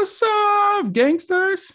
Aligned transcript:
What's 0.00 0.22
up, 0.22 0.92
gangsters? 0.92 1.74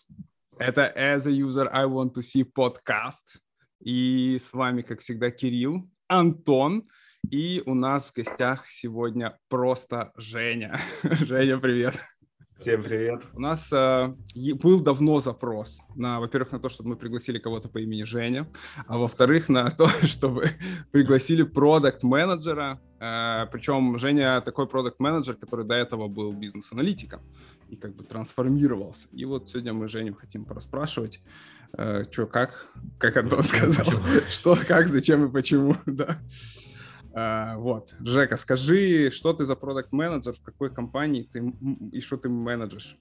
Это 0.57 0.91
As 0.96 1.27
a 1.27 1.31
User 1.31 1.69
I 1.71 1.85
Want 1.85 2.15
to 2.15 2.23
See 2.23 2.44
подкаст. 2.44 3.40
И 3.79 4.40
с 4.41 4.51
вами, 4.51 4.81
как 4.81 5.01
всегда, 5.01 5.29
Кирилл, 5.29 5.87
Антон. 6.08 6.87
И 7.29 7.62
у 7.67 7.76
нас 7.76 8.05
в 8.05 8.13
гостях 8.15 8.67
сегодня 8.67 9.37
просто 9.47 10.12
Женя. 10.17 10.79
Женя, 11.03 11.59
привет. 11.59 11.99
Всем 12.59 12.81
привет. 12.81 13.27
У 13.33 13.40
нас 13.41 13.72
э, 13.72 14.15
был 14.55 14.79
давно 14.79 15.19
запрос 15.19 15.78
на, 15.96 16.20
во-первых, 16.20 16.52
на 16.52 16.59
то, 16.59 16.70
чтобы 16.70 16.89
мы 16.89 16.95
пригласили 16.95 17.38
кого-то 17.38 17.70
по 17.70 17.80
имени 17.80 18.03
Женя, 18.05 18.49
а 18.88 18.98
во-вторых, 18.98 19.50
на 19.50 19.70
то, 19.78 19.88
чтобы 20.03 20.50
пригласили 20.92 21.44
продукт-менеджера. 21.44 22.81
Э, 23.05 23.45
причем 23.52 23.98
Женя 23.98 24.41
такой 24.41 24.68
продукт-менеджер, 24.68 25.36
который 25.36 25.66
до 25.66 25.76
этого 25.76 26.08
был 26.08 26.34
бизнес-аналитиком 26.34 27.22
и 27.70 27.76
как 27.76 27.95
бы 27.95 28.04
трансформировался. 28.04 29.08
И 29.12 29.26
вот 29.26 29.50
сегодня 29.50 29.73
мы 29.73 29.88
Женю 29.88 30.16
хотим 30.16 30.45
пораспрашивать, 30.45 31.22
э, 31.78 32.05
что, 32.12 32.26
как, 32.26 32.68
как 32.98 33.18
Антон 33.18 33.44
сказал, 33.44 33.86
что, 34.30 34.58
как, 34.68 34.88
зачем 34.88 35.26
и 35.26 35.31
почему, 35.31 35.76
да. 35.86 36.20
Uh, 37.14 37.58
вот, 37.59 37.95
Жека, 38.02 38.36
скажи, 38.36 39.09
что 39.09 39.31
ты 39.31 39.45
за 39.45 39.56
продукт 39.56 39.94
менеджер 39.94 40.34
в 40.34 40.42
какой 40.42 40.70
компании 40.70 41.30
ты 41.31 41.53
и 41.94 42.02
что 42.02 42.17
ты 42.17 42.28
менеджешь? 42.28 42.98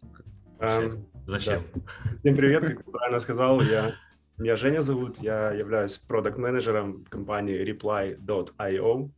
Um, 0.60 1.04
Зачем? 1.26 1.64
Да. 1.74 1.80
Всем 2.20 2.36
привет, 2.36 2.64
как 2.64 2.84
правильно 2.84 3.18
сказал, 3.18 3.60
я 3.60 3.96
меня 4.38 4.54
Женя 4.54 4.82
зовут, 4.82 5.18
я 5.18 5.50
являюсь 5.50 5.98
продукт 5.98 6.38
менеджером 6.38 7.04
в 7.04 7.08
компании 7.08 7.60
Reply.io. 7.64 9.10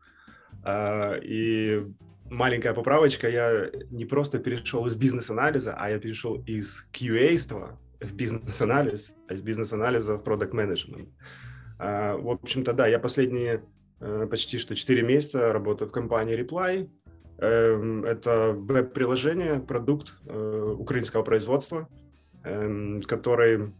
Uh, 0.67 1.21
и 1.23 1.87
маленькая 2.29 2.75
поправочка, 2.75 3.29
я 3.29 3.71
не 3.91 4.05
просто 4.05 4.41
перешел 4.41 4.85
из 4.87 4.97
бизнес-анализа, 4.97 5.77
а 5.79 5.91
я 5.91 5.99
перешел 6.01 6.43
из 6.45 6.85
QA-ства 6.93 7.79
в 8.01 8.15
бизнес-анализ, 8.15 9.15
а 9.29 9.35
из 9.35 9.43
бизнес-анализа 9.43 10.17
в 10.17 10.25
продукт 10.25 10.53
менеджмент. 10.53 11.09
Uh, 11.79 12.21
в 12.21 12.31
общем-то, 12.31 12.73
да, 12.73 12.89
я 12.89 12.99
последние 12.99 13.63
Э, 14.01 14.27
почти 14.31 14.59
что 14.59 14.75
4 14.75 15.03
месяца 15.03 15.53
работаю 15.53 15.89
в 15.89 15.93
компании 15.93 16.39
Reply. 16.39 16.89
Эм, 17.39 18.05
это 18.05 18.53
веб-приложение, 18.53 19.61
продукт 19.61 20.15
э, 20.27 20.75
украинского 20.79 21.23
производства, 21.23 21.89
эм, 22.45 23.03
который, 23.03 23.73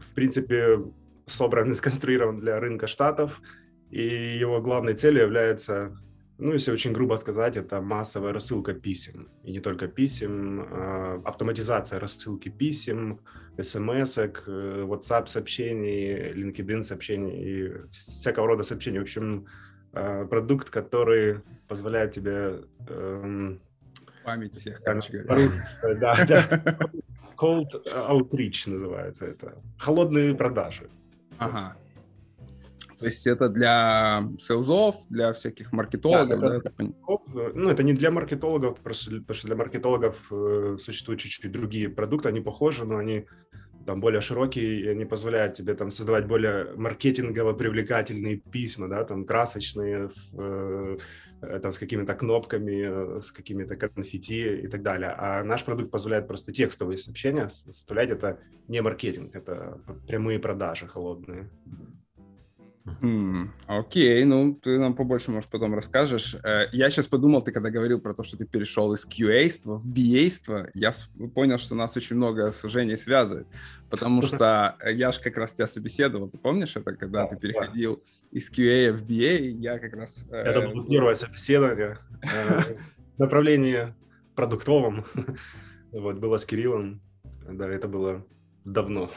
в 0.00 0.14
принципе, 0.14 0.78
собран 1.26 1.70
и 1.70 1.74
сконструирован 1.74 2.40
для 2.40 2.60
рынка 2.60 2.86
Штатов, 2.86 3.40
и 3.90 4.38
его 4.38 4.60
главной 4.60 4.94
целью 4.94 5.22
является, 5.22 5.96
ну, 6.38 6.52
если 6.52 6.72
очень 6.72 6.92
грубо 6.92 7.16
сказать, 7.16 7.56
это 7.56 7.80
массовая 7.80 8.32
рассылка 8.32 8.74
писем. 8.74 9.28
И 9.44 9.52
не 9.52 9.60
только 9.60 9.88
писем, 9.88 10.66
а 10.70 11.22
автоматизация 11.24 11.98
рассылки 11.98 12.48
писем, 12.48 13.20
смс, 13.60 14.18
э, 14.18 14.30
WhatsApp 14.84 15.26
сообщений, 15.26 16.32
LinkedIn 16.32 16.82
сообщений 16.82 17.42
и 17.42 17.72
всякого 17.90 18.46
рода 18.46 18.62
сообщений. 18.62 18.98
В 18.98 19.02
общем, 19.02 19.46
э, 19.92 20.26
продукт, 20.26 20.70
который 20.70 21.40
позволяет 21.66 22.12
тебе... 22.12 22.60
Эм, 22.88 23.60
Память 24.24 24.54
всех, 24.54 24.82
короче 24.82 25.18
говоря. 25.18 25.48
Да, 26.00 26.24
да. 26.26 26.78
Cold 27.38 27.70
outreach 27.94 28.68
называется 28.68 29.26
это. 29.26 29.54
Холодные 29.78 30.34
продажи. 30.34 30.90
Ага. 31.38 31.76
То 32.98 33.06
есть 33.06 33.26
это 33.26 33.48
для 33.48 34.28
селзов, 34.38 35.06
для 35.08 35.32
всяких 35.32 35.72
маркетологов, 35.72 36.40
да? 36.40 36.48
да 36.48 36.56
это... 36.56 36.72
Ну, 37.54 37.68
это 37.68 37.82
не 37.82 37.92
для 37.92 38.10
маркетологов, 38.10 38.78
потому 38.78 38.94
что 38.94 39.46
для 39.46 39.56
маркетологов 39.56 40.32
э, 40.32 40.76
существуют 40.80 41.20
чуть-чуть 41.20 41.52
другие 41.52 41.88
продукты, 41.88 42.28
они 42.28 42.40
похожи, 42.40 42.84
но 42.84 42.96
они 42.96 43.26
там 43.86 44.00
более 44.00 44.20
широкие, 44.20 44.80
и 44.80 44.88
они 44.88 45.04
позволяют 45.04 45.54
тебе 45.54 45.74
там 45.74 45.90
создавать 45.90 46.26
более 46.26 46.74
маркетингово 46.76 47.52
привлекательные 47.54 48.36
письма, 48.36 48.88
да, 48.88 49.04
там 49.04 49.24
красочные, 49.24 50.10
э, 50.36 50.98
э, 51.40 51.60
там 51.60 51.72
с 51.72 51.78
какими-то 51.78 52.14
кнопками, 52.14 53.20
с 53.20 53.30
какими-то 53.30 53.76
конфетти 53.76 54.56
и 54.56 54.66
так 54.66 54.82
далее. 54.82 55.14
А 55.16 55.44
наш 55.44 55.64
продукт 55.64 55.90
позволяет 55.90 56.26
просто 56.26 56.52
текстовые 56.52 56.98
сообщения 56.98 57.48
составлять. 57.48 58.10
Это 58.10 58.40
не 58.66 58.82
маркетинг, 58.82 59.34
это 59.36 59.80
прямые 60.06 60.38
продажи 60.40 60.88
холодные. 60.88 61.48
Mm, 63.00 63.48
окей, 63.66 64.24
ну 64.24 64.54
ты 64.54 64.78
нам 64.78 64.94
побольше, 64.94 65.30
может, 65.30 65.50
потом 65.50 65.74
расскажешь. 65.74 66.36
Э, 66.44 66.66
я 66.72 66.90
сейчас 66.90 67.06
подумал, 67.06 67.42
ты 67.42 67.52
когда 67.52 67.70
говорил 67.70 68.00
про 68.00 68.14
то, 68.14 68.22
что 68.22 68.36
ты 68.36 68.46
перешел 68.46 68.92
из 68.94 69.06
QA 69.06 69.50
в 69.64 69.88
BA, 69.88 70.70
я 70.74 70.92
понял, 71.34 71.58
что 71.58 71.74
нас 71.74 71.96
очень 71.96 72.16
много 72.16 72.52
с 72.52 72.68
Женей 72.68 72.96
связывает, 72.96 73.46
потому 73.90 74.22
что 74.22 74.76
я 74.84 75.12
же 75.12 75.20
как 75.20 75.36
раз 75.36 75.52
тебя 75.52 75.66
собеседовал, 75.66 76.28
ты 76.28 76.38
помнишь 76.38 76.76
это, 76.76 76.94
когда 76.94 77.26
ты 77.26 77.36
переходил 77.36 78.02
из 78.30 78.50
QA 78.50 78.92
в 78.92 79.04
BA, 79.04 79.38
я 79.60 79.78
как 79.78 79.94
раз... 79.94 80.24
Это 80.30 80.68
было 80.68 80.86
первое 80.86 81.14
собеседование 81.14 81.98
э, 82.22 82.76
направление 83.18 83.94
продуктовом, 84.34 85.04
вот, 85.92 86.18
было 86.18 86.36
с 86.36 86.46
Кириллом, 86.46 87.00
да, 87.48 87.68
это 87.68 87.88
было 87.88 88.24
давно. 88.64 89.10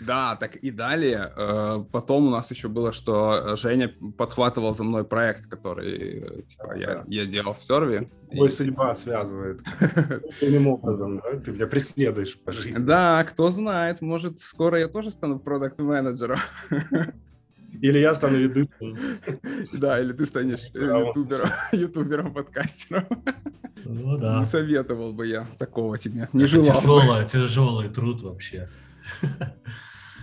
Да, 0.00 0.36
так 0.36 0.56
и 0.56 0.70
далее. 0.70 1.32
Э, 1.36 1.84
потом 1.92 2.26
у 2.26 2.30
нас 2.30 2.50
еще 2.50 2.68
было, 2.68 2.92
что 2.92 3.56
Женя 3.56 3.92
подхватывал 4.16 4.74
за 4.74 4.84
мной 4.84 5.04
проект, 5.04 5.46
который 5.46 6.20
э, 6.20 6.42
типа, 6.42 6.76
я, 6.76 7.04
я 7.06 7.26
делал 7.26 7.54
в 7.54 7.62
серве. 7.62 8.10
Твоя 8.30 8.46
и... 8.46 8.48
судьба 8.48 8.94
связывает. 8.94 9.60
Таким 10.40 10.66
образом, 10.68 11.20
да? 11.20 11.38
Ты 11.40 11.52
меня 11.52 11.66
преследуешь 11.66 12.38
по 12.38 12.52
жизни. 12.52 12.82
Да, 12.82 13.24
кто 13.24 13.50
знает, 13.50 14.00
может, 14.00 14.38
скоро 14.38 14.78
я 14.78 14.88
тоже 14.88 15.10
стану 15.10 15.38
продукт-менеджером. 15.38 16.38
Или 17.80 17.98
я 17.98 18.14
стану 18.14 18.38
ведущим. 18.38 18.96
Да, 19.72 20.00
или 20.00 20.12
ты 20.12 20.26
станешь 20.26 20.70
ютубером, 20.72 21.50
ютубером, 21.72 22.32
подкастером. 22.32 23.04
Ну 23.84 24.16
да. 24.16 24.40
Не 24.40 24.46
советовал 24.46 25.12
бы 25.12 25.26
я 25.26 25.46
такого 25.58 25.98
тебе. 25.98 26.28
Не 26.32 26.46
желал. 26.46 26.80
Тяжелый, 26.80 27.28
тяжелый 27.28 27.88
труд 27.88 28.22
вообще. 28.22 28.68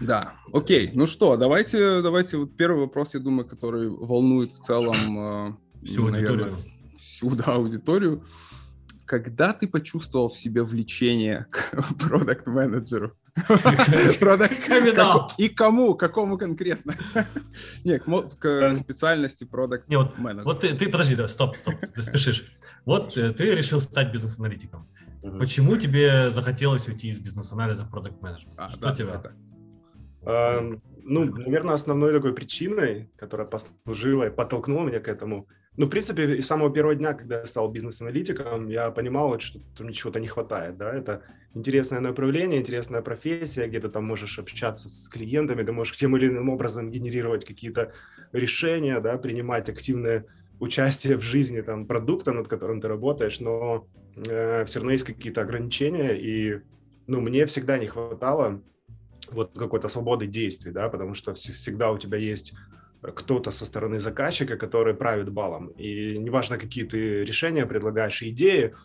Да, 0.01 0.33
окей. 0.51 0.89
Ну 0.93 1.05
что, 1.05 1.37
давайте, 1.37 2.01
давайте 2.01 2.37
вот 2.37 2.57
первый 2.57 2.81
вопрос, 2.81 3.13
я 3.13 3.19
думаю, 3.19 3.47
который 3.47 3.87
волнует 3.87 4.51
в 4.51 4.59
целом 4.59 5.19
э, 5.19 5.53
всю 5.85 6.09
наверное, 6.09 6.45
аудиторию. 6.45 6.57
Всю 6.97 7.35
да, 7.35 7.43
аудиторию. 7.53 8.25
Когда 9.05 9.53
ты 9.53 9.67
почувствовал 9.67 10.29
в 10.29 10.37
себе 10.37 10.63
влечение 10.63 11.45
к 11.51 11.83
продукт-менеджеру? 11.99 13.15
И 15.37 15.49
кому? 15.49 15.95
Какому 15.95 16.37
конкретно? 16.37 16.95
Не, 17.83 17.99
к 17.99 18.75
специальности 18.77 19.43
продукт 19.43 19.87
менеджера. 19.87 20.43
Вот 20.43 20.61
ты, 20.61 20.89
подожди, 20.89 21.15
да, 21.15 21.27
стоп, 21.27 21.55
стоп, 21.55 21.75
ты 21.79 22.01
спешишь. 22.01 22.51
Вот 22.85 23.17
э, 23.17 23.31
ты 23.33 23.55
решил 23.55 23.81
стать 23.81 24.11
бизнес-аналитиком. 24.11 24.87
Угу. 25.21 25.39
Почему 25.39 25.77
тебе 25.77 26.31
захотелось 26.31 26.87
уйти 26.87 27.09
из 27.09 27.19
бизнес-анализа 27.19 27.85
в 27.85 27.91
продукт 27.91 28.21
менеджмент 28.21 28.55
А, 28.57 28.69
Что 28.69 28.81
да, 28.81 28.95
тебя? 28.95 29.15
Это. 29.15 29.33
А, 30.23 30.61
ну, 31.03 31.25
наверное, 31.25 31.75
основной 31.75 32.13
такой 32.13 32.33
причиной, 32.33 33.11
которая 33.17 33.47
послужила 33.47 34.27
и 34.27 34.31
подтолкнула 34.31 34.87
меня 34.87 34.99
к 34.99 35.07
этому, 35.07 35.47
ну, 35.77 35.85
в 35.85 35.89
принципе, 35.89 36.41
с 36.41 36.47
самого 36.47 36.71
первого 36.71 36.95
дня, 36.95 37.13
когда 37.13 37.39
я 37.39 37.45
стал 37.45 37.71
бизнес-аналитиком, 37.71 38.67
я 38.67 38.91
понимал, 38.91 39.39
что 39.39 39.59
мне 39.79 39.93
чего-то 39.93 40.19
не 40.19 40.27
хватает, 40.27 40.77
да, 40.77 40.93
это 40.93 41.23
интересное 41.53 42.01
направление, 42.01 42.59
интересная 42.59 43.01
профессия, 43.01 43.67
где 43.67 43.79
ты 43.79 43.89
там 43.89 44.03
можешь 44.05 44.37
общаться 44.37 44.89
с 44.89 45.07
клиентами, 45.07 45.63
ты 45.63 45.71
можешь 45.71 45.95
тем 45.97 46.17
или 46.17 46.27
иным 46.27 46.49
образом 46.49 46.91
генерировать 46.91 47.45
какие-то 47.45 47.93
решения, 48.33 48.99
да, 48.99 49.17
принимать 49.17 49.69
активное 49.69 50.25
участие 50.61 51.17
в 51.17 51.21
жизни 51.21 51.61
там 51.61 51.87
продукта, 51.87 52.31
над 52.31 52.47
которым 52.47 52.81
ты 52.81 52.87
работаешь, 52.87 53.39
но 53.39 53.87
э, 54.15 54.63
все 54.65 54.79
равно 54.79 54.91
есть 54.91 55.03
какие-то 55.03 55.41
ограничения, 55.41 56.11
и 56.11 56.61
ну, 57.07 57.19
мне 57.19 57.45
всегда 57.47 57.79
не 57.79 57.87
хватало 57.87 58.61
вот 59.31 59.57
какой-то 59.57 59.87
свободы 59.87 60.27
действий, 60.27 60.71
да, 60.71 60.87
потому 60.89 61.15
что 61.15 61.33
всегда 61.33 61.91
у 61.91 61.97
тебя 61.97 62.19
есть 62.19 62.53
кто-то 63.01 63.49
со 63.49 63.65
стороны 63.65 63.99
заказчика, 63.99 64.55
который 64.55 64.93
правит 64.93 65.29
балом. 65.29 65.69
И 65.69 66.17
неважно, 66.19 66.59
какие 66.59 66.85
ты 66.85 67.25
решения 67.25 67.65
предлагаешь, 67.65 68.21
идеи, 68.21 68.75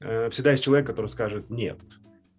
э, 0.00 0.30
всегда 0.30 0.52
есть 0.52 0.62
человек, 0.62 0.86
который 0.86 1.08
скажет 1.08 1.50
«нет, 1.50 1.80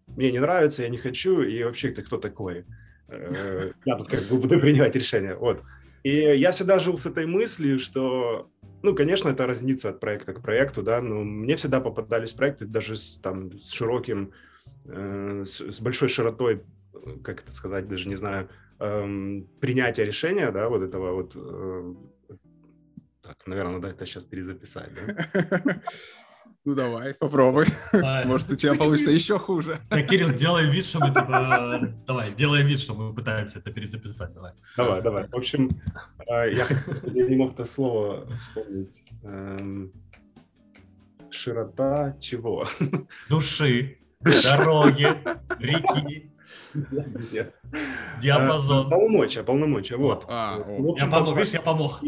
мне 0.07 0.31
не 0.31 0.39
нравится, 0.39 0.83
я 0.83 0.89
не 0.89 0.97
хочу, 0.97 1.41
и 1.41 1.63
вообще 1.63 1.91
ты 1.91 2.01
кто 2.01 2.17
такой?» 2.17 2.63
э, 3.09 3.71
Я 3.85 3.97
тут 3.97 4.07
как 4.07 4.21
бы 4.29 4.37
буду 4.37 4.57
принимать 4.57 4.95
решения. 4.95 5.35
Вот. 5.35 5.61
И 6.05 6.37
я 6.37 6.51
всегда 6.51 6.77
жил 6.77 6.99
с 6.99 7.07
этой 7.07 7.25
мыслью, 7.25 7.79
что 7.79 8.51
ну, 8.83 8.93
конечно, 8.93 9.29
это 9.29 9.47
разнится 9.47 9.89
от 9.89 9.99
проекта 9.99 10.33
к 10.33 10.41
проекту, 10.43 10.83
да, 10.83 11.01
но 11.01 11.23
мне 11.23 11.55
всегда 11.55 11.81
попадались 11.81 12.31
проекты 12.31 12.67
даже 12.67 12.95
с, 12.95 13.15
там, 13.15 13.57
с 13.59 13.71
широким, 13.71 14.31
э, 14.85 15.45
с, 15.47 15.61
с 15.61 15.79
большой 15.79 16.09
широтой, 16.09 16.61
как 17.23 17.41
это 17.41 17.51
сказать, 17.51 17.87
даже 17.87 18.07
не 18.07 18.15
знаю, 18.17 18.49
э, 18.79 19.41
принятия 19.59 20.05
решения, 20.05 20.51
да, 20.51 20.69
вот 20.69 20.83
этого 20.83 21.15
вот, 21.15 21.31
э, 21.35 21.95
так, 23.23 23.47
наверное, 23.47 23.77
надо 23.77 23.87
это 23.87 24.05
сейчас 24.05 24.25
перезаписать, 24.25 24.91
да? 24.93 25.81
Ну 26.65 26.73
давай, 26.73 27.13
попробуй. 27.13 27.67
Может, 28.25 28.51
у 28.51 28.55
тебя 28.55 28.73
получится 28.73 29.11
еще 29.11 29.37
хуже. 29.37 29.79
Так, 29.87 30.07
Кирилл, 30.07 30.31
делай 30.31 30.67
вид, 30.67 30.83
что 30.83 30.99
мы 30.99 31.09
типа... 31.09 31.91
Давай, 32.07 32.33
делаем 32.33 32.65
вид, 32.65 32.79
что 32.79 32.95
мы 32.95 33.13
пытаемся 33.13 33.59
это 33.59 33.71
перезаписать. 33.71 34.33
Давай. 34.33 34.53
Давай, 34.75 35.01
давай. 35.03 35.27
В 35.27 35.35
общем, 35.35 35.69
а, 36.27 36.45
я, 36.45 36.67
я 37.03 37.27
не 37.27 37.35
мог 37.35 37.53
это 37.53 37.65
слово 37.65 38.27
вспомнить. 38.39 39.03
Эм, 39.21 39.93
широта 41.29 42.17
чего? 42.19 42.67
Души, 43.29 43.99
дороги, 44.19 45.07
реки. 45.59 46.31
Нет. 47.31 47.59
Диапазон. 48.21 48.89
Полномочия, 48.89 49.43
полномочия, 49.43 49.97
вот. 49.97 50.25
А, 50.27 50.57
я 50.97 51.07
помог, 51.07 51.37
видишь, 51.37 51.53
я 51.53 51.61
помог. 51.61 52.01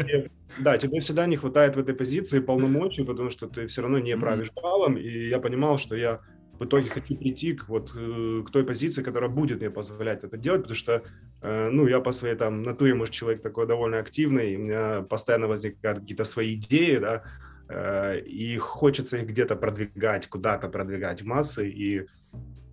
Да, 0.60 0.78
тебе 0.78 1.00
всегда 1.02 1.26
не 1.26 1.38
хватает 1.38 1.76
в 1.76 1.80
этой 1.80 1.94
позиции 1.94 2.40
полномочий, 2.40 3.04
потому 3.04 3.30
что 3.30 3.48
ты 3.48 3.68
все 3.68 3.82
равно 3.82 4.00
не 4.00 4.18
правишь 4.18 4.52
балом, 4.52 4.98
и 4.98 5.28
я 5.28 5.40
понимал, 5.40 5.78
что 5.78 5.96
я 5.96 6.22
в 6.60 6.66
итоге 6.66 6.90
хочу 6.90 7.16
прийти 7.16 7.54
к, 7.54 7.70
вот, 7.70 7.92
э, 7.96 8.44
к 8.46 8.52
той 8.52 8.64
позиции, 8.64 9.04
которая 9.04 9.30
будет 9.30 9.60
мне 9.60 9.70
позволять 9.70 10.24
это 10.24 10.38
делать, 10.38 10.62
потому 10.62 10.76
что, 10.76 11.04
э, 11.42 11.70
ну, 11.70 11.88
я 11.88 12.00
по 12.00 12.12
своей 12.12 12.36
там 12.36 12.64
натуре, 12.64 12.94
может, 12.94 13.14
человек 13.14 13.42
такой 13.42 13.68
довольно 13.68 14.00
активный, 14.00 14.56
у 14.56 14.60
меня 14.60 15.02
постоянно 15.02 15.48
возникают 15.48 16.00
какие-то 16.00 16.26
свои 16.26 16.56
идеи, 16.56 16.98
да, 16.98 17.24
э, 17.70 18.20
и 18.22 18.58
хочется 18.58 19.18
их 19.18 19.28
где-то 19.28 19.56
продвигать, 19.56 20.28
куда-то 20.28 20.70
продвигать 20.70 21.22
в 21.22 21.26
массы, 21.26 21.70
и, 21.70 22.08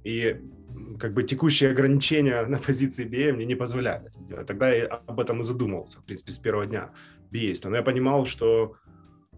и 0.04 0.40
как 0.98 1.14
бы 1.14 1.22
текущие 1.24 1.70
ограничения 1.70 2.46
на 2.46 2.58
позиции 2.58 3.06
BA 3.06 3.32
мне 3.32 3.46
не 3.46 3.54
позволяли 3.54 4.06
это 4.06 4.20
сделать. 4.20 4.46
Тогда 4.46 4.70
я 4.70 4.86
об 4.86 5.18
этом 5.18 5.40
и 5.40 5.44
задумался, 5.44 5.98
в 5.98 6.04
принципе, 6.04 6.32
с 6.32 6.38
первого 6.38 6.66
дня 6.66 6.90
BA. 7.32 7.68
Но 7.68 7.76
я 7.76 7.82
понимал, 7.82 8.26
что 8.26 8.76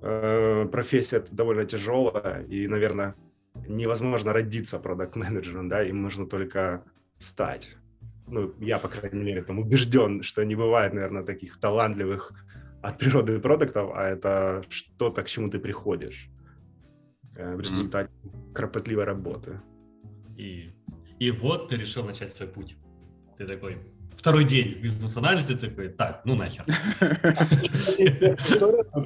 э, 0.02 0.66
профессия 0.70 1.24
довольно 1.30 1.64
тяжелая, 1.64 2.42
и, 2.44 2.68
наверное, 2.68 3.14
невозможно 3.68 4.32
родиться 4.32 4.78
продакт-менеджером, 4.78 5.68
да, 5.68 5.82
им 5.82 6.02
нужно 6.02 6.26
только 6.26 6.84
стать. 7.19 7.76
Ну, 8.28 8.52
я, 8.58 8.78
по 8.78 8.88
крайней 8.88 9.22
мере, 9.22 9.42
там 9.42 9.58
убежден, 9.58 10.22
что 10.22 10.44
не 10.44 10.56
бывает, 10.56 10.92
наверное, 10.92 11.22
таких 11.22 11.58
талантливых 11.58 12.32
от 12.82 12.98
природы 12.98 13.38
продуктов, 13.38 13.92
а 13.94 14.08
это 14.08 14.62
что-то, 14.69 15.22
к 15.22 15.28
чему 15.28 15.48
ты 15.48 15.58
приходишь 15.58 16.28
э, 17.36 17.54
в 17.54 17.60
результате 17.60 18.10
кропотливой 18.52 19.04
работы. 19.04 19.60
И 20.36 20.70
и 21.18 21.30
вот 21.30 21.68
ты 21.68 21.76
решил 21.76 22.04
начать 22.04 22.32
свой 22.32 22.48
путь. 22.48 22.76
Ты 23.38 23.46
такой, 23.46 23.78
второй 24.16 24.44
день 24.44 24.74
в 24.74 24.82
бизнес-анализе 24.82 25.56
такой, 25.56 25.88
так, 25.88 26.22
ну 26.24 26.34
нахер. 26.34 26.64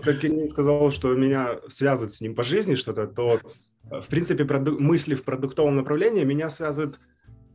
Как 0.03 0.21
Кирилл 0.21 0.49
сказал, 0.49 0.91
что 0.91 1.15
меня 1.15 1.61
связывает 1.69 2.13
с 2.13 2.21
ним 2.21 2.35
по 2.35 2.43
жизни 2.43 2.75
что-то, 2.75 3.07
то, 3.07 3.41
в 3.85 4.07
принципе, 4.07 4.45
мысли 4.45 5.15
в 5.15 5.23
продуктовом 5.23 5.77
направлении 5.77 6.25
меня 6.25 6.51
связывают 6.51 6.99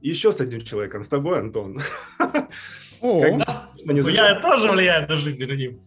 еще 0.02 0.32
с 0.32 0.40
одним 0.40 0.62
человеком, 0.62 1.04
с 1.04 1.10
тобой, 1.10 1.40
Антон. 1.40 1.82
О, 3.02 3.26
я 3.26 4.40
тоже 4.42 4.72
влияю 4.72 5.08
на 5.08 5.16
жизнь 5.16 5.44
людей. 5.44 5.80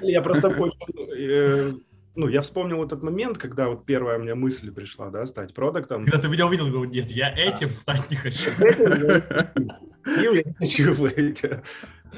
Я 0.00 0.22
просто 0.22 0.50
понял, 0.50 0.74
э, 1.16 1.72
ну, 2.14 2.28
я 2.28 2.42
вспомнил 2.42 2.84
этот 2.84 3.02
момент, 3.02 3.38
когда 3.38 3.68
вот 3.68 3.86
первая 3.86 4.18
у 4.18 4.22
меня 4.22 4.34
мысль 4.34 4.70
пришла, 4.70 5.10
да, 5.10 5.26
стать 5.26 5.54
продуктом. 5.54 6.04
Когда 6.04 6.18
ты 6.18 6.28
меня 6.28 6.46
увидел, 6.46 6.68
говорю, 6.68 6.90
нет, 6.90 7.10
я 7.10 7.32
этим 7.34 7.70
стать 7.70 8.10
не 8.10 8.16
хочу. 8.16 8.50
Я 10.04 10.32
не 10.32 10.52
хочу 10.58 10.94
быть. 10.96 11.44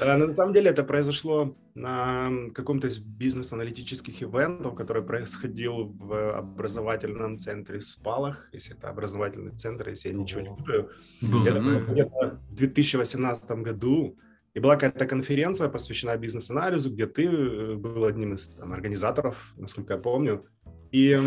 А, 0.01 0.17
на 0.17 0.33
самом 0.33 0.53
деле 0.53 0.71
это 0.71 0.83
произошло 0.83 1.55
на 1.75 2.31
каком-то 2.53 2.87
из 2.87 2.97
бизнес-аналитических 2.99 4.23
ивентов, 4.23 4.75
который 4.75 5.03
происходил 5.03 5.93
в 5.93 6.37
образовательном 6.37 7.37
центре 7.37 7.81
Спалах, 7.81 8.49
если 8.51 8.75
это 8.75 8.89
образовательный 8.89 9.51
центр, 9.51 9.89
если 9.89 10.09
я 10.09 10.15
ничего 10.15 10.41
не 10.41 10.49
путаю. 10.49 10.89
Это 11.21 11.61
было 11.61 11.79
где-то 11.79 12.39
в 12.49 12.55
2018 12.55 13.51
году. 13.51 14.17
И 14.55 14.59
была 14.59 14.75
какая-то 14.75 15.05
конференция, 15.05 15.67
посвящена 15.67 16.15
бизнес-анализу, 16.17 16.89
где 16.89 17.07
ты 17.07 17.25
э, 17.25 17.75
был 17.75 18.05
одним 18.05 18.33
из 18.35 18.47
там, 18.47 18.71
организаторов, 18.71 19.53
насколько 19.57 19.93
я 19.93 19.99
помню. 19.99 20.45
И 20.91 21.19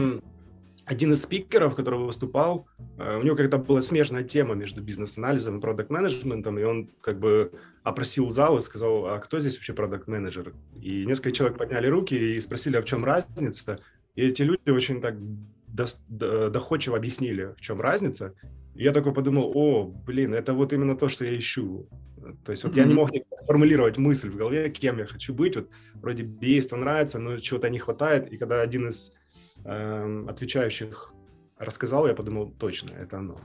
один 0.86 1.12
из 1.12 1.22
спикеров, 1.22 1.75
который 1.75 2.00
выступал, 2.00 2.66
э, 2.96 3.19
у 3.19 3.22
него 3.22 3.36
как-то 3.36 3.58
была 3.58 3.82
смежная 3.82 4.25
тема 4.25 4.54
между 4.54 4.82
бизнес-анализом 4.82 5.58
и 5.58 5.60
продакт-менеджментом, 5.60 6.58
и 6.58 6.62
он 6.62 6.88
как 7.02 7.20
бы 7.20 7.52
опросил 7.82 8.30
зал 8.30 8.56
и 8.56 8.62
сказал, 8.62 9.04
а 9.04 9.19
кто 9.19 9.38
здесь 9.40 9.56
вообще 9.56 9.74
продакт-менеджер? 9.74 10.54
И 10.74 11.04
несколько 11.04 11.32
человек 11.32 11.58
подняли 11.58 11.86
руки 11.86 12.14
и 12.14 12.40
спросили, 12.40 12.78
а 12.78 12.82
в 12.82 12.86
чем 12.86 13.04
разница? 13.04 13.78
И 14.14 14.22
эти 14.22 14.40
люди 14.40 14.70
очень 14.70 15.02
так 15.02 15.16
доходчиво 16.08 16.96
объяснили, 16.96 17.54
в 17.58 17.60
чем 17.60 17.82
разница. 17.82 18.32
Я 18.78 18.92
такой 18.92 19.12
подумал, 19.12 19.50
о, 19.56 19.86
блин, 20.06 20.32
это 20.32 20.54
вот 20.54 20.72
именно 20.72 20.96
то, 20.96 21.08
что 21.08 21.25
я 21.25 21.36
ищу. 21.36 21.88
То 22.44 22.52
есть 22.52 22.62
вот 22.62 22.75
mm-hmm. 22.75 22.78
я 22.78 22.84
не 22.84 22.94
мог 22.94 23.10
сформулировать 23.36 23.98
мысль 23.98 24.30
в 24.30 24.36
голове, 24.36 24.70
кем 24.70 24.98
я 24.98 25.06
хочу 25.06 25.34
быть. 25.34 25.56
Вот 25.56 25.69
вроде 25.94 26.22
бейство 26.22 26.76
нравится, 26.76 27.19
но 27.19 27.38
чего-то 27.38 27.70
не 27.70 27.80
хватает. 27.80 28.32
И 28.32 28.36
когда 28.36 28.60
один 28.60 28.88
из 28.88 29.12
э, 29.64 30.25
отвечающих 30.28 31.12
рассказал, 31.58 32.06
я 32.06 32.14
подумал, 32.14 32.54
точно, 32.56 32.92
это 32.92 33.19
оно. 33.19 33.40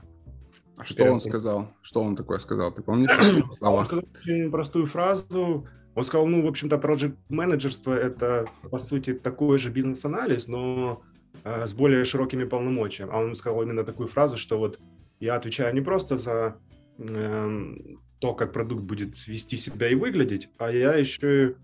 А 0.76 0.84
что 0.84 1.04
он 1.10 1.20
сказал? 1.20 1.68
Что 1.82 2.00
он 2.00 2.14
такое 2.14 2.38
сказал? 2.38 2.72
Ты 2.72 2.82
помнишь 2.82 3.10
слова? 3.58 3.78
Он 3.78 3.84
сказал 3.84 4.04
очень 4.20 4.52
простую 4.52 4.86
фразу. 4.86 5.66
Он 5.96 6.04
сказал, 6.04 6.28
ну, 6.28 6.42
в 6.42 6.46
общем-то, 6.46 6.76
project 6.76 7.16
менеджерство 7.28 7.92
это, 7.92 8.46
по 8.70 8.78
сути, 8.78 9.14
такой 9.14 9.58
же 9.58 9.70
бизнес-анализ, 9.70 10.46
но 10.46 11.02
э, 11.42 11.66
с 11.66 11.74
более 11.74 12.04
широкими 12.04 12.44
полномочиями. 12.44 13.10
А 13.12 13.18
он 13.18 13.34
сказал 13.34 13.62
именно 13.62 13.82
такую 13.82 14.06
фразу, 14.06 14.36
что 14.36 14.58
вот 14.58 14.78
я 15.20 15.36
отвечаю 15.36 15.74
не 15.74 15.80
просто 15.80 16.16
за 16.16 16.56
э, 16.98 17.74
то, 18.20 18.34
как 18.34 18.52
продукт 18.52 18.82
будет 18.82 19.26
вести 19.26 19.56
себя 19.56 19.88
и 19.88 19.94
выглядеть, 19.94 20.48
а 20.58 20.70
я 20.70 20.94
еще 20.94 21.48
и 21.48 21.54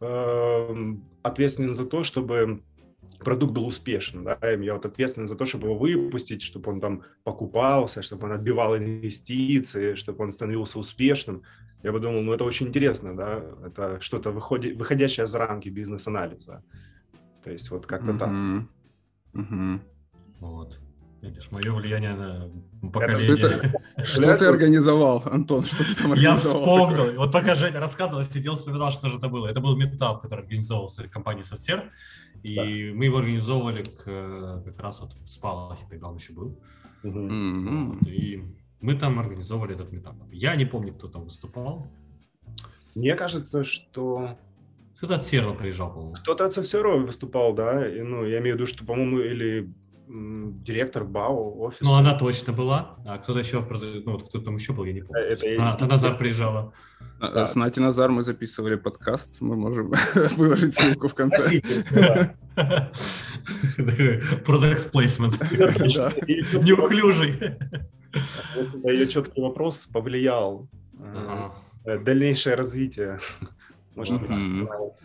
э, 0.00 0.94
ответственен 1.22 1.74
за 1.74 1.84
то, 1.84 2.02
чтобы 2.02 2.62
продукт 3.18 3.52
был 3.52 3.66
успешен, 3.66 4.24
да, 4.24 4.38
я 4.42 4.74
вот 4.74 4.86
ответственен 4.86 5.28
за 5.28 5.36
то, 5.36 5.44
чтобы 5.44 5.68
его 5.68 5.78
выпустить, 5.78 6.42
чтобы 6.42 6.72
он 6.72 6.80
там 6.80 7.02
покупался, 7.24 8.02
чтобы 8.02 8.26
он 8.26 8.32
отбивал 8.32 8.76
инвестиции, 8.76 9.94
чтобы 9.94 10.24
он 10.24 10.32
становился 10.32 10.78
успешным. 10.78 11.42
Я 11.82 11.92
подумал, 11.92 12.22
ну 12.22 12.32
это 12.32 12.44
очень 12.44 12.68
интересно, 12.68 13.16
да, 13.16 13.42
это 13.64 14.00
что-то 14.00 14.30
выходи, 14.30 14.72
выходящее 14.72 15.26
за 15.26 15.38
рамки 15.38 15.68
бизнес-анализа. 15.68 16.62
То 17.42 17.50
есть 17.50 17.70
вот 17.70 17.86
как-то 17.86 18.12
mm-hmm. 18.12 18.18
так. 18.18 18.30
Mm-hmm. 19.34 19.80
Вот. 20.40 20.80
Видишь, 21.20 21.50
мое 21.50 21.72
влияние 21.72 22.14
на 22.14 22.50
поколение. 22.90 23.72
Что, 24.04 24.22
что 24.22 24.36
ты 24.36 24.44
организовал, 24.44 25.24
Антон? 25.26 25.64
Что 25.64 25.84
ты 25.84 25.94
там 25.96 26.14
Я 26.14 26.36
вспомнил. 26.36 27.16
Вот 27.16 27.32
пока 27.32 27.56
Женя 27.56 27.80
рассказывал, 27.80 28.22
сидел, 28.22 28.54
вспоминал, 28.54 28.92
что 28.92 29.08
же 29.08 29.18
это 29.18 29.28
было. 29.28 29.48
Это 29.48 29.60
был 29.60 29.76
метап, 29.76 30.22
который 30.22 30.42
организовывался 30.42 31.08
компанией 31.08 31.44
Соцсер. 31.44 31.90
И 32.44 32.54
да. 32.54 32.62
мы 32.94 33.06
его 33.06 33.18
организовывали 33.18 33.82
к, 33.82 34.62
как 34.64 34.80
раз 34.80 35.00
вот 35.00 35.14
в 35.14 35.26
Спалахе, 35.26 35.84
тогда 35.90 36.06
он 36.06 36.16
еще 36.16 36.32
был. 36.32 36.60
Угу. 37.02 37.94
Вот, 37.94 38.06
и 38.06 38.44
мы 38.80 38.94
там 38.94 39.18
организовывали 39.18 39.74
этот 39.74 39.90
метап. 39.90 40.14
Я 40.30 40.54
не 40.54 40.64
помню, 40.64 40.94
кто 40.94 41.08
там 41.08 41.24
выступал. 41.24 41.88
Мне 42.94 43.16
кажется, 43.16 43.64
что... 43.64 44.38
Кто-то 44.96 45.16
от 45.16 45.24
Серва 45.24 45.54
приезжал, 45.54 45.92
по-моему. 45.92 46.14
Кто-то 46.14 46.46
от 46.46 46.54
Серва 46.66 46.98
выступал, 46.98 47.52
да. 47.54 47.88
И, 47.88 48.00
ну, 48.02 48.24
я 48.24 48.38
имею 48.38 48.54
в 48.54 48.58
виду, 48.58 48.66
что, 48.68 48.84
по-моему, 48.84 49.18
или 49.18 49.72
директор 50.08 51.04
БАУ 51.04 51.60
офиса. 51.60 51.84
Ну, 51.84 51.94
она 51.94 52.14
точно 52.14 52.52
была, 52.52 52.96
а 53.04 53.18
кто-то 53.18 53.38
еще, 53.38 53.60
ну, 53.60 54.12
вот 54.12 54.28
кто 54.28 54.40
там 54.40 54.56
еще 54.56 54.72
был, 54.72 54.84
я 54.84 54.92
не 54.92 55.02
помню. 55.02 55.22
Это, 55.22 55.46
а, 55.58 55.74
это, 55.74 55.86
Назар 55.86 56.16
приезжала. 56.16 56.72
Да. 57.20 57.46
С 57.46 57.54
Нати 57.56 57.80
Назар 57.80 58.10
мы 58.10 58.22
записывали 58.22 58.76
подкаст, 58.76 59.40
мы 59.40 59.56
можем 59.56 59.92
выложить 60.36 60.74
ссылку 60.74 61.08
в 61.08 61.14
конце. 61.14 61.60
Продукт 64.44 64.86
плейсмент. 64.92 65.40
Неуклюжий. 65.50 67.56
Ее 68.84 69.08
четкий 69.08 69.42
вопрос 69.42 69.86
повлиял 69.92 70.68
э, 71.84 71.98
дальнейшее 71.98 72.54
развитие. 72.54 73.18
Может 73.94 74.22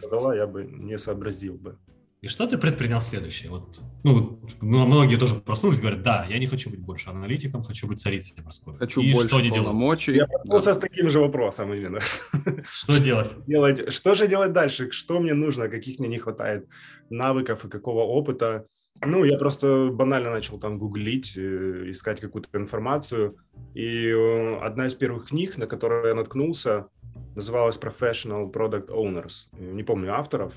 задала, 0.01 0.36
я 0.36 0.48
бы 0.48 0.63
не 0.63 0.98
сообразил 0.98 1.55
бы. 1.55 1.77
И 2.24 2.30
что 2.30 2.48
ты 2.48 2.58
предпринял 2.58 3.01
следующее? 3.01 3.51
Вот, 3.51 3.82
ну, 4.06 4.39
многие 4.62 5.18
тоже 5.18 5.36
проснулись, 5.36 5.82
говорят, 5.82 6.03
да, 6.03 6.25
я 6.30 6.39
не 6.39 6.48
хочу 6.48 6.70
быть 6.70 6.80
больше 6.80 7.10
аналитиком, 7.10 7.63
хочу 7.63 7.86
быть 7.86 8.00
царицей 8.00 8.42
морской. 8.42 8.77
Хочу 8.77 9.01
и 9.01 9.12
больше 9.13 9.27
что 9.27 9.39
полномочий. 9.39 10.13
Я 10.15 10.27
проснулся 10.27 10.68
да. 10.68 10.74
с 10.74 10.77
таким 10.77 11.10
же 11.10 11.20
вопросом 11.20 11.74
именно. 11.74 12.00
Что 12.65 12.98
делать? 12.98 13.36
делать? 13.48 13.92
Что 13.92 14.13
же 14.15 14.27
делать 14.30 14.53
дальше? 14.53 14.89
Что 14.92 15.20
мне 15.20 15.34
нужно? 15.34 15.68
Каких 15.68 16.00
мне 16.00 16.08
не 16.08 16.18
хватает 16.18 16.65
навыков 17.10 17.65
и 17.65 17.70
какого 17.70 18.03
опыта? 18.03 18.68
Ну, 19.06 19.25
я 19.25 19.38
просто 19.38 19.89
банально 19.92 20.32
начал 20.32 20.58
там 20.58 20.80
гуглить, 20.80 21.34
э, 21.36 21.92
искать 21.92 22.22
какую-то 22.22 22.48
информацию. 22.58 23.36
И 23.75 24.08
э, 24.08 24.60
одна 24.62 24.88
из 24.88 24.96
первых 24.96 25.27
книг, 25.27 25.58
на 25.58 25.68
которую 25.68 26.08
я 26.08 26.15
наткнулся, 26.15 26.88
называлась 27.36 27.77
Professional 27.77 28.50
Product 28.50 28.88
Owners. 28.88 29.50
Не 29.60 29.84
помню 29.84 30.13
авторов, 30.13 30.53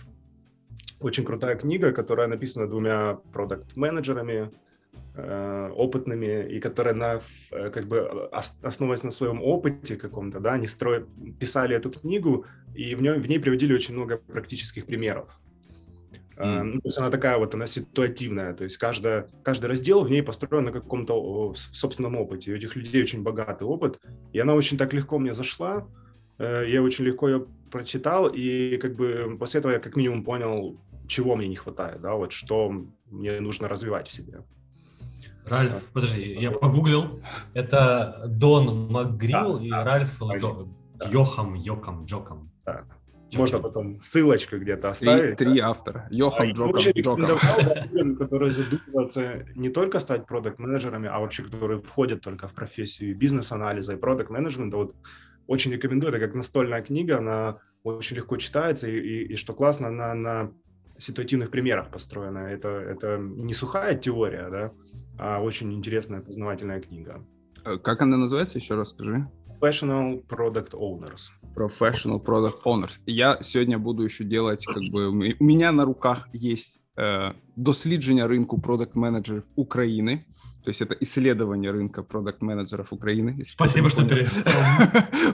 очень 1.01 1.25
крутая 1.25 1.57
книга, 1.57 1.93
которая 1.93 2.27
написана 2.27 2.67
двумя 2.67 3.19
продукт-менеджерами, 3.33 4.51
э, 5.15 5.71
опытными 5.77 6.49
и 6.49 6.61
которые 6.61 6.95
на, 6.95 7.21
э, 7.51 7.71
как 7.71 7.87
бы 7.87 8.29
основываясь 8.63 9.03
на 9.03 9.11
своем 9.11 9.43
опыте 9.43 9.97
каком-то, 9.97 10.41
да, 10.41 10.55
они 10.55 10.67
строят, 10.67 11.07
писали 11.39 11.77
эту 11.77 11.91
книгу, 11.91 12.47
и 12.75 12.95
в, 12.95 13.03
нем, 13.03 13.21
в 13.21 13.29
ней 13.29 13.39
приводили 13.39 13.75
очень 13.75 13.95
много 13.95 14.17
практических 14.17 14.87
примеров. 14.87 15.29
Mm. 16.37 16.73
То 16.73 16.81
есть 16.85 16.99
она 16.99 17.11
такая 17.11 17.39
вот, 17.39 17.55
она 17.55 17.67
ситуативная, 17.67 18.53
то 18.53 18.65
есть 18.65 18.77
каждая, 18.77 19.27
каждый 19.43 19.67
раздел 19.67 20.05
в 20.05 20.11
ней 20.11 20.23
построен 20.23 20.65
на 20.65 20.73
каком-то 20.73 21.55
собственном 21.73 22.17
опыте. 22.17 22.53
У 22.53 22.55
этих 22.55 22.77
людей 22.77 23.03
очень 23.03 23.23
богатый 23.23 23.65
опыт, 23.65 23.99
и 24.35 24.39
она 24.39 24.55
очень 24.55 24.77
так 24.77 24.93
легко 24.93 25.19
мне 25.19 25.33
зашла, 25.33 25.87
я 26.39 26.83
очень 26.83 27.07
легко 27.07 27.29
ее 27.29 27.47
прочитал, 27.71 28.29
и 28.29 28.77
как 28.77 28.95
бы 28.97 29.37
после 29.39 29.61
этого 29.61 29.73
я 29.73 29.79
как 29.79 29.97
минимум 29.97 30.25
понял, 30.25 30.79
чего 31.07 31.37
мне 31.37 31.49
не 31.49 31.57
хватает, 31.57 32.01
да, 32.01 32.15
вот 32.15 32.33
что 32.33 32.73
мне 33.11 33.41
нужно 33.41 33.69
развивать 33.69 34.09
в 34.09 34.13
себе. 34.13 34.45
Ральф, 35.47 35.85
подожди, 35.93 36.33
я 36.33 36.51
погуглил. 36.51 37.21
Это 37.55 38.25
Дон 38.27 38.91
МакГрилл 38.91 39.59
да, 39.59 39.65
и 39.65 39.71
да, 39.71 39.85
Ральф 39.85 40.19
да. 40.19 41.09
Йохам, 41.09 41.55
Йокам, 41.55 42.05
Джокам. 42.05 42.51
Да. 42.65 42.85
Можно 43.35 43.59
потом 43.59 44.01
ссылочку 44.01 44.57
где-то 44.57 44.91
оставить. 44.91 45.37
Три, 45.37 45.53
три 45.53 45.61
автора. 45.61 46.09
Йохан, 46.11 46.53
Джокам, 46.53 46.77
Джокам. 46.79 48.17
Которые 48.19 48.51
задумываются 48.51 49.47
не 49.55 49.69
только 49.69 49.99
стать 49.99 50.27
продукт-менеджерами, 50.27 51.09
а 51.09 51.21
вообще, 51.21 51.43
которые 51.43 51.81
входят 51.81 52.23
только 52.23 52.49
в 52.49 52.55
профессию 52.55 53.17
бизнес-анализа 53.17 53.95
и 53.95 53.97
продукт-менеджмента. 53.97 54.77
Вот 54.77 54.97
очень 55.47 55.73
рекомендую. 55.73 56.13
Это 56.13 56.25
как 56.25 56.35
настольная 56.35 56.83
книга, 56.83 57.19
она 57.19 57.59
очень 57.85 58.17
легко 58.17 58.37
читается, 58.37 58.89
и, 58.89 58.99
и, 58.99 59.33
и 59.33 59.37
что 59.37 59.55
классно, 59.55 59.89
она 59.89 60.15
на 60.15 60.53
ситуативных 60.98 61.50
примерах 61.50 61.90
построена. 61.90 62.40
Это, 62.40 62.70
это 62.70 63.18
не 63.18 63.54
сухая 63.54 63.96
теория, 63.96 64.50
да, 64.50 64.72
а 65.18 65.42
очень 65.42 65.74
интересная 65.74 66.22
познавательная 66.22 66.80
книга. 66.80 67.24
Э, 67.66 67.78
как 67.78 68.02
она 68.02 68.18
называется, 68.18 68.58
еще 68.58 68.76
раз 68.76 68.90
скажи? 68.90 69.28
Professional 69.60 70.24
Product 70.28 70.72
Owners. 70.74 71.32
Professional 71.56 72.24
Product 72.24 72.64
Owners. 72.66 73.00
Я 73.06 73.38
сегодня 73.42 73.78
буду 73.78 74.04
еще 74.04 74.24
делать, 74.24 74.66
как 74.66 74.84
бы, 74.92 75.08
у 75.40 75.44
меня 75.44 75.72
на 75.72 75.86
руках 75.86 76.30
есть 76.34 76.82
е, 77.00 77.34
дослідження 77.56 78.28
ринку 78.28 78.60
продакт-менеджерів 78.60 79.44
України. 79.56 80.26
то 80.67 80.71
есть 80.71 80.83
это 80.83 80.97
исследование 80.99 81.71
рынка 81.71 82.03
продакт-менеджеров 82.03 82.93
Украины. 82.93 83.45
Спасибо, 83.47 83.89
что 83.89 84.05
перевел. 84.05 84.33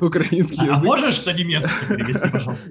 Украинский 0.06 0.68
А 0.68 0.78
можешь 0.78 1.14
что 1.14 1.32
немецкий 1.32 1.86
перевести, 1.88 2.30
пожалуйста? 2.30 2.70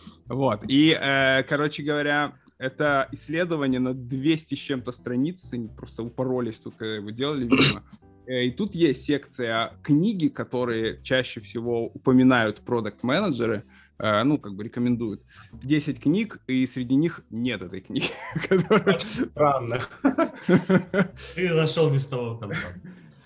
Вот. 0.28 0.64
И, 0.68 0.96
э, 0.98 1.42
короче 1.42 1.82
говоря, 1.82 2.32
это 2.56 3.06
исследование 3.12 3.78
на 3.78 3.92
200 3.92 4.54
с 4.54 4.58
чем-то 4.58 4.90
страниц, 4.90 5.52
они 5.52 5.68
просто 5.68 6.02
упоролись 6.02 6.58
тут, 6.58 6.76
когда 6.76 6.94
его 6.94 7.10
делали, 7.10 7.44
видимо. 7.44 7.82
Э, 8.26 8.44
и 8.44 8.50
тут 8.50 8.74
есть 8.74 9.04
секция 9.04 9.74
книги, 9.82 10.28
которые 10.28 11.02
чаще 11.02 11.40
всего 11.40 11.88
упоминают 11.88 12.60
продукт-менеджеры, 12.64 13.64
ну, 13.98 14.38
как 14.38 14.54
бы 14.54 14.64
рекомендуют 14.64 15.22
10 15.52 16.00
книг, 16.00 16.40
и 16.46 16.66
среди 16.66 16.94
них 16.96 17.22
нет 17.30 17.62
этой 17.62 17.80
книги. 17.80 18.08
Странно. 19.00 19.80
Ты 21.34 21.52
зашел 21.52 21.90
без 21.90 22.06
того 22.06 22.36
конца. 22.36 22.58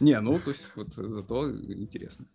Не, 0.00 0.21
ну, 0.21 0.39
то 0.39 0.50
есть, 0.50 0.71
вот 0.77 0.95
зато 0.95 1.50
интересно. 1.50 2.27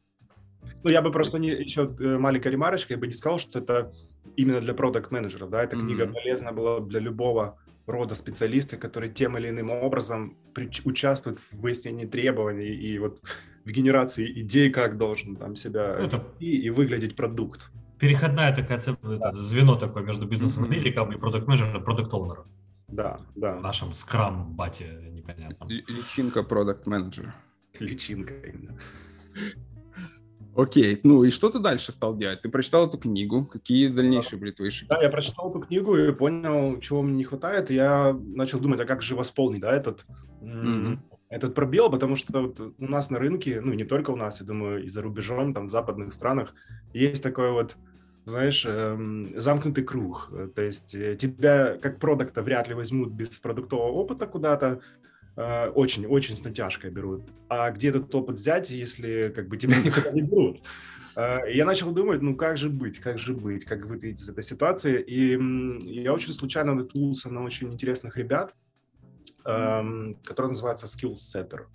Ну, 0.83 0.89
я 0.89 1.01
бы 1.01 1.11
просто 1.11 1.39
не, 1.39 1.49
еще 1.49 1.95
э, 1.99 2.17
маленькая 2.17 2.49
ремарочка, 2.49 2.93
я 2.93 2.99
бы 2.99 3.07
не 3.07 3.13
сказал, 3.13 3.39
что 3.39 3.59
это 3.59 3.93
именно 4.35 4.61
для 4.61 4.73
продукт-менеджеров, 4.73 5.49
да, 5.49 5.63
эта 5.63 5.75
книга 5.77 6.05
mm-hmm. 6.05 6.13
полезна 6.13 6.51
была 6.51 6.79
для 6.79 6.99
любого 6.99 7.57
рода 7.87 8.15
специалиста, 8.15 8.77
который 8.77 9.09
тем 9.09 9.37
или 9.37 9.49
иным 9.49 9.69
образом 9.69 10.37
при, 10.53 10.69
участвует 10.85 11.39
в 11.39 11.61
выяснении 11.61 12.05
требований 12.05 12.73
и 12.73 12.97
вот 12.99 13.21
в 13.63 13.71
генерации 13.71 14.41
идей, 14.41 14.69
как 14.69 14.97
должен 14.97 15.35
там 15.35 15.55
себя 15.55 15.97
ну, 15.99 16.07
это... 16.07 16.23
и, 16.39 16.57
и 16.57 16.69
выглядеть 16.69 17.15
продукт 17.15 17.71
переходная 17.99 18.55
такая 18.55 18.79
да. 19.01 19.33
звено 19.33 19.75
такое 19.75 20.03
между 20.03 20.27
бизнес-аналитиком 20.27 21.11
и 21.11 21.17
продукт-менеджером, 21.17 21.83
продукт-оунером. 21.83 22.45
Да, 22.87 23.19
да. 23.35 23.57
В 23.57 23.61
нашем 23.61 23.93
скрам-бате 23.93 25.09
непонятно. 25.11 25.65
Личинка 25.67 26.43
продукт-менеджера. 26.43 27.33
Личинка 27.79 28.33
именно. 28.33 28.77
Окей, 30.55 31.01
ну 31.03 31.23
и 31.25 31.31
что 31.31 31.49
ты 31.49 31.59
дальше 31.59 31.91
стал 31.91 32.15
делать? 32.15 32.41
Ты 32.41 32.47
прочитал 32.47 32.87
эту 32.87 32.97
книгу, 32.97 33.45
какие 33.45 33.89
дальнейшие 33.89 34.39
были 34.39 34.51
твои 34.51 34.69
шаги? 34.69 34.87
Да, 34.87 35.01
я 35.01 35.09
прочитал 35.09 35.49
эту 35.49 35.59
книгу 35.59 35.97
и 35.97 36.13
понял, 36.13 36.79
чего 36.79 37.01
мне 37.01 37.13
не 37.13 37.23
хватает, 37.25 37.69
и 37.71 37.75
я 37.75 38.13
начал 38.13 38.59
думать, 38.59 38.79
а 38.79 38.85
как 38.85 39.01
же 39.01 39.15
восполнить, 39.15 39.59
да, 39.59 39.75
этот, 39.75 40.05
mm-hmm. 40.41 40.99
этот 41.27 41.55
пробел, 41.55 41.91
потому 41.91 42.15
что 42.15 42.41
вот 42.41 42.59
у 42.59 42.73
нас 42.85 43.09
на 43.09 43.19
рынке, 43.19 43.59
ну 43.59 43.73
не 43.73 43.83
только 43.83 44.11
у 44.11 44.15
нас, 44.15 44.39
я 44.39 44.45
думаю, 44.45 44.85
и 44.85 44.87
за 44.87 45.01
рубежом, 45.01 45.53
там 45.53 45.67
в 45.67 45.71
западных 45.71 46.13
странах, 46.13 46.53
есть 46.93 47.21
такое 47.21 47.51
вот 47.51 47.75
знаешь, 48.25 48.65
эм, 48.65 49.39
замкнутый 49.39 49.83
круг. 49.83 50.31
То 50.55 50.61
есть 50.61 50.95
э, 50.95 51.15
тебя 51.15 51.77
как 51.77 51.99
продукта 51.99 52.41
вряд 52.41 52.67
ли 52.67 52.73
возьмут 52.73 53.11
без 53.11 53.29
продуктового 53.29 53.91
опыта 53.91 54.27
куда-то, 54.27 54.81
очень-очень 55.35 56.33
э, 56.33 56.37
с 56.37 56.43
натяжкой 56.43 56.91
берут. 56.91 57.23
А 57.49 57.69
где 57.71 57.89
этот 57.89 58.13
опыт 58.15 58.37
взять, 58.37 58.69
если 58.69 59.31
как 59.35 59.47
бы 59.47 59.57
тебя 59.57 59.77
никогда 59.83 60.11
не 60.11 60.21
берут? 60.21 60.61
Э, 61.15 61.39
я 61.51 61.65
начал 61.65 61.91
думать, 61.91 62.21
ну 62.21 62.35
как 62.35 62.57
же 62.57 62.69
быть, 62.69 62.99
как 62.99 63.19
же 63.19 63.33
быть, 63.33 63.65
как 63.65 63.85
выйти 63.85 64.07
из 64.07 64.29
этой 64.29 64.43
ситуации. 64.43 65.01
И 65.01 65.37
я 66.01 66.13
очень 66.13 66.33
случайно 66.33 66.73
наткнулся 66.73 67.29
на 67.29 67.43
очень 67.43 67.73
интересных 67.73 68.17
ребят, 68.17 68.55
эм, 69.45 70.17
которые 70.23 70.49
называются 70.51 70.85
Skill 70.85 71.15
Setter. 71.15 71.65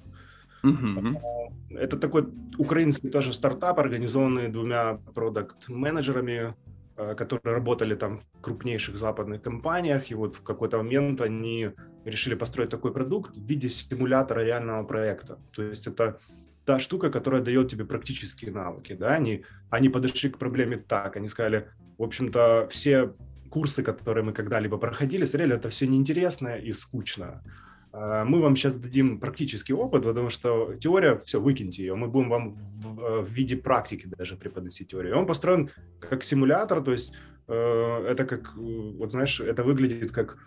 Mm-hmm. 0.62 1.76
Это 1.76 1.97
такой 1.97 2.29
украинский 2.59 3.11
тоже 3.11 3.33
стартап, 3.33 3.79
организованный 3.79 4.49
двумя 4.49 4.99
продукт-менеджерами, 5.14 6.55
э, 6.97 7.14
которые 7.14 7.55
работали 7.55 7.95
там 7.95 8.19
в 8.19 8.25
крупнейших 8.40 8.97
западных 8.97 9.43
компаниях, 9.43 10.11
и 10.11 10.14
вот 10.14 10.35
в 10.35 10.43
какой-то 10.43 10.79
момент 10.79 11.21
они 11.21 11.71
решили 12.05 12.35
построить 12.35 12.71
такой 12.71 12.93
продукт 12.93 13.37
в 13.37 13.47
виде 13.47 13.69
симулятора 13.69 14.45
реального 14.45 14.85
проекта. 14.85 15.38
То 15.52 15.62
есть 15.62 15.87
это 15.87 16.19
та 16.64 16.79
штука, 16.79 17.11
которая 17.11 17.43
дает 17.43 17.71
тебе 17.71 17.85
практические 17.85 18.52
навыки, 18.52 18.95
да, 18.95 19.14
они, 19.14 19.45
они 19.71 19.88
подошли 19.88 20.31
к 20.31 20.38
проблеме 20.38 20.76
так, 20.76 21.17
они 21.17 21.29
сказали, 21.29 21.69
в 21.99 22.02
общем-то, 22.02 22.69
все 22.71 23.14
курсы, 23.50 23.83
которые 23.83 24.25
мы 24.25 24.33
когда-либо 24.33 24.79
проходили, 24.79 25.25
смотрели, 25.25 25.57
это 25.57 25.69
все 25.71 25.87
неинтересно 25.87 26.57
и 26.57 26.73
скучно. 26.73 27.43
А, 27.92 28.25
мы 28.25 28.40
вам 28.40 28.56
сейчас 28.56 28.76
дадим 28.76 29.18
практический 29.18 29.73
опыт, 29.73 30.04
потому 30.04 30.30
что 30.30 30.75
теория, 30.80 31.18
все, 31.18 31.40
выкиньте 31.40 31.82
ее, 31.82 31.94
мы 31.94 32.09
будем 32.09 32.28
вам 32.28 32.54
в, 32.54 33.00
э, 33.00 33.20
в 33.23 33.30
виде 33.30 33.56
практики 33.56 34.06
даже 34.06 34.37
преподносить 34.37 34.88
теорию. 34.88 35.18
Он 35.18 35.26
построен 35.26 35.70
как 35.99 36.23
симулятор, 36.23 36.82
то 36.82 36.92
есть 36.92 37.12
э, 37.49 38.04
это 38.09 38.25
как, 38.25 38.54
э, 38.56 38.61
вот 38.99 39.11
знаешь, 39.11 39.40
это 39.40 39.64
выглядит 39.64 40.12
как, 40.12 40.38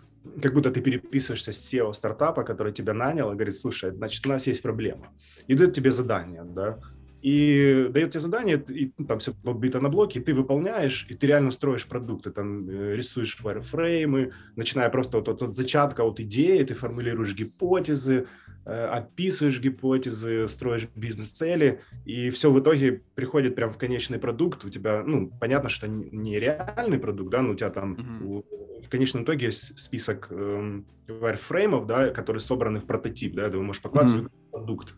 как 0.42 0.54
будто 0.54 0.70
ты 0.70 0.80
переписываешься 0.80 1.52
с 1.52 1.74
SEO 1.74 1.92
стартапа, 1.92 2.44
который 2.44 2.72
тебя 2.72 2.94
нанял 2.94 3.30
и 3.30 3.34
говорит, 3.34 3.56
слушай, 3.56 3.90
значит, 3.90 4.26
у 4.26 4.30
нас 4.30 4.46
есть 4.46 4.62
проблема. 4.62 5.12
И 5.46 5.54
дает 5.54 5.74
тебе 5.74 5.90
задание, 5.90 6.44
да, 6.44 6.78
и 7.24 7.88
дает 7.88 8.10
тебе 8.10 8.20
задание, 8.20 8.62
и 8.68 8.92
ну, 8.98 9.06
там 9.06 9.18
все 9.18 9.32
побито 9.32 9.80
на 9.80 9.88
блоки, 9.88 10.18
и 10.18 10.20
ты 10.20 10.34
выполняешь, 10.34 11.06
и 11.08 11.14
ты 11.14 11.26
реально 11.26 11.52
строишь 11.52 11.86
продукты, 11.86 12.30
там 12.30 12.68
э, 12.68 12.96
рисуешь 12.96 13.38
wireframe, 13.42 14.30
начиная 14.56 14.90
просто 14.90 15.16
вот 15.16 15.28
от, 15.30 15.40
от 15.40 15.54
зачатка, 15.54 16.04
от 16.04 16.20
идеи, 16.20 16.62
ты 16.64 16.74
формулируешь 16.74 17.34
гипотезы, 17.34 18.26
э, 18.66 18.84
описываешь 18.84 19.58
гипотезы, 19.58 20.46
строишь 20.48 20.86
бизнес-цели, 20.94 21.80
и 22.04 22.28
все 22.28 22.52
в 22.52 22.60
итоге 22.60 23.00
приходит 23.14 23.54
прям 23.54 23.70
в 23.70 23.78
конечный 23.78 24.18
продукт. 24.18 24.62
У 24.66 24.68
тебя, 24.68 25.02
ну, 25.02 25.30
понятно, 25.40 25.70
что 25.70 25.88
не 25.88 26.38
реальный 26.38 26.98
продукт, 26.98 27.30
да, 27.30 27.40
но 27.40 27.52
у 27.52 27.54
тебя 27.54 27.70
там 27.70 27.94
mm-hmm. 27.94 28.82
в 28.84 28.88
конечном 28.90 29.24
итоге 29.24 29.46
есть 29.46 29.78
список 29.78 30.26
э, 30.28 30.82
wireframe, 31.08 31.86
да, 31.86 32.10
которые 32.10 32.40
собраны 32.40 32.80
в 32.80 32.84
прототип, 32.84 33.32
да, 33.32 33.48
ты 33.48 33.56
можешь 33.56 33.80
покладывать 33.80 34.24
mm-hmm. 34.24 34.50
продукт 34.50 34.94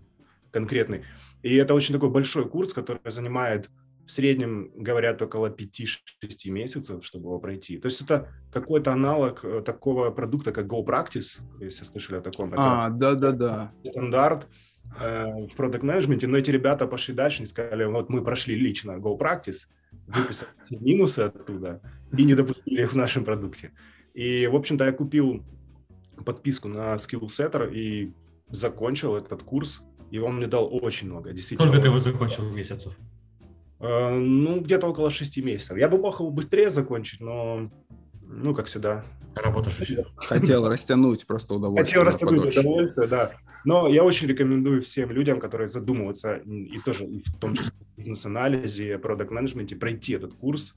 конкретный. 0.56 1.04
И 1.42 1.54
это 1.54 1.74
очень 1.74 1.94
такой 1.94 2.10
большой 2.10 2.48
курс, 2.48 2.72
который 2.72 3.10
занимает 3.10 3.70
в 4.06 4.10
среднем, 4.10 4.70
говорят, 4.74 5.20
около 5.20 5.50
5-6 5.50 6.50
месяцев, 6.50 7.04
чтобы 7.04 7.24
его 7.24 7.38
пройти. 7.40 7.76
То 7.78 7.86
есть 7.86 8.00
это 8.00 8.28
какой-то 8.52 8.92
аналог 8.92 9.44
э, 9.44 9.62
такого 9.62 10.10
продукта, 10.10 10.52
как 10.52 10.66
GoPractice, 10.66 11.40
если 11.60 11.84
слышали 11.84 12.18
о 12.18 12.20
таком. 12.20 12.54
А, 12.56 12.88
да-да-да. 12.88 13.72
Стандарт 13.82 14.46
э, 15.00 15.46
в 15.46 15.56
продукт 15.56 15.82
менеджменте 15.82 16.28
но 16.28 16.38
эти 16.38 16.52
ребята 16.52 16.86
пошли 16.86 17.14
дальше 17.14 17.42
и 17.42 17.46
сказали, 17.46 17.84
вот 17.84 18.08
мы 18.08 18.22
прошли 18.22 18.54
лично 18.54 18.92
GoPractice, 18.92 19.66
выписали 20.06 20.50
минусы 20.80 21.20
оттуда 21.20 21.80
и 22.16 22.24
не 22.24 22.34
допустили 22.34 22.82
их 22.82 22.92
в 22.92 22.96
нашем 22.96 23.24
продукте. 23.24 23.72
И, 24.14 24.46
в 24.46 24.54
общем-то, 24.54 24.84
я 24.84 24.92
купил 24.92 25.42
подписку 26.24 26.68
на 26.68 26.94
SkillSetter 26.94 27.74
и 27.74 28.12
закончил 28.50 29.16
этот 29.16 29.42
курс 29.42 29.82
и 30.10 30.18
он 30.18 30.36
мне 30.36 30.46
дал 30.46 30.68
очень 30.72 31.08
много, 31.08 31.32
действительно. 31.32 31.68
Сколько 31.68 31.82
ты 31.82 31.88
его 31.88 31.98
закончил 31.98 32.50
месяцев? 32.50 32.96
Э, 33.80 34.14
ну, 34.14 34.60
где-то 34.60 34.88
около 34.88 35.10
шести 35.10 35.42
месяцев. 35.42 35.76
Я 35.76 35.88
бы 35.88 35.98
мог 35.98 36.20
его 36.20 36.30
быстрее 36.30 36.70
закончить, 36.70 37.20
но 37.20 37.70
ну, 38.28 38.54
как 38.54 38.66
всегда. 38.66 39.04
Работаешь 39.34 39.78
еще. 39.78 40.06
Хотел 40.16 40.68
растянуть 40.68 41.26
просто 41.26 41.54
удовольствие. 41.54 41.86
Хотел 41.86 42.04
растянуть 42.04 42.56
удовольствие, 42.56 43.06
да. 43.06 43.32
Но 43.64 43.88
я 43.88 44.04
очень 44.04 44.28
рекомендую 44.28 44.80
всем 44.82 45.10
людям, 45.10 45.40
которые 45.40 45.68
задумываются, 45.68 46.36
и 46.36 46.78
тоже 46.78 47.04
в 47.04 47.38
том 47.38 47.54
числе 47.54 47.72
в 47.72 47.98
бизнес-анализе, 47.98 48.98
продакт-менеджменте, 48.98 49.76
пройти 49.76 50.14
этот 50.14 50.34
курс. 50.34 50.76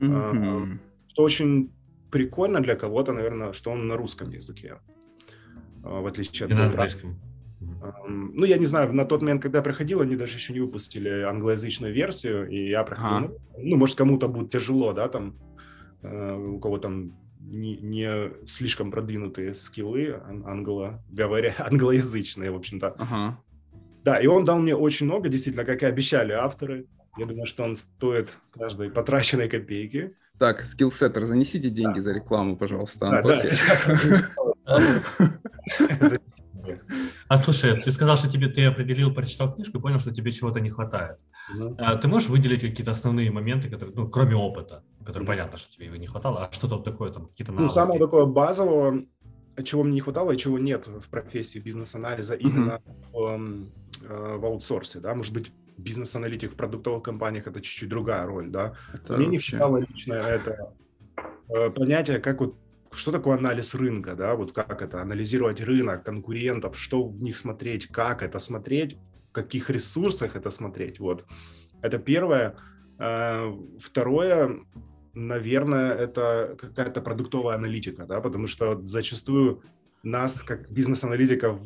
Mm-hmm. 0.00 0.78
Что 1.08 1.22
очень 1.22 1.70
прикольно 2.10 2.60
для 2.60 2.76
кого-то, 2.76 3.12
наверное, 3.12 3.52
что 3.52 3.70
он 3.70 3.86
на 3.86 3.96
русском 3.96 4.30
языке, 4.30 4.78
а, 5.84 6.00
в 6.00 6.06
отличие 6.06 6.46
от... 6.46 6.52
И 6.52 6.54
на 6.54 6.66
английском. 6.66 7.20
Ну, 7.60 8.44
я 8.46 8.56
не 8.56 8.64
знаю, 8.64 8.92
на 8.94 9.04
тот 9.04 9.20
момент, 9.20 9.42
когда 9.42 9.58
я 9.58 9.62
проходил, 9.62 10.00
они 10.00 10.16
даже 10.16 10.36
еще 10.36 10.52
не 10.54 10.60
выпустили 10.60 11.22
англоязычную 11.22 11.92
версию, 11.92 12.48
и 12.48 12.68
я 12.70 12.84
проходил, 12.84 13.10
ага. 13.10 13.34
ну, 13.58 13.64
ну, 13.64 13.76
может, 13.76 13.96
кому-то 13.96 14.28
будет 14.28 14.50
тяжело, 14.50 14.92
да, 14.94 15.08
там, 15.08 15.36
э, 16.02 16.36
у 16.36 16.58
кого 16.58 16.78
там 16.78 17.12
не, 17.40 17.76
не 17.76 18.30
слишком 18.46 18.90
продвинутые 18.90 19.54
скиллы 19.54 20.20
англо 20.46 21.02
говоря, 21.10 21.54
англоязычные, 21.58 22.50
в 22.50 22.56
общем-то. 22.56 22.94
Ага. 22.98 23.38
Да, 24.04 24.18
и 24.18 24.26
он 24.26 24.44
дал 24.44 24.58
мне 24.58 24.74
очень 24.74 25.06
много, 25.06 25.28
действительно, 25.28 25.66
как 25.66 25.82
и 25.82 25.86
обещали 25.86 26.32
авторы. 26.32 26.86
Я 27.18 27.26
думаю, 27.26 27.46
что 27.46 27.64
он 27.64 27.76
стоит 27.76 28.30
каждой 28.52 28.90
потраченной 28.90 29.48
копейки. 29.48 30.16
Так, 30.38 30.62
скиллсеттер, 30.62 31.26
занесите 31.26 31.68
деньги 31.68 31.96
да. 31.96 32.02
за 32.02 32.12
рекламу, 32.14 32.56
пожалуйста, 32.56 33.08
Антохе. 33.08 33.48
Да, 34.64 34.78
да, 34.78 36.18
А 37.30 37.36
слушай, 37.36 37.80
ты 37.80 37.92
сказал, 37.92 38.16
что 38.16 38.28
тебе 38.28 38.48
ты 38.48 38.64
определил, 38.64 39.14
прочитал 39.14 39.54
книжку 39.54 39.78
и 39.78 39.80
понял, 39.80 40.00
что 40.00 40.12
тебе 40.12 40.32
чего-то 40.32 40.58
не 40.58 40.68
хватает. 40.68 41.20
Mm-hmm. 41.54 41.74
А, 41.78 41.94
ты 41.94 42.08
можешь 42.08 42.28
выделить 42.28 42.60
какие-то 42.60 42.90
основные 42.90 43.30
моменты, 43.30 43.70
которые, 43.70 43.94
ну, 43.94 44.08
кроме 44.08 44.34
опыта, 44.34 44.82
которые 44.98 45.22
mm-hmm. 45.22 45.26
понятно, 45.28 45.58
что 45.58 45.72
тебе 45.72 45.86
его 45.86 45.94
не 45.94 46.08
хватало, 46.08 46.44
а 46.44 46.52
что-то 46.52 46.74
вот 46.74 46.84
такое, 46.84 47.12
там, 47.12 47.26
какие-то 47.26 47.52
навыки? 47.52 47.68
Ну, 47.68 47.72
самого 47.72 48.00
такого 48.00 48.26
базового, 48.26 49.04
чего 49.62 49.84
мне 49.84 49.94
не 49.94 50.00
хватало 50.00 50.32
и 50.32 50.38
чего 50.38 50.58
нет 50.58 50.88
в 50.88 51.08
профессии 51.08 51.60
бизнес-анализа 51.60 52.34
mm-hmm. 52.34 52.40
именно 52.40 52.82
в, 53.12 53.68
э, 54.02 54.36
в 54.36 54.44
аутсорсе, 54.44 54.98
да, 54.98 55.14
может 55.14 55.32
быть, 55.32 55.52
бизнес-аналитик 55.78 56.52
в 56.52 56.56
продуктовых 56.56 57.04
компаниях 57.04 57.46
это 57.46 57.60
чуть-чуть 57.60 57.88
другая 57.88 58.26
роль, 58.26 58.50
да. 58.50 58.74
Это 58.92 59.16
мне 59.16 59.26
вообще... 59.26 59.52
не 59.52 59.58
хватало 59.58 59.76
лично 59.88 60.14
это 60.14 60.72
э, 61.48 61.70
понятие, 61.70 62.18
как 62.18 62.40
вот 62.40 62.56
что 62.92 63.12
такое 63.12 63.38
анализ 63.38 63.74
рынка, 63.74 64.14
да, 64.14 64.34
вот 64.34 64.52
как 64.52 64.82
это, 64.82 65.00
анализировать 65.00 65.60
рынок, 65.60 66.04
конкурентов, 66.04 66.78
что 66.78 67.06
в 67.06 67.22
них 67.22 67.38
смотреть, 67.38 67.86
как 67.86 68.22
это 68.22 68.38
смотреть, 68.38 68.98
в 69.28 69.32
каких 69.32 69.70
ресурсах 69.70 70.36
это 70.36 70.50
смотреть, 70.50 70.98
вот. 70.98 71.24
Это 71.82 71.98
первое. 71.98 72.56
Э, 72.98 73.52
второе, 73.78 74.60
наверное, 75.14 75.94
это 75.94 76.56
какая-то 76.58 77.00
продуктовая 77.00 77.56
аналитика, 77.56 78.06
да, 78.06 78.20
потому 78.20 78.46
что 78.46 78.80
зачастую 78.82 79.62
нас, 80.02 80.42
как 80.42 80.70
бизнес-аналитиков 80.70 81.58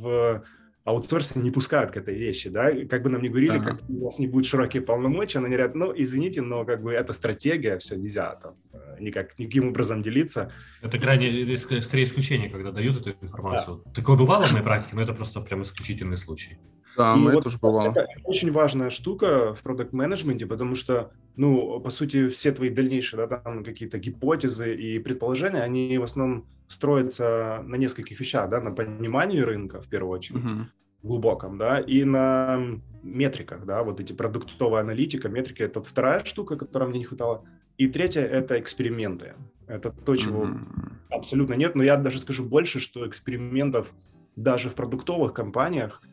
в 0.85 0.89
аутсорсе 0.91 1.39
не 1.39 1.51
пускают 1.51 1.93
к 1.93 1.97
этой 1.97 2.15
вещи, 2.15 2.51
да, 2.51 2.71
как 2.87 3.03
бы 3.03 3.09
нам 3.09 3.23
не 3.23 3.31
говорили, 3.31 3.57
ага. 3.57 3.71
как 3.71 3.89
у 3.89 4.05
вас 4.05 4.19
не 4.19 4.27
будет 4.27 4.47
широкие 4.47 4.83
полномочия, 4.83 5.39
они 5.39 5.49
говорят, 5.49 5.75
ну, 5.75 5.93
извините, 5.97 6.43
но 6.43 6.65
как 6.65 6.83
бы 6.83 6.93
это 6.93 7.15
стратегия, 7.15 7.79
все, 7.79 7.97
нельзя 7.97 8.35
там 8.37 8.57
э, 8.73 8.97
никак, 9.01 9.39
никаким 9.39 9.69
образом 9.69 10.03
делиться. 10.03 10.53
Это 10.83 10.99
крайне, 10.99 11.57
скорее 11.57 12.05
исключение, 12.05 12.51
когда 12.51 12.71
дают 12.71 13.01
эту 13.01 13.17
информацию. 13.23 13.83
Да. 13.87 13.93
Такое 13.93 14.17
бывало 14.17 14.45
в 14.45 14.53
моей 14.53 14.65
практике, 14.65 14.97
но 14.97 15.03
это 15.03 15.15
просто 15.15 15.41
прям 15.41 15.63
исключительный 15.63 16.19
случай. 16.19 16.59
Да, 16.97 17.17
мы 17.17 17.33
вот 17.33 17.45
тоже 17.45 17.59
бывало. 17.59 17.91
Это 17.91 18.07
очень 18.25 18.53
важная 18.53 18.91
штука 18.91 19.55
в 19.55 19.63
продукт-менеджменте, 19.63 20.47
потому 20.47 20.75
что, 20.75 21.11
ну, 21.37 21.81
по 21.81 21.91
сути, 21.91 22.29
все 22.29 22.53
твои 22.53 22.71
дальнейшие, 22.71 23.27
да, 23.27 23.39
там 23.39 23.65
какие-то 23.65 23.99
гипотезы 23.99 24.75
и 24.75 24.99
предположения, 24.99 25.63
они 25.63 25.99
в 25.99 26.03
основном 26.03 26.47
строятся 26.69 27.63
на 27.65 27.77
нескольких 27.77 28.21
вещах, 28.21 28.49
да, 28.49 28.61
на 28.61 28.71
понимании 28.71 29.41
рынка, 29.41 29.81
в 29.81 29.89
первую 29.89 30.13
очередь, 30.13 30.45
uh-huh. 30.45 30.65
глубоком, 31.03 31.59
да, 31.59 31.81
и 31.81 32.05
на 32.05 32.61
метриках, 33.03 33.65
да, 33.65 33.83
вот 33.83 34.01
эти 34.01 34.13
продуктовая 34.13 34.83
аналитика, 34.83 35.29
метрики– 35.29 35.63
это 35.63 35.83
вторая 35.83 36.25
штука, 36.25 36.57
которой 36.57 36.89
мне 36.89 37.01
не 37.01 37.05
хватало. 37.05 37.45
И 37.77 37.89
третье– 37.89 38.23
это 38.23 38.59
эксперименты. 38.61 39.35
Это 39.67 39.91
то, 39.91 40.15
чего 40.17 40.45
uh-huh. 40.45 40.59
абсолютно 41.11 41.55
нет, 41.55 41.75
но 41.75 41.83
я 41.83 41.97
даже 41.97 42.19
скажу 42.19 42.45
больше, 42.45 42.79
что 42.79 43.07
экспериментов 43.07 43.91
даже 44.37 44.69
в 44.69 44.75
продуктовых 44.75 45.33
компаниях– 45.33 46.01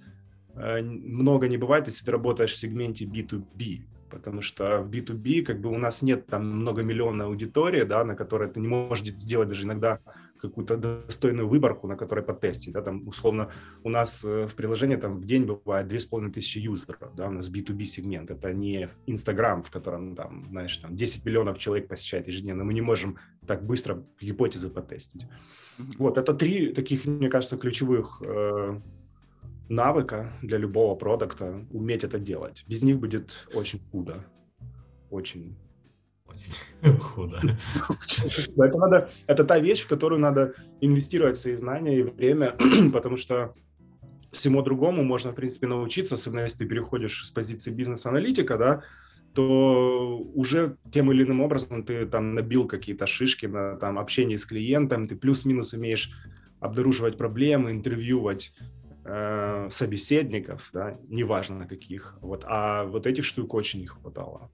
много 0.55 1.47
не 1.47 1.57
бывает, 1.57 1.87
если 1.87 2.05
ты 2.05 2.11
работаешь 2.11 2.53
в 2.53 2.57
сегменте 2.57 3.05
B2B, 3.05 3.81
потому 4.09 4.41
что 4.41 4.81
в 4.81 4.91
B2B 4.91 5.43
как 5.43 5.61
бы 5.61 5.69
у 5.69 5.77
нас 5.77 6.01
нет 6.01 6.27
там 6.27 6.47
многомиллионной 6.61 7.25
аудитории, 7.25 7.83
да, 7.83 8.03
на 8.03 8.15
которой 8.15 8.49
ты 8.49 8.59
не 8.59 8.67
можешь 8.67 9.05
сделать 9.05 9.47
даже 9.47 9.65
иногда 9.65 9.99
какую-то 10.41 10.77
достойную 10.77 11.47
выборку, 11.47 11.87
на 11.87 11.95
которой 11.95 12.23
потестить, 12.23 12.73
да, 12.73 12.81
там 12.81 13.07
условно 13.07 13.51
у 13.83 13.89
нас 13.89 14.25
э, 14.25 14.47
в 14.47 14.55
приложении 14.55 14.95
там 14.95 15.19
в 15.19 15.25
день 15.25 15.45
бывает 15.45 15.87
2500 15.87 16.63
юзеров, 16.63 17.15
да, 17.15 17.27
у 17.27 17.31
нас 17.31 17.49
B2B 17.49 17.83
сегмент, 17.83 18.31
это 18.31 18.51
не 18.53 18.89
Инстаграм, 19.05 19.61
в 19.61 19.69
котором 19.69 20.15
там, 20.15 20.47
знаешь, 20.49 20.75
там 20.77 20.95
10 20.95 21.25
миллионов 21.25 21.59
человек 21.59 21.87
посещает 21.87 22.27
ежедневно, 22.27 22.63
мы 22.63 22.73
не 22.73 22.81
можем 22.81 23.17
так 23.45 23.63
быстро 23.63 24.03
гипотезы 24.19 24.69
потестить. 24.69 25.27
Вот, 25.97 26.17
это 26.17 26.33
три 26.33 26.73
таких, 26.73 27.05
мне 27.05 27.29
кажется, 27.29 27.57
ключевых 27.57 28.21
э, 28.25 28.79
навыка 29.71 30.33
для 30.41 30.57
любого 30.57 30.95
продукта 30.95 31.65
уметь 31.71 32.03
это 32.03 32.19
делать. 32.19 32.63
Без 32.67 32.83
них 32.83 32.99
будет 32.99 33.47
очень 33.53 33.79
худо. 33.91 34.25
Очень. 35.09 35.55
Очень 36.27 36.99
худо. 36.99 37.39
Это, 38.57 38.77
надо, 38.77 39.09
это 39.27 39.43
та 39.43 39.59
вещь, 39.59 39.81
в 39.83 39.87
которую 39.87 40.19
надо 40.19 40.53
инвестировать 40.81 41.37
свои 41.37 41.55
знания 41.55 41.99
и 41.99 42.03
время, 42.03 42.55
потому 42.93 43.17
что 43.17 43.53
всему 44.31 44.61
другому 44.61 45.03
можно, 45.03 45.31
в 45.31 45.35
принципе, 45.35 45.67
научиться, 45.67 46.15
особенно 46.15 46.41
если 46.41 46.59
ты 46.59 46.65
переходишь 46.65 47.25
с 47.25 47.31
позиции 47.31 47.71
бизнес-аналитика, 47.71 48.57
да, 48.57 48.83
то 49.33 50.17
уже 50.33 50.77
тем 50.91 51.11
или 51.11 51.23
иным 51.23 51.41
образом 51.41 51.83
ты 51.83 52.05
там 52.05 52.33
набил 52.33 52.67
какие-то 52.67 53.07
шишки 53.07 53.45
на 53.45 53.75
там 53.75 53.97
общение 53.97 54.37
с 54.37 54.45
клиентом, 54.45 55.07
ты 55.07 55.15
плюс-минус 55.15 55.73
умеешь 55.73 56.11
обнаруживать 56.59 57.17
проблемы, 57.17 57.71
интервьювать 57.71 58.53
э, 59.05 59.69
собеседников, 59.71 60.69
да, 60.73 60.97
неважно 61.07 61.67
каких, 61.67 62.17
вот, 62.21 62.45
а 62.47 62.85
вот 62.85 63.07
этих 63.07 63.25
штук 63.25 63.53
очень 63.53 63.81
не 63.81 63.87
хватало. 63.87 64.51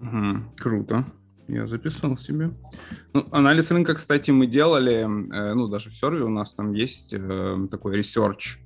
Угу, 0.00 0.52
круто. 0.56 1.04
Я 1.48 1.66
записал 1.66 2.16
себе. 2.16 2.50
Ну, 3.12 3.26
анализ 3.30 3.70
рынка, 3.70 3.94
кстати, 3.94 4.30
мы 4.32 4.46
делали, 4.46 5.02
э, 5.04 5.54
ну, 5.54 5.68
даже 5.68 5.90
в 5.90 5.94
серве 5.94 6.22
у 6.22 6.28
нас 6.28 6.54
там 6.54 6.72
есть 6.72 7.14
э, 7.14 7.68
такой 7.70 8.00
research 8.00 8.58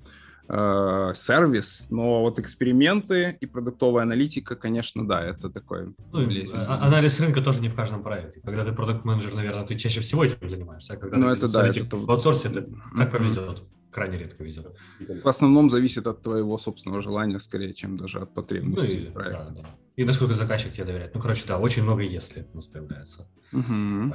э, 0.48 1.12
сервис, 1.14 1.86
но 1.90 2.22
вот 2.22 2.38
эксперименты 2.38 3.36
и 3.38 3.46
продуктовая 3.46 4.04
аналитика, 4.04 4.56
конечно, 4.56 5.06
да, 5.06 5.22
это 5.22 5.50
такой... 5.50 5.94
Ну, 6.12 6.26
а, 6.54 6.86
анализ 6.86 7.20
рынка 7.20 7.42
тоже 7.42 7.60
не 7.60 7.68
в 7.68 7.74
каждом 7.74 8.02
проекте. 8.02 8.40
Когда 8.40 8.64
ты 8.64 8.72
продукт-менеджер, 8.72 9.34
наверное, 9.34 9.66
ты 9.66 9.74
чаще 9.74 10.00
всего 10.00 10.24
этим 10.24 10.48
занимаешься, 10.48 10.94
а 10.94 10.96
когда 10.96 11.18
ну, 11.18 11.26
ты 11.26 11.32
это, 11.32 11.52
да, 11.52 11.68
это... 11.68 11.96
в 11.96 12.10
аутсорсе, 12.10 12.48
это 12.48 12.66
как 12.96 13.12
повезет 13.12 13.62
крайне 13.90 14.18
редко 14.18 14.44
везет. 14.44 14.76
В 14.98 15.28
основном 15.28 15.70
зависит 15.70 16.06
от 16.06 16.22
твоего 16.22 16.58
собственного 16.58 17.02
желания, 17.02 17.38
скорее, 17.38 17.74
чем 17.74 17.96
даже 17.96 18.20
от 18.20 18.34
потребностей 18.34 19.00
ну, 19.04 19.10
и, 19.10 19.12
проекта. 19.12 19.52
Да, 19.54 19.62
да. 19.62 19.68
И 19.96 20.04
насколько 20.04 20.34
заказчик 20.34 20.72
тебе 20.72 20.84
доверяет. 20.84 21.14
Ну, 21.14 21.20
короче, 21.20 21.44
да, 21.46 21.58
очень 21.58 21.82
много 21.82 22.02
«если» 22.02 22.46
у 22.52 22.56
нас 22.56 22.66
появляется. 22.66 23.28
Угу. 23.52 24.14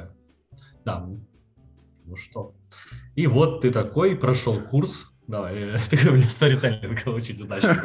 Да. 0.85 1.09
Ну 2.05 2.15
что. 2.15 2.55
И 3.15 3.27
вот 3.27 3.61
ты 3.61 3.71
такой, 3.71 4.15
прошел 4.15 4.59
курс, 4.59 5.07
да, 5.27 5.49
ты 5.89 6.09
у 6.09 6.13
меня 6.13 6.29
сторителлинг 6.29 7.07
очень 7.07 7.41
удачный. 7.41 7.75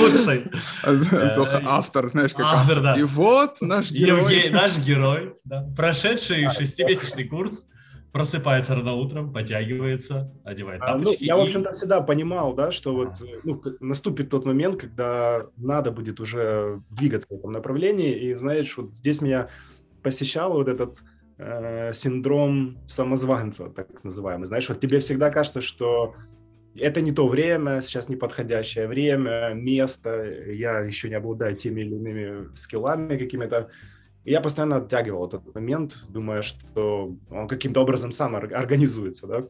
Лучший. 0.00 0.50
Только 1.34 1.62
автор, 1.64 2.10
знаешь, 2.10 2.32
как 2.32 2.46
автор, 2.46 2.80
да. 2.80 2.94
И 2.94 3.02
вот 3.02 3.60
наш 3.60 3.90
герой. 3.90 4.50
Наш 4.50 4.78
герой, 4.78 5.34
прошедший 5.76 6.50
шестимесячный 6.50 7.24
курс 7.24 7.66
просыпается 8.12 8.74
рано 8.74 8.94
утром, 8.94 9.32
потягивается, 9.32 10.32
одевает 10.44 10.80
тапочки. 10.80 11.02
А, 11.02 11.10
ну, 11.10 11.16
я, 11.20 11.34
и... 11.34 11.38
в 11.38 11.42
общем-то, 11.42 11.72
всегда 11.72 12.00
понимал, 12.00 12.54
да, 12.54 12.70
что 12.70 12.94
вот 12.94 13.14
ну, 13.44 13.62
наступит 13.80 14.30
тот 14.30 14.44
момент, 14.44 14.80
когда 14.80 15.46
надо 15.56 15.92
будет 15.92 16.20
уже 16.20 16.82
двигаться 16.90 17.28
в 17.30 17.38
этом 17.38 17.52
направлении, 17.52 18.12
и, 18.12 18.34
знаешь, 18.34 18.76
вот 18.76 18.94
здесь 18.94 19.20
меня 19.20 19.48
посещал 20.02 20.52
вот 20.54 20.68
этот 20.68 21.02
э, 21.38 21.92
синдром 21.94 22.78
самозванца, 22.86 23.68
так 23.70 24.02
называемый. 24.02 24.46
Знаешь, 24.46 24.68
вот 24.68 24.80
тебе 24.80 25.00
всегда 25.00 25.30
кажется, 25.30 25.60
что 25.60 26.14
это 26.76 27.00
не 27.00 27.12
то 27.12 27.26
время, 27.28 27.80
сейчас 27.80 28.08
неподходящее 28.08 28.86
время, 28.86 29.52
место, 29.54 30.24
я 30.52 30.80
еще 30.80 31.08
не 31.08 31.16
обладаю 31.16 31.56
теми 31.56 31.82
или 31.82 31.94
иными 31.94 32.54
скиллами 32.54 33.16
какими-то, 33.16 33.70
и 34.24 34.32
я 34.32 34.40
постоянно 34.40 34.76
оттягивал 34.76 35.26
этот 35.26 35.54
момент, 35.54 35.98
думая, 36.08 36.42
что 36.42 37.16
он 37.30 37.48
каким-то 37.48 37.80
образом 37.80 38.12
сам 38.12 38.36
организуется, 38.36 39.26
да. 39.26 39.42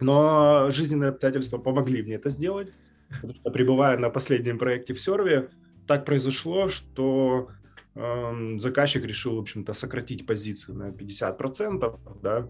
Но 0.00 0.70
жизненные 0.70 1.10
обстоятельства 1.10 1.58
помогли 1.58 2.02
мне 2.02 2.14
это 2.14 2.30
сделать, 2.30 2.72
потому 3.20 3.52
пребывая 3.52 3.98
на 3.98 4.10
последнем 4.10 4.58
проекте 4.58 4.94
в 4.94 5.00
серве, 5.00 5.50
так 5.86 6.04
произошло, 6.04 6.68
что 6.68 7.50
эм, 7.94 8.58
заказчик 8.58 9.04
решил, 9.04 9.36
в 9.36 9.40
общем-то, 9.40 9.72
сократить 9.72 10.26
позицию 10.26 10.76
на 10.76 10.90
50%, 10.90 11.98
да, 12.22 12.48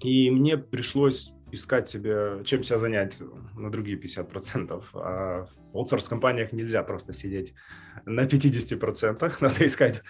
и 0.00 0.30
мне 0.30 0.58
пришлось 0.58 1.32
искать 1.52 1.88
себе, 1.88 2.42
чем 2.44 2.64
себя 2.64 2.78
занять 2.78 3.20
на 3.56 3.70
другие 3.70 3.98
50%. 3.98 4.84
А 4.94 5.46
в 5.72 5.76
аутсорс-компаниях 5.76 6.52
нельзя 6.52 6.82
просто 6.82 7.12
сидеть 7.12 7.54
на 8.04 8.24
50%, 8.24 9.34
надо 9.40 9.66
искать, 9.66 10.02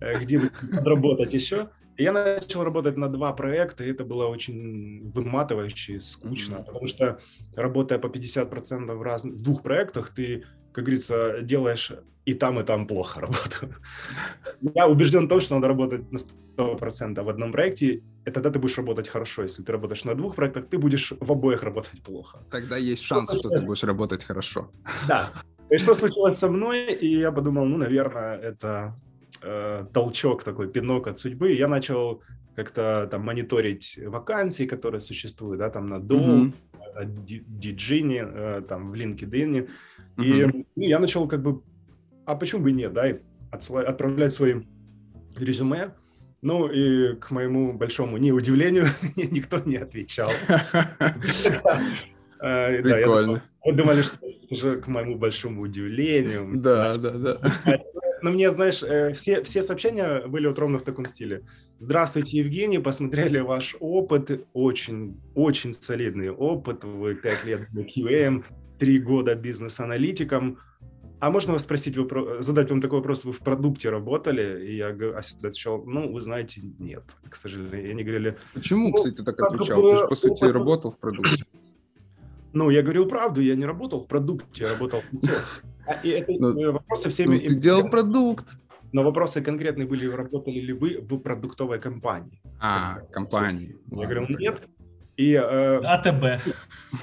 э, 0.00 0.18
где 0.20 0.40
подработать 0.72 1.34
еще. 1.34 1.70
И 1.96 2.02
я 2.02 2.12
начал 2.12 2.64
работать 2.64 2.96
на 2.96 3.08
два 3.08 3.32
проекта, 3.32 3.84
и 3.84 3.90
это 3.90 4.04
было 4.04 4.26
очень 4.26 5.10
выматывающе, 5.12 6.00
скучно, 6.00 6.56
mm-hmm. 6.56 6.64
потому 6.64 6.86
что 6.86 7.18
работая 7.54 7.98
по 7.98 8.08
50% 8.08 8.94
в, 8.94 9.02
раз... 9.02 9.24
в 9.24 9.42
двух 9.42 9.62
проектах, 9.62 10.10
ты, 10.10 10.44
как 10.72 10.84
говорится, 10.84 11.40
делаешь 11.42 11.92
и 12.24 12.34
там, 12.34 12.58
и 12.58 12.64
там 12.64 12.86
плохо 12.86 13.20
работу. 13.20 13.74
Я 14.74 14.88
убежден 14.88 15.26
в 15.26 15.28
том, 15.28 15.40
что 15.40 15.54
надо 15.54 15.68
работать 15.68 16.10
на 16.10 16.18
100% 16.56 17.22
в 17.22 17.28
одном 17.28 17.52
проекте, 17.52 18.02
и 18.26 18.30
тогда 18.30 18.50
ты 18.50 18.58
будешь 18.58 18.76
работать 18.76 19.08
хорошо. 19.08 19.42
Если 19.42 19.62
ты 19.62 19.72
работаешь 19.72 20.04
на 20.04 20.14
двух 20.14 20.34
проектах, 20.34 20.68
ты 20.68 20.78
будешь 20.78 21.12
в 21.20 21.32
обоих 21.32 21.62
работать 21.62 22.02
плохо. 22.02 22.38
Тогда 22.50 22.76
есть 22.76 23.04
шанс, 23.04 23.30
что, 23.30 23.38
что 23.38 23.48
ты 23.50 23.60
будешь 23.60 23.84
работать 23.84 24.24
хорошо. 24.24 24.70
Да. 25.06 25.30
И 25.70 25.78
что 25.78 25.94
случилось 25.94 26.38
со 26.38 26.48
мной, 26.48 26.92
и 26.92 27.18
я 27.18 27.32
подумал, 27.32 27.66
ну, 27.66 27.76
наверное, 27.76 28.36
это 28.36 28.94
э, 29.44 29.86
толчок 29.92 30.44
такой, 30.44 30.68
пинок 30.68 31.06
от 31.06 31.18
судьбы. 31.18 31.52
Я 31.52 31.68
начал 31.68 32.22
как-то 32.56 33.08
там 33.10 33.22
мониторить 33.22 33.98
вакансии, 34.06 34.64
которые 34.64 35.00
существуют, 35.00 35.58
да, 35.58 35.70
там 35.70 35.88
на 35.88 35.96
Dole, 35.96 36.52
mm-hmm. 36.94 37.44
Диджине, 37.46 38.24
э, 38.26 38.62
там 38.68 38.90
в 38.90 38.94
LinkedIn. 38.94 39.68
И 40.18 40.22
mm-hmm. 40.22 40.66
ну, 40.76 40.82
я 40.82 40.98
начал 40.98 41.28
как 41.28 41.42
бы, 41.42 41.62
а 42.24 42.36
почему 42.36 42.62
бы 42.62 42.70
и 42.70 42.74
нет, 42.74 42.92
да, 42.92 43.10
и 43.10 43.18
отсылать, 43.50 43.86
отправлять 43.86 44.32
свои 44.32 44.62
резюме. 45.36 45.94
Ну 46.42 46.68
и 46.68 47.14
к 47.16 47.30
моему 47.30 47.72
большому 47.72 48.18
неудивлению 48.18 48.86
никто 49.16 49.58
не 49.60 49.76
отвечал. 49.76 50.30
Э, 52.40 52.82
Прикольно. 52.82 53.42
Вы 53.64 53.72
думали, 53.72 54.02
что 54.02 54.18
уже 54.50 54.78
к 54.78 54.88
моему 54.88 55.16
большому 55.16 55.62
удивлению. 55.62 56.50
Да, 56.56 56.94
да, 56.94 57.10
да. 57.12 57.34
Но 58.24 58.30
мне, 58.30 58.50
знаешь, 58.50 58.82
э, 58.82 59.12
все, 59.12 59.42
все 59.42 59.60
сообщения 59.60 60.26
были 60.26 60.46
вот 60.46 60.58
ровно 60.58 60.78
в 60.78 60.82
таком 60.82 61.04
стиле. 61.04 61.42
Здравствуйте, 61.78 62.38
Евгений, 62.38 62.78
посмотрели 62.78 63.38
ваш 63.40 63.76
опыт, 63.80 64.46
очень, 64.54 65.20
очень 65.34 65.74
солидный 65.74 66.30
опыт, 66.30 66.84
вы 66.84 67.16
5 67.16 67.44
лет 67.44 67.68
QM, 67.74 68.42
3 68.78 68.98
года 69.00 69.34
бизнес-аналитиком, 69.34 70.58
а 71.20 71.30
можно 71.30 71.52
вас 71.52 71.62
спросить, 71.64 71.98
вопрос, 71.98 72.42
задать 72.42 72.70
вам 72.70 72.80
такой 72.80 73.00
вопрос, 73.00 73.24
вы 73.24 73.32
в 73.32 73.40
продукте 73.40 73.90
работали? 73.90 74.68
И 74.68 74.76
я 74.76 74.88
отвечал, 74.88 75.84
ну, 75.84 76.10
вы 76.10 76.18
знаете, 76.22 76.62
нет, 76.78 77.04
к 77.28 77.36
сожалению. 77.36 77.88
И 77.88 77.90
они 77.90 78.04
говорили... 78.04 78.38
Почему, 78.54 78.88
ну, 78.88 78.94
кстати, 78.94 79.16
ты 79.16 79.22
так 79.22 79.38
отвечал? 79.38 79.82
Ты 79.82 79.96
же, 79.96 80.08
по 80.08 80.14
сути, 80.14 80.44
работал 80.44 80.90
в 80.90 80.98
продукте. 80.98 81.44
Ну, 82.54 82.70
я 82.70 82.80
говорил 82.80 83.06
правду, 83.06 83.42
я 83.42 83.54
не 83.54 83.66
работал 83.66 84.00
в 84.00 84.06
продукте, 84.06 84.64
я 84.64 84.70
работал 84.70 85.02
в. 85.12 85.28
А, 85.28 85.73
и 86.02 86.08
это 86.08 86.32
ну, 86.32 86.72
вопросы 86.72 87.08
всеми... 87.08 87.38
Ну, 87.38 87.46
ты 87.46 87.54
делал 87.54 87.88
продукт. 87.88 88.46
Но 88.92 89.02
вопросы 89.02 89.42
конкретные 89.42 89.86
были, 89.88 90.06
работали 90.06 90.60
ли 90.60 90.72
вы 90.72 90.98
в 91.00 91.18
продуктовой 91.18 91.80
компании? 91.80 92.40
А, 92.60 93.00
компании. 93.10 93.76
Я 93.90 94.06
говорил, 94.06 94.26
нет. 94.28 94.62
И, 95.16 95.34
э, 95.34 95.78
АТБ. 95.78 96.42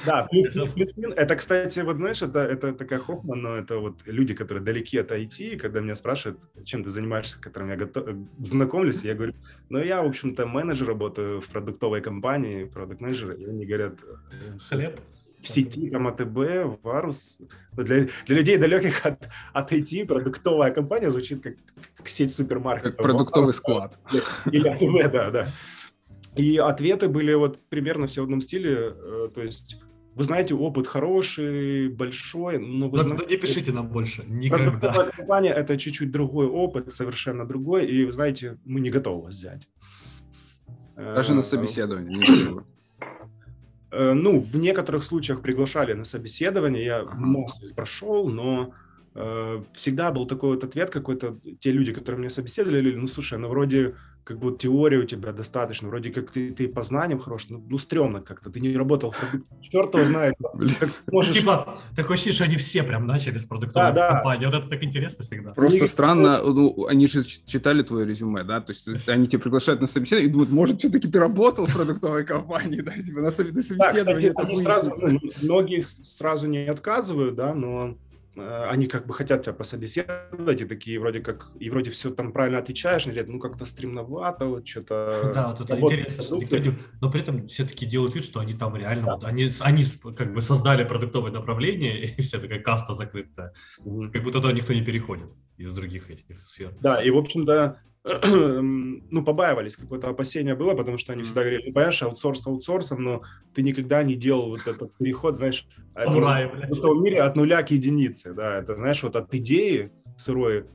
Да, 0.05 0.27
плюс, 0.29 0.53
плюс, 0.73 0.93
Это, 1.15 1.35
кстати, 1.35 1.79
вот 1.79 1.97
знаешь, 1.97 2.21
это, 2.21 2.39
это 2.39 2.73
такая 2.73 2.99
хохма, 2.99 3.35
но 3.35 3.55
это 3.55 3.79
вот 3.79 4.01
люди, 4.05 4.33
которые 4.33 4.63
далеки 4.63 4.97
от 4.97 5.11
IT, 5.11 5.57
когда 5.57 5.79
меня 5.79 5.95
спрашивают, 5.95 6.41
чем 6.65 6.83
ты 6.83 6.89
занимаешься, 6.89 7.37
с 7.37 7.39
которым 7.39 7.69
я 7.69 7.77
готов, 7.77 8.07
знакомлюсь, 8.39 9.03
я 9.03 9.15
говорю, 9.15 9.33
ну, 9.69 9.79
я, 9.79 10.01
в 10.01 10.07
общем-то, 10.07 10.45
менеджер, 10.45 10.87
работаю 10.87 11.39
в 11.39 11.47
продуктовой 11.47 12.01
компании, 12.01 12.65
продукт-менеджер, 12.65 13.31
и 13.31 13.45
они 13.45 13.65
говорят... 13.65 13.99
«Э, 14.03 14.57
Хлеб? 14.59 14.99
В 15.41 15.47
сети, 15.47 15.89
там, 15.89 16.07
АТБ, 16.07 16.83
Варус. 16.83 17.39
Для, 17.73 18.07
для 18.25 18.35
людей, 18.35 18.57
далеких 18.57 19.05
от, 19.05 19.27
от 19.53 19.71
IT, 19.71 20.05
продуктовая 20.05 20.71
компания 20.71 21.09
звучит 21.09 21.41
как, 21.41 21.55
как 21.97 22.07
сеть 22.07 22.33
супермаркетов. 22.33 22.97
Как 22.97 23.03
продуктовый 23.03 23.53
склад. 23.53 23.97
Или 24.51 24.67
АТБ, 24.67 25.11
да, 25.11 25.31
да. 25.31 25.47
И 26.35 26.57
ответы 26.57 27.09
были 27.09 27.33
вот 27.33 27.59
примерно 27.69 28.07
все 28.07 28.21
в 28.21 28.23
одном 28.25 28.41
стиле, 28.41 28.93
э, 28.95 29.29
то 29.33 29.41
есть 29.41 29.81
вы 30.13 30.23
знаете, 30.25 30.55
опыт 30.55 30.87
хороший, 30.87 31.89
большой, 31.89 32.59
но 32.59 32.89
вы 32.89 32.97
но, 32.97 33.03
знаете... 33.03 33.25
не 33.29 33.37
пишите 33.37 33.71
нам 33.71 33.87
больше, 33.87 34.23
никогда. 34.27 35.09
компания– 35.15 35.53
это 35.55 35.77
чуть-чуть 35.77 36.11
другой 36.11 36.47
опыт, 36.47 36.91
совершенно 36.91 37.45
другой, 37.45 37.85
и 37.85 38.05
вы 38.05 38.11
знаете, 38.11 38.57
мы 38.65 38.81
не 38.81 38.89
готовы 38.89 39.23
вас 39.23 39.35
взять. 39.35 39.67
Даже 40.95 41.33
на 41.33 41.41
э, 41.41 41.43
собеседование 41.43 42.17
не 42.17 42.59
э, 42.59 42.63
Ну, 43.91 44.39
в 44.39 44.55
некоторых 44.55 45.03
случаях 45.03 45.41
приглашали 45.41 45.93
на 45.93 46.05
собеседование, 46.05 46.85
я 46.85 46.99
ага. 46.99 47.15
массу 47.15 47.65
их 47.65 47.75
прошел, 47.75 48.29
но 48.29 48.73
всегда 49.73 50.11
был 50.11 50.25
такой 50.25 50.51
вот 50.55 50.63
ответ 50.63 50.89
какой-то, 50.89 51.37
те 51.59 51.71
люди, 51.71 51.91
которые 51.91 52.19
меня 52.19 52.29
собеседовали, 52.29 52.95
ну, 52.95 53.07
слушай, 53.07 53.37
ну, 53.37 53.49
вроде 53.49 53.95
как 54.23 54.39
бы 54.39 54.55
теория 54.55 54.99
у 54.99 55.05
тебя 55.05 55.31
достаточно, 55.31 55.87
вроде 55.87 56.11
как 56.11 56.31
ты, 56.31 56.51
ты 56.51 56.67
по 56.67 56.83
знаниям 56.83 57.19
хорош, 57.19 57.47
ну, 57.49 57.63
ну 57.67 57.77
стрёмно 57.77 58.21
как-то, 58.21 58.49
ты 58.49 58.59
не 58.59 58.75
работал 58.75 59.15
черт 59.61 59.93
его 59.93 60.05
знает. 60.05 60.35
Можешь... 61.11 61.37
Типа, 61.37 61.75
такое 61.95 62.15
ощущение, 62.15 62.33
что 62.33 62.43
они 62.43 62.57
все 62.57 62.83
прям 62.83 63.07
начали 63.07 63.37
с 63.37 63.45
продуктовой 63.45 63.93
да, 63.93 64.13
компании, 64.13 64.45
вот 64.45 64.55
это 64.55 64.69
так 64.69 64.83
интересно 64.83 65.23
всегда. 65.23 65.51
Просто 65.53 65.87
странно, 65.87 66.39
ну, 66.43 66.85
они 66.87 67.07
же 67.07 67.23
читали 67.23 67.81
твое 67.81 68.05
резюме, 68.05 68.43
да, 68.43 68.61
то 68.61 68.73
есть 68.73 69.09
они 69.09 69.27
тебя 69.27 69.39
приглашают 69.39 69.81
на 69.81 69.87
собеседование 69.87 70.29
и 70.29 70.31
думают, 70.31 70.51
может, 70.51 70.79
все-таки 70.79 71.07
ты 71.07 71.19
работал 71.19 71.65
в 71.65 71.73
продуктовой 71.73 72.23
компании, 72.23 72.81
да, 72.81 72.91
типа 72.91 73.21
на 73.21 73.31
собеседовании. 73.31 74.29
Да, 74.29 74.55
сразу, 74.55 74.95
ну, 75.01 75.19
многие 75.41 75.83
сразу 75.83 76.47
не 76.47 76.65
отказывают, 76.65 77.35
да, 77.35 77.53
но 77.53 77.97
они 78.35 78.87
как 78.87 79.07
бы 79.07 79.13
хотят 79.13 79.43
тебя 79.43 79.53
пособеседовать, 79.53 80.61
и 80.61 80.65
такие 80.65 80.99
вроде 80.99 81.19
как, 81.19 81.51
и 81.59 81.69
вроде 81.69 81.91
все 81.91 82.11
там 82.11 82.31
правильно 82.31 82.59
отвечаешь, 82.59 83.05
но 83.05 83.13
ну 83.27 83.39
как-то 83.39 83.65
стремновато, 83.65 84.45
вот 84.45 84.67
что-то... 84.67 85.31
Да, 85.35 85.49
вот 85.49 85.61
это 85.61 85.79
интересно, 85.79 86.37
никто 86.37 86.57
не... 86.57 86.73
но 87.01 87.11
при 87.11 87.21
этом 87.21 87.47
все-таки 87.47 87.85
делают 87.85 88.15
вид, 88.15 88.23
что 88.23 88.39
они 88.39 88.53
там 88.53 88.75
реально, 88.77 89.05
да. 89.05 89.13
вот, 89.13 89.23
они, 89.25 89.49
они 89.59 89.83
как 90.15 90.33
бы 90.33 90.41
создали 90.41 90.85
продуктовое 90.85 91.31
направление, 91.31 92.05
и 92.17 92.21
вся 92.21 92.39
такая 92.39 92.59
каста 92.59 92.93
закрытая, 92.93 93.53
как 93.77 94.23
будто 94.23 94.39
туда 94.39 94.53
никто 94.53 94.73
не 94.73 94.81
переходит 94.81 95.31
из 95.57 95.73
других 95.73 96.09
этих 96.09 96.25
сфер. 96.45 96.73
Да, 96.81 97.03
и 97.03 97.09
в 97.09 97.17
общем-то 97.17 97.81
ну, 98.03 99.23
побаивались, 99.23 99.75
какое-то 99.75 100.09
опасение 100.09 100.55
было, 100.55 100.73
потому 100.73 100.97
что 100.97 101.13
они 101.13 101.23
всегда 101.23 101.41
говорили, 101.41 101.67
ну, 101.67 101.73
понимаешь, 101.73 102.01
аутсорс 102.01 102.47
аутсорсом, 102.47 103.03
но 103.03 103.21
ты 103.53 103.61
никогда 103.61 104.01
не 104.03 104.15
делал 104.15 104.49
вот 104.49 104.65
этот 104.65 104.95
переход, 104.97 105.37
знаешь, 105.37 105.67
в 105.95 106.81
том 106.81 107.03
мире 107.03 107.21
от 107.21 107.35
нуля 107.35 107.61
к 107.61 107.71
единице, 107.71 108.33
да, 108.33 108.57
это, 108.57 108.75
знаешь, 108.75 109.03
вот 109.03 109.15
от 109.15 109.33
идеи 109.35 109.91
сырой 110.17 110.65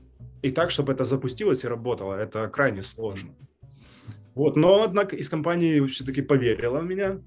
и 0.41 0.51
так, 0.51 0.71
чтобы 0.71 0.93
это 0.93 1.03
запустилось 1.03 1.63
и 1.63 1.67
работало, 1.67 2.13
это 2.13 2.47
крайне 2.47 2.83
сложно. 2.83 3.31
Вот, 4.33 4.55
но, 4.55 4.83
однако, 4.83 5.15
из 5.15 5.29
компании 5.29 5.85
все-таки 5.87 6.21
поверила 6.21 6.79
в 6.79 6.85
меня. 6.85 7.19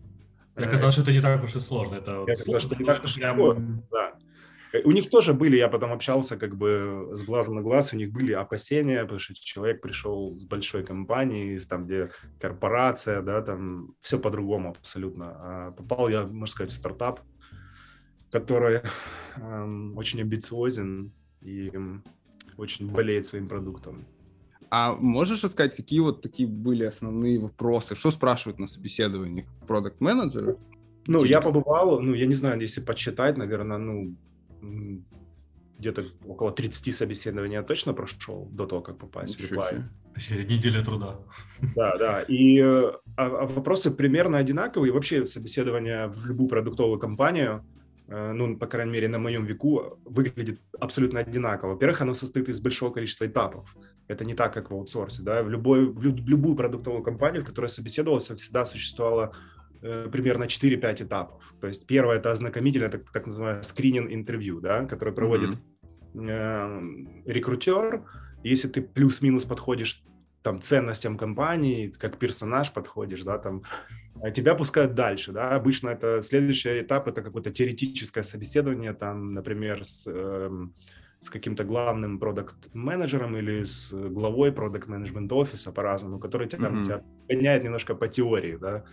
Я 0.57 0.67
казалось, 0.67 0.95
что 0.95 1.03
это 1.03 1.13
не 1.13 1.21
так 1.21 1.43
уж 1.43 1.57
и 1.57 1.61
сложно. 1.61 1.97
Это 1.97 2.25
Я 2.27 2.37
казалось, 2.37 2.63
что 2.63 2.77
не 2.77 2.85
так 2.85 3.05
уж 3.05 3.17
и 3.17 3.21
прям... 3.21 3.83
да. 3.91 4.15
Э, 4.73 4.83
у 4.85 4.93
них 4.93 5.11
тоже 5.11 5.35
были, 5.35 5.57
я 5.57 5.69
потом 5.69 5.93
общался 5.93 6.37
как 6.37 6.57
бы 6.57 7.11
с 7.13 7.25
глазу 7.25 7.53
на 7.55 7.63
глаз, 7.63 7.93
у 7.93 7.97
них 7.97 8.13
были 8.13 8.33
опасения, 8.33 9.03
потому 9.03 9.19
что 9.19 9.35
человек 9.35 9.81
пришел 9.81 10.39
с 10.39 10.45
большой 10.45 10.85
компании, 10.85 11.57
с 11.59 11.67
там, 11.67 11.87
где 11.87 12.11
корпорация, 12.41 13.23
да, 13.23 13.43
там 13.43 13.95
все 14.01 14.19
по-другому 14.19 14.71
абсолютно. 14.71 15.27
А 15.31 15.71
попал 15.73 16.09
я, 16.09 16.23
можно 16.23 16.47
сказать, 16.47 16.73
в 16.73 16.77
стартап, 16.77 17.21
который 18.31 18.81
эм, 19.37 19.97
очень 19.97 20.21
амбициозен 20.21 21.13
и 21.41 21.73
очень 22.57 22.91
болеет 22.91 23.27
своим 23.27 23.49
продуктом. 23.49 24.05
А 24.73 24.95
можешь 24.95 25.43
рассказать, 25.43 25.75
какие 25.75 25.99
вот 25.99 26.23
такие 26.23 26.49
были 26.49 26.85
основные 26.85 27.41
вопросы? 27.41 27.97
Что 27.97 28.13
спрашивают 28.13 28.61
на 28.61 28.69
собеседованиях 28.69 29.47
продукт-менеджеры? 29.67 30.59
Ну, 31.07 31.19
Интересно. 31.19 31.27
я 31.27 31.41
побывал, 31.41 32.01
ну, 32.01 32.15
я 32.15 32.27
не 32.27 32.35
знаю, 32.35 32.61
если 32.61 32.81
подсчитать, 32.81 33.37
наверное, 33.37 33.79
ну, 33.79 34.15
где-то 35.81 36.03
около 36.27 36.53
30 36.53 36.95
собеседований 36.95 37.55
я 37.55 37.63
точно 37.63 37.95
прошел 37.95 38.49
до 38.53 38.67
того, 38.67 38.83
как 38.83 38.99
попасть 38.99 39.39
Ничего 39.41 39.63
в 39.63 39.73
Реплай. 39.73 40.45
Неделя 40.47 40.85
труда. 40.85 41.17
Да, 41.77 41.97
да. 41.97 42.23
И 42.23 42.61
а, 42.61 43.01
а 43.17 43.47
вопросы 43.47 43.91
примерно 43.91 44.39
одинаковые. 44.39 44.93
Вообще 44.93 45.27
собеседование 45.27 46.09
в 46.09 46.27
любую 46.27 46.49
продуктовую 46.49 46.99
компанию, 46.99 47.65
э, 48.09 48.33
ну, 48.33 48.57
по 48.59 48.67
крайней 48.67 48.93
мере, 48.93 49.09
на 49.09 49.19
моем 49.19 49.47
веку, 49.47 49.99
выглядит 50.05 50.61
абсолютно 50.79 51.21
одинаково. 51.21 51.71
Во-первых, 51.71 52.03
оно 52.03 52.15
состоит 52.15 52.49
из 52.49 52.61
большого 52.61 52.93
количества 52.93 53.27
этапов. 53.27 53.75
Это 54.09 54.25
не 54.25 54.35
так, 54.35 54.53
как 54.53 54.71
в 54.71 54.75
аутсорсе. 54.75 55.23
Да? 55.23 55.43
В, 55.43 55.49
любой, 55.49 55.87
в 55.87 56.03
любую 56.03 56.57
продуктовую 56.57 57.03
компанию, 57.03 57.43
в 57.43 57.47
которой 57.47 57.69
собеседовался, 57.69 58.37
всегда 58.37 58.67
существовало 58.67 59.33
примерно 59.81 60.45
4-5 60.45 61.05
этапов. 61.05 61.55
То 61.61 61.69
есть 61.69 61.87
первое 61.87 62.17
это 62.17 62.31
ознакомительное, 62.33 62.89
так, 62.91 63.11
так 63.11 63.27
называемое 63.27 63.63
скрининг 63.63 64.13
интервью, 64.13 64.61
да, 64.61 64.85
который 64.87 65.15
проводит 65.15 65.57
mm-hmm. 66.15 67.17
э, 67.27 67.33
рекрутер, 67.33 68.05
Если 68.45 68.69
ты 68.69 68.83
плюс-минус 68.83 69.45
подходишь 69.45 70.03
там 70.43 70.63
ценностям 70.63 71.19
компании, 71.19 71.93
как 71.99 72.19
персонаж 72.19 72.73
подходишь, 72.73 73.23
да, 73.23 73.39
там 73.39 73.63
а 74.23 74.31
тебя 74.31 74.55
пускают 74.55 74.95
дальше, 74.95 75.33
да, 75.33 75.55
обычно 75.55 75.91
это 75.91 76.23
следующий 76.23 76.81
этап, 76.81 77.09
это 77.09 77.23
какое-то 77.23 77.51
теоретическое 77.51 78.23
собеседование, 78.23 78.93
там, 78.93 79.35
например, 79.35 79.85
с, 79.85 80.05
э, 80.07 80.51
с 81.21 81.31
каким-то 81.31 81.65
главным 81.65 82.19
продукт-менеджером 82.19 83.37
или 83.37 83.63
с 83.63 83.91
главой 83.93 84.53
продукт-менеджмент 84.53 85.33
офиса 85.33 85.73
по-разному, 85.73 86.19
который 86.19 86.49
тебя, 86.49 86.69
mm-hmm. 86.69 86.85
тебя 86.85 87.05
гоняет 87.29 87.65
немножко 87.65 87.95
по 87.95 88.09
теории, 88.09 88.57
да, 88.57 88.85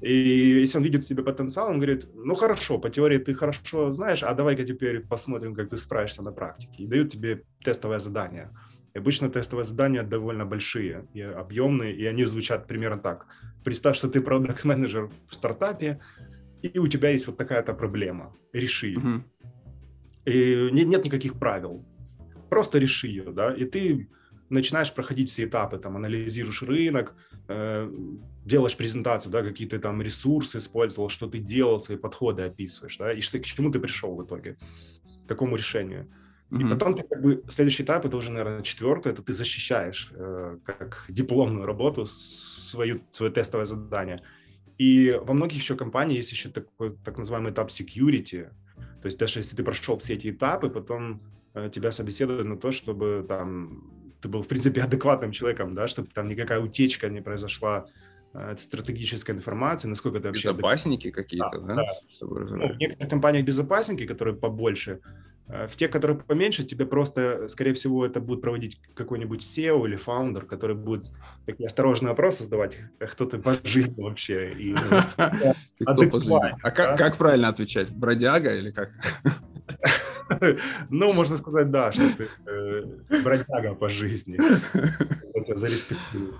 и 0.00 0.60
если 0.60 0.78
он 0.78 0.84
видит 0.84 1.04
в 1.04 1.08
тебе 1.08 1.22
потенциал, 1.22 1.70
он 1.70 1.76
говорит, 1.76 2.06
ну 2.14 2.34
хорошо, 2.34 2.78
по 2.78 2.90
теории 2.90 3.18
ты 3.18 3.34
хорошо 3.34 3.90
знаешь, 3.90 4.22
а 4.22 4.34
давай-ка 4.34 4.64
теперь 4.64 5.00
посмотрим, 5.00 5.54
как 5.54 5.70
ты 5.70 5.76
справишься 5.76 6.22
на 6.22 6.32
практике. 6.32 6.82
И 6.82 6.86
дают 6.86 7.10
тебе 7.10 7.42
тестовое 7.64 8.00
задание. 8.00 8.50
И 8.94 8.98
обычно 8.98 9.28
тестовые 9.28 9.64
задания 9.64 10.02
довольно 10.02 10.44
большие 10.44 11.08
и 11.14 11.22
объемные, 11.22 11.94
и 11.96 12.04
они 12.06 12.24
звучат 12.24 12.66
примерно 12.66 12.98
так. 12.98 13.26
Представь, 13.64 13.96
что 13.96 14.08
ты 14.08 14.20
продакт-менеджер 14.20 15.10
в 15.28 15.34
стартапе, 15.34 16.00
и 16.62 16.78
у 16.78 16.86
тебя 16.86 17.10
есть 17.10 17.26
вот 17.26 17.36
такая-то 17.36 17.74
проблема. 17.74 18.32
Реши 18.52 18.88
ее. 18.88 18.98
Угу. 18.98 19.24
И 20.26 20.70
нет, 20.72 20.86
нет 20.86 21.04
никаких 21.04 21.38
правил. 21.38 21.84
Просто 22.50 22.78
реши 22.78 23.08
ее, 23.08 23.32
да, 23.32 23.52
и 23.52 23.64
ты 23.64 24.08
начинаешь 24.48 24.92
проходить 24.92 25.30
все 25.30 25.44
этапы, 25.44 25.78
там, 25.78 25.96
анализируешь 25.96 26.62
рынок, 26.62 27.14
э, 27.48 27.90
делаешь 28.44 28.76
презентацию, 28.76 29.32
да, 29.32 29.42
какие 29.42 29.68
ты 29.68 29.78
там 29.78 30.02
ресурсы 30.02 30.58
использовал, 30.58 31.08
что 31.08 31.26
ты 31.26 31.38
делал, 31.38 31.80
свои 31.80 31.96
подходы 31.96 32.42
описываешь, 32.42 32.96
да, 32.96 33.12
и 33.12 33.20
что, 33.20 33.38
к 33.38 33.44
чему 33.44 33.70
ты 33.70 33.78
пришел 33.80 34.14
в 34.14 34.24
итоге, 34.24 34.56
к 35.24 35.28
какому 35.28 35.56
решению. 35.56 36.08
И 36.50 36.56
mm-hmm. 36.56 36.70
потом 36.70 36.94
ты 36.94 37.02
как 37.02 37.22
бы 37.22 37.42
следующий 37.48 37.82
этап, 37.82 38.04
это 38.04 38.16
уже, 38.16 38.30
наверное, 38.30 38.62
четвертый, 38.62 39.12
это 39.12 39.22
ты 39.22 39.32
защищаешь 39.32 40.12
э, 40.14 40.58
как 40.64 41.06
дипломную 41.08 41.64
работу 41.64 42.04
свою, 42.06 43.00
свое 43.10 43.32
тестовое 43.32 43.66
задание. 43.66 44.18
И 44.78 45.18
во 45.22 45.34
многих 45.34 45.62
еще 45.62 45.76
компаниях 45.76 46.18
есть 46.18 46.32
еще 46.32 46.50
такой 46.50 46.96
так 47.04 47.16
называемый 47.16 47.52
этап 47.52 47.70
security. 47.70 48.50
То 49.00 49.06
есть 49.06 49.18
даже 49.18 49.40
если 49.40 49.56
ты 49.56 49.64
прошел 49.64 49.98
все 49.98 50.14
эти 50.14 50.30
этапы, 50.30 50.68
потом 50.68 51.20
э, 51.54 51.70
тебя 51.72 51.92
собеседуют 51.92 52.46
на 52.46 52.56
то, 52.56 52.72
чтобы 52.72 53.24
там 53.26 54.03
ты 54.24 54.28
был, 54.28 54.42
в 54.42 54.48
принципе, 54.48 54.82
адекватным 54.84 55.32
человеком, 55.32 55.74
да, 55.74 55.88
чтобы 55.88 56.08
там 56.08 56.28
никакая 56.28 56.60
утечка 56.60 57.08
не 57.08 57.20
произошла 57.20 57.86
э, 58.32 58.56
стратегической 58.58 59.34
информации, 59.34 59.88
насколько 59.88 60.18
это 60.18 60.28
вообще... 60.28 60.48
Безопасники 60.48 61.10
какие-то, 61.10 61.60
да? 61.60 61.74
да? 61.74 61.74
да. 61.76 61.82
Ну, 62.20 62.74
в 62.74 62.76
некоторых 62.78 63.10
компаниях 63.10 63.44
безопасники, 63.44 64.06
которые 64.06 64.36
побольше, 64.36 65.00
Э, 65.46 65.66
в 65.66 65.76
те, 65.76 65.88
которые 65.88 66.18
поменьше, 66.18 66.64
тебе 66.64 66.86
просто, 66.86 67.48
скорее 67.48 67.74
всего, 67.74 68.06
это 68.06 68.20
будет 68.20 68.40
проводить 68.40 68.80
какой-нибудь 68.94 69.42
SEO 69.42 69.86
или 69.86 69.96
фаундер, 69.96 70.46
который 70.46 70.76
будет 70.76 71.10
такие 71.44 71.66
осторожные 71.66 72.10
вопросы 72.10 72.44
задавать, 72.44 72.78
«А 72.98 73.06
кто 73.06 73.26
ты 73.26 73.38
по 73.38 73.54
жизни 73.64 74.00
вообще. 74.02 74.52
И, 74.52 74.74
ну, 74.74 75.52
кто 75.92 76.08
по 76.08 76.20
жизни? 76.20 76.54
А 76.62 76.70
как, 76.70 76.98
как 76.98 77.16
правильно 77.18 77.48
отвечать? 77.48 77.90
Бродяга 77.90 78.54
или 78.54 78.70
как? 78.70 78.90
Ну, 80.90 81.12
можно 81.12 81.36
сказать, 81.36 81.70
да, 81.70 81.92
что 81.92 82.02
ты 82.16 82.28
э, 82.46 83.22
бродяга 83.22 83.74
по 83.74 83.88
жизни. 83.88 84.38
Это 85.34 85.56
зареспектую. 85.56 86.34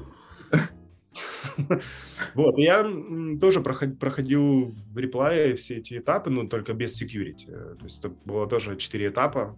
Вот, 2.34 2.58
я 2.58 2.82
тоже 3.40 3.60
проходил 3.60 4.74
в 4.92 4.98
реплае 4.98 5.54
все 5.54 5.76
эти 5.76 5.98
этапы, 5.98 6.30
но 6.30 6.46
только 6.46 6.72
без 6.72 7.00
security. 7.00 7.46
То 7.46 7.84
есть 7.84 7.98
это 7.98 8.08
было 8.24 8.46
тоже 8.46 8.76
четыре 8.76 9.08
этапа. 9.08 9.56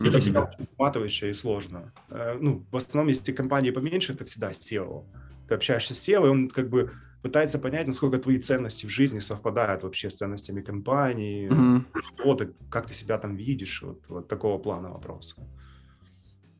Это 0.00 0.20
всегда 0.20 0.42
очень 0.42 1.30
и 1.30 1.34
сложно. 1.34 1.92
Э, 2.10 2.36
ну, 2.40 2.64
в 2.70 2.76
основном, 2.76 3.08
если 3.08 3.32
компании 3.32 3.70
поменьше, 3.70 4.12
это 4.12 4.24
всегда 4.24 4.50
SEO. 4.50 5.04
Ты 5.48 5.54
общаешься 5.54 5.94
с 5.94 6.08
SEO, 6.08 6.26
и 6.26 6.28
он 6.28 6.48
как 6.48 6.68
бы 6.68 6.92
пытается 7.24 7.58
понять, 7.58 7.86
насколько 7.86 8.18
твои 8.18 8.38
ценности 8.38 8.86
в 8.86 8.90
жизни 8.90 9.20
совпадают 9.20 9.82
вообще 9.82 10.10
с 10.10 10.14
ценностями 10.14 10.60
компании, 10.60 11.48
mm-hmm. 11.48 12.02
что 12.02 12.34
ты, 12.34 12.52
как 12.70 12.86
ты 12.86 12.94
себя 12.94 13.18
там 13.18 13.36
видишь, 13.36 13.82
вот, 13.82 13.98
вот 14.08 14.28
такого 14.28 14.58
плана 14.58 14.90
вопроса. 14.90 15.36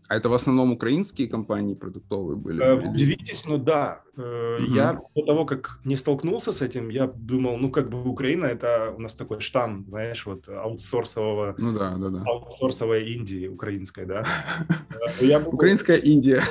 А 0.08 0.16
это 0.16 0.28
в 0.28 0.34
основном 0.34 0.72
украинские 0.72 1.28
компании 1.28 1.74
продуктовые 1.74 2.36
были? 2.36 2.62
Э, 2.62 2.74
удивитесь, 2.74 3.46
но 3.46 3.58
да. 3.58 4.00
Угу. 4.16 4.74
Я 4.74 5.00
до 5.14 5.22
того, 5.22 5.44
как 5.44 5.80
не 5.84 5.96
столкнулся 5.96 6.52
с 6.52 6.62
этим, 6.62 6.90
я 6.90 7.06
думал, 7.06 7.56
ну 7.58 7.70
как 7.70 7.90
бы 7.90 8.02
Украина 8.10 8.46
это 8.46 8.94
у 8.96 9.00
нас 9.00 9.14
такой 9.14 9.40
штамм, 9.40 9.84
знаешь, 9.88 10.26
вот 10.26 10.48
аутсорсового, 10.48 11.54
ну 11.58 11.72
да, 11.72 11.96
да, 11.96 12.08
да. 12.08 12.22
аутсорсовой 12.26 13.12
Индии 13.14 13.48
украинской, 13.48 14.06
да. 14.06 14.24
Э, 15.20 15.44
Украинская 15.46 15.96
Индия. 15.96 16.42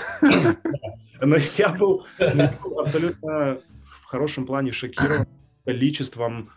Но 1.21 1.37
я 1.57 1.69
был 1.69 2.03
абсолютно 2.77 3.59
хорошем 4.13 4.45
плане 4.45 4.71
шокирован 4.71 5.25
количеством 5.65 6.49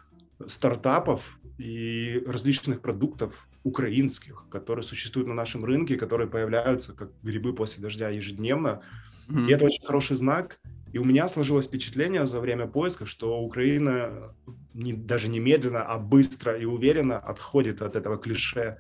стартапов 0.46 1.38
и 1.56 2.22
различных 2.26 2.82
продуктов 2.82 3.48
украинских, 3.64 4.44
которые 4.50 4.82
существуют 4.82 5.26
на 5.26 5.34
нашем 5.34 5.64
рынке, 5.64 5.96
которые 5.96 6.28
появляются 6.28 6.92
как 6.92 7.10
грибы 7.22 7.54
после 7.54 7.82
дождя 7.82 8.10
ежедневно. 8.10 8.82
Mm-hmm. 9.28 9.48
И 9.48 9.52
это 9.52 9.64
очень 9.64 9.86
хороший 9.86 10.16
знак. 10.16 10.60
И 10.92 10.98
у 10.98 11.04
меня 11.04 11.28
сложилось 11.28 11.64
впечатление 11.66 12.26
за 12.26 12.40
время 12.40 12.66
поиска, 12.66 13.06
что 13.06 13.40
Украина 13.40 14.34
не, 14.74 14.92
даже 14.92 15.28
не 15.28 15.40
медленно, 15.40 15.82
а 15.82 15.98
быстро 15.98 16.58
и 16.58 16.66
уверенно 16.66 17.18
отходит 17.18 17.80
от 17.80 17.96
этого 17.96 18.18
клише 18.18 18.76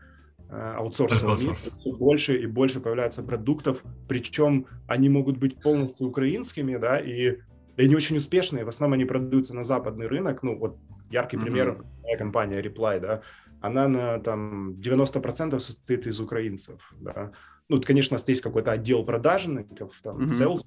э, 0.50 0.74
аутсорсового 0.76 1.40
мира. 1.40 1.54
Все 1.54 1.70
больше 1.98 2.36
и 2.36 2.46
больше 2.46 2.80
появляется 2.80 3.22
продуктов, 3.22 3.82
причем 4.06 4.66
они 4.86 5.08
могут 5.08 5.38
быть 5.38 5.62
полностью 5.62 6.08
украинскими, 6.08 6.76
да, 6.76 7.00
и, 7.00 7.38
и 7.76 7.84
они 7.84 7.94
очень 7.94 8.16
успешные. 8.16 8.64
В 8.64 8.68
основном 8.68 8.94
они 8.94 9.04
продаются 9.04 9.54
на 9.54 9.64
западный 9.64 10.06
рынок. 10.06 10.42
Ну, 10.42 10.58
вот 10.58 10.78
яркий 11.10 11.36
mm-hmm. 11.36 11.42
пример, 11.42 11.84
моя 12.02 12.16
компания 12.16 12.62
Reply, 12.62 13.00
да, 13.00 13.22
она 13.60 13.88
на 13.88 14.18
там 14.18 14.72
90% 14.80 15.58
состоит 15.60 16.06
из 16.06 16.20
украинцев, 16.20 16.92
да. 17.00 17.32
Ну, 17.68 17.80
конечно, 17.80 18.16
есть 18.28 18.42
какой-то 18.42 18.70
отдел 18.70 19.04
продажников, 19.04 19.92
там, 20.02 20.18
mm-hmm. 20.18 20.26
sales, 20.26 20.64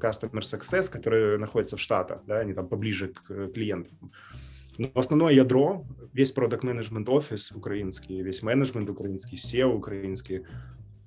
customer 0.00 0.40
success, 0.40 0.90
который 0.90 1.38
находится 1.38 1.76
в 1.76 1.80
Штатах, 1.80 2.22
да, 2.26 2.40
они 2.40 2.54
там 2.54 2.68
поближе 2.68 3.08
к 3.08 3.30
э, 3.30 3.50
клиентам. 3.54 4.10
Но 4.78 4.90
основное 4.94 5.32
ядро, 5.32 5.84
весь 6.12 6.32
продукт 6.32 6.64
менеджмент 6.64 7.08
офис 7.08 7.52
украинский, 7.52 8.22
весь 8.22 8.42
менеджмент 8.42 8.88
украинский, 8.88 9.36
SEO 9.36 9.74
украинский. 9.74 10.46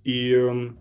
И, 0.04 0.32
эм, 0.34 0.78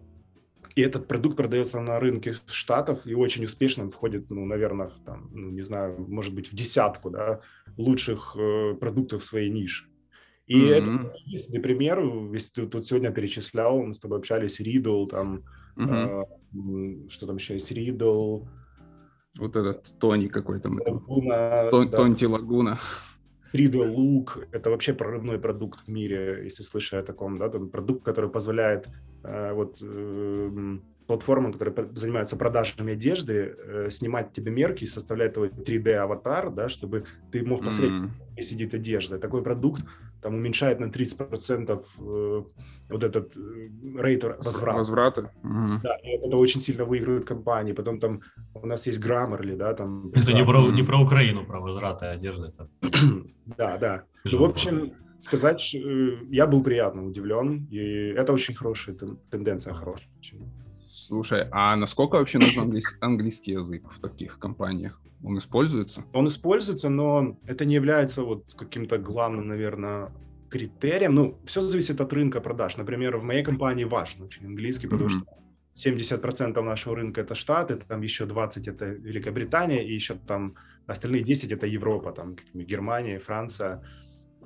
и 0.75 0.81
этот 0.81 1.07
продукт 1.07 1.37
продается 1.37 1.81
на 1.81 2.01
рынке 2.01 2.35
Штатов 2.47 3.07
и 3.07 3.15
очень 3.15 3.45
успешно 3.45 3.91
входит, 3.91 4.31
ну, 4.31 4.45
наверное, 4.47 4.91
там, 5.05 5.31
ну, 5.33 5.51
не 5.51 5.63
знаю, 5.63 6.05
может 6.09 6.35
быть, 6.35 6.51
в 6.51 6.55
десятку 6.55 7.11
да, 7.11 7.41
лучших 7.77 8.37
э, 8.39 8.75
продуктов 8.75 9.25
своей 9.25 9.51
ниши. 9.51 9.87
И 10.47 10.59
mm-hmm. 10.59 10.71
это 10.71 11.15
единственный 11.25 11.61
пример, 11.61 12.01
если 12.33 12.63
ты 12.63 12.67
тут 12.67 12.87
сегодня 12.87 13.11
перечислял, 13.11 13.83
мы 13.83 13.95
с 13.95 14.01
тобой 14.01 14.19
общались, 14.19 14.61
Riddle, 14.61 15.09
там, 15.09 15.45
mm-hmm. 15.77 17.07
э, 17.07 17.09
что 17.09 17.27
там 17.27 17.37
еще 17.37 17.55
есть, 17.55 17.71
Riddle. 17.73 18.47
Вот 19.39 19.57
этот 19.57 19.99
Тони 19.99 20.29
какой-то. 20.29 20.69
Лагуна, 20.69 21.71
Тон, 21.71 21.91
да. 21.91 21.97
Тонти 21.97 22.25
Лагуна. 22.25 22.79
3D 23.53 23.95
Look– 23.95 24.49
это 24.53 24.71
вообще 24.71 24.95
прорывной 24.95 25.39
продукт 25.39 25.81
в 25.81 25.89
мире, 25.89 26.41
если 26.45 26.63
слышали 26.63 27.01
о 27.01 27.05
таком, 27.05 27.39
да, 27.39 27.51
там 27.51 27.69
продукт, 27.69 28.03
который 28.03 28.31
позволяет 28.31 28.89
вот 29.23 29.79
э, 29.83 30.79
платформам, 31.07 31.53
которые 31.53 31.89
занимаются 31.95 32.37
продажами 32.37 32.93
одежды, 32.93 33.55
э, 33.59 33.91
снимать 33.91 34.33
тебе 34.33 34.51
мерки, 34.51 34.85
составлять 34.87 35.35
твой 35.35 35.49
3D-аватар, 35.49 36.51
да, 36.51 36.69
чтобы 36.69 37.05
ты 37.31 37.45
мог 37.45 37.65
посмотреть, 37.65 37.93
mm-hmm. 37.93 38.11
где 38.33 38.43
сидит 38.43 38.75
одежда. 38.75 39.19
Такой 39.19 39.43
продукт 39.43 39.83
там 40.23 40.35
уменьшает 40.35 40.81
на 40.81 40.87
30% 40.87 41.85
э, 41.99 42.43
вот 42.89 43.05
этот 43.05 43.37
э, 43.37 43.69
рейт 43.99 44.25
возврата. 44.25 44.79
Возврата. 44.79 45.31
Mm-hmm. 45.43 45.79
Да, 45.83 45.97
и 45.97 46.09
это 46.09 46.37
очень 46.37 46.61
сильно 46.61 46.85
выигрывает 46.85 47.25
компании. 47.25 47.73
Потом 47.73 48.01
там 48.01 48.21
у 48.55 48.67
нас 48.67 48.87
есть 48.87 49.01
Grammarly, 49.01 49.57
да, 49.57 49.75
там... 49.75 50.13
Это 50.15 50.33
не 50.33 50.45
про, 50.45 50.71
не 50.71 50.83
про 50.83 51.01
Украину, 51.01 51.45
про 51.45 51.61
возвраты 51.61 52.07
одежды. 52.07 52.49
Это... 52.49 52.69
да, 53.59 53.77
да. 53.79 54.05
Ну, 54.25 54.39
в 54.39 54.45
общем, 54.45 54.93
сказать, 55.23 55.75
э, 55.75 56.19
я 56.31 56.47
был 56.47 56.63
приятно 56.63 57.07
удивлен, 57.07 57.67
и 57.71 57.79
это 57.79 58.33
очень 58.33 58.55
хорошая 58.55 58.97
тенденция, 59.31 59.73
хорошая. 59.73 60.09
Слушай, 60.87 61.49
а 61.51 61.77
насколько 61.77 62.17
вообще 62.17 62.39
нужен 62.39 62.65
английский, 62.65 62.97
английский 63.01 63.53
язык 63.53 63.91
в 63.91 64.01
таких 64.01 64.39
компаниях? 64.39 65.01
Он 65.25 65.39
используется? 65.39 66.05
Он 66.13 66.27
используется, 66.27 66.89
но 66.89 67.39
это 67.47 67.65
не 67.65 67.75
является 67.75 68.23
вот 68.23 68.55
каким-то 68.55 68.99
главным, 68.99 69.49
наверное, 69.49 70.13
критерием. 70.51 71.15
Ну, 71.15 71.39
все 71.45 71.61
зависит 71.61 72.01
от 72.01 72.13
рынка 72.13 72.41
продаж. 72.41 72.77
Например, 72.77 73.17
в 73.17 73.25
моей 73.25 73.43
компании 73.43 73.85
важен 73.85 74.23
очень 74.23 74.47
английский, 74.47 74.89
потому 74.89 75.09
mm-hmm. 75.09 75.25
что 75.75 75.91
70% 75.91 76.61
нашего 76.63 76.97
рынка 76.97 77.21
это 77.23 77.35
Штаты, 77.35 77.77
там 77.77 78.03
еще 78.03 78.27
20 78.27 78.69
это 78.69 78.85
Великобритания, 78.85 79.87
и 79.87 79.95
еще 79.95 80.15
там 80.15 80.55
остальные 80.87 81.23
10 81.23 81.53
это 81.53 81.67
Европа, 81.67 82.13
там 82.13 82.37
Германия, 82.55 83.19
Франция. 83.19 83.83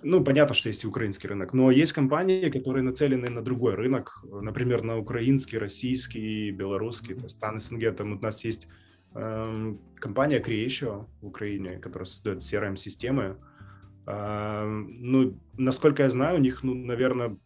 Ну, 0.02 0.24
понятно, 0.24 0.54
что 0.54 0.68
есть 0.68 0.84
и 0.84 0.86
украинский 0.86 1.28
рынок, 1.28 1.52
но 1.52 1.70
есть 1.70 1.92
компании, 1.92 2.50
которые 2.50 2.82
нацелены 2.82 3.28
на 3.28 3.42
другой 3.42 3.74
рынок, 3.74 4.24
например, 4.24 4.82
на 4.82 4.98
украинский, 4.98 5.58
российский, 5.58 6.50
белорусский, 6.50 7.14
то 7.14 7.24
есть 7.24 7.36
страны 7.36 7.60
СНГ. 7.60 7.96
Там 7.96 8.12
у 8.12 8.20
нас 8.20 8.44
есть 8.44 8.68
э, 9.14 9.74
компания 9.96 10.40
Creatio 10.40 11.06
в 11.20 11.26
Украине, 11.26 11.78
которая 11.78 12.06
создает 12.06 12.38
CRM-системы. 12.38 13.38
Э, 14.06 14.64
ну, 14.64 15.38
насколько 15.56 16.02
я 16.02 16.10
знаю, 16.10 16.36
у 16.36 16.40
них, 16.40 16.62
ну, 16.62 16.74
наверное, 16.74 17.36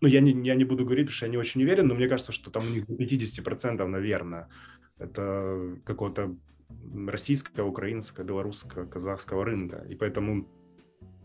ну, 0.00 0.08
я 0.08 0.20
не, 0.20 0.32
я 0.46 0.54
не 0.54 0.64
буду 0.64 0.84
говорить, 0.84 1.06
потому 1.06 1.16
что 1.16 1.26
я 1.26 1.32
не 1.32 1.38
очень 1.38 1.62
уверен, 1.62 1.86
но 1.86 1.94
мне 1.94 2.08
кажется, 2.08 2.32
что 2.32 2.50
там 2.50 2.62
у 2.62 2.74
них 2.74 2.86
до 2.86 2.94
50%, 2.94 3.86
наверное, 3.86 4.48
это 4.98 5.76
какого-то 5.84 6.36
российского, 7.06 7.66
украинского, 7.66 8.24
белорусского, 8.24 8.86
казахского 8.86 9.44
рынка. 9.44 9.84
И 9.88 9.94
поэтому 9.94 10.48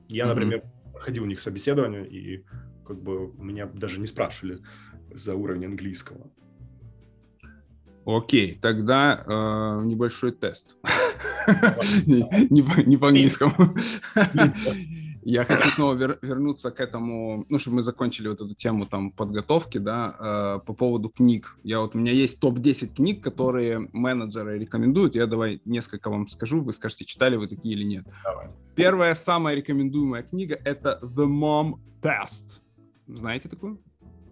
я, 0.07 0.27
например, 0.27 0.59
mm-hmm. 0.59 0.91
проходил 0.93 1.23
у 1.23 1.27
них 1.27 1.39
собеседование, 1.39 2.07
и 2.07 2.45
как 2.85 3.01
бы 3.01 3.33
меня 3.37 3.65
даже 3.65 3.99
не 3.99 4.07
спрашивали 4.07 4.59
за 5.13 5.35
уровень 5.35 5.65
английского. 5.65 6.31
Окей, 8.05 8.57
тогда 8.61 9.23
э, 9.25 9.85
небольшой 9.85 10.31
тест. 10.31 10.77
Не 12.05 12.97
по 12.97 13.07
английскому. 13.09 13.75
Я 15.25 15.43
хочу 15.43 15.71
снова 15.71 15.95
вер- 15.95 16.19
вернуться 16.21 16.69
к 16.69 16.79
этому, 16.79 17.45
ну, 17.49 17.57
чтобы 17.57 17.77
мы 17.77 17.81
закончили 17.81 18.27
вот 18.27 18.41
эту 18.41 18.53
тему 18.53 18.85
там 18.85 19.11
подготовки, 19.11 19.79
да, 19.79 20.15
э, 20.19 20.65
по 20.65 20.73
поводу 20.73 21.09
книг. 21.09 21.57
Я 21.63 21.79
вот, 21.79 21.95
у 21.95 21.97
меня 21.97 22.11
есть 22.11 22.39
топ-10 22.39 22.93
книг, 22.93 23.23
которые 23.23 23.89
менеджеры 23.91 24.59
рекомендуют. 24.59 25.15
Я 25.15 25.25
давай 25.25 25.61
несколько 25.65 26.11
вам 26.11 26.27
скажу, 26.27 26.61
вы 26.61 26.73
скажете, 26.73 27.05
читали 27.05 27.37
вы 27.37 27.47
такие 27.47 27.73
или 27.73 27.83
нет. 27.83 28.05
Давай. 28.23 28.49
Первая, 28.75 29.15
самая 29.15 29.55
рекомендуемая 29.55 30.21
книга— 30.21 30.59
это 30.63 30.99
The 31.01 31.25
Mom 31.25 31.79
Test. 32.03 32.61
Знаете 33.07 33.49
такую? 33.49 33.81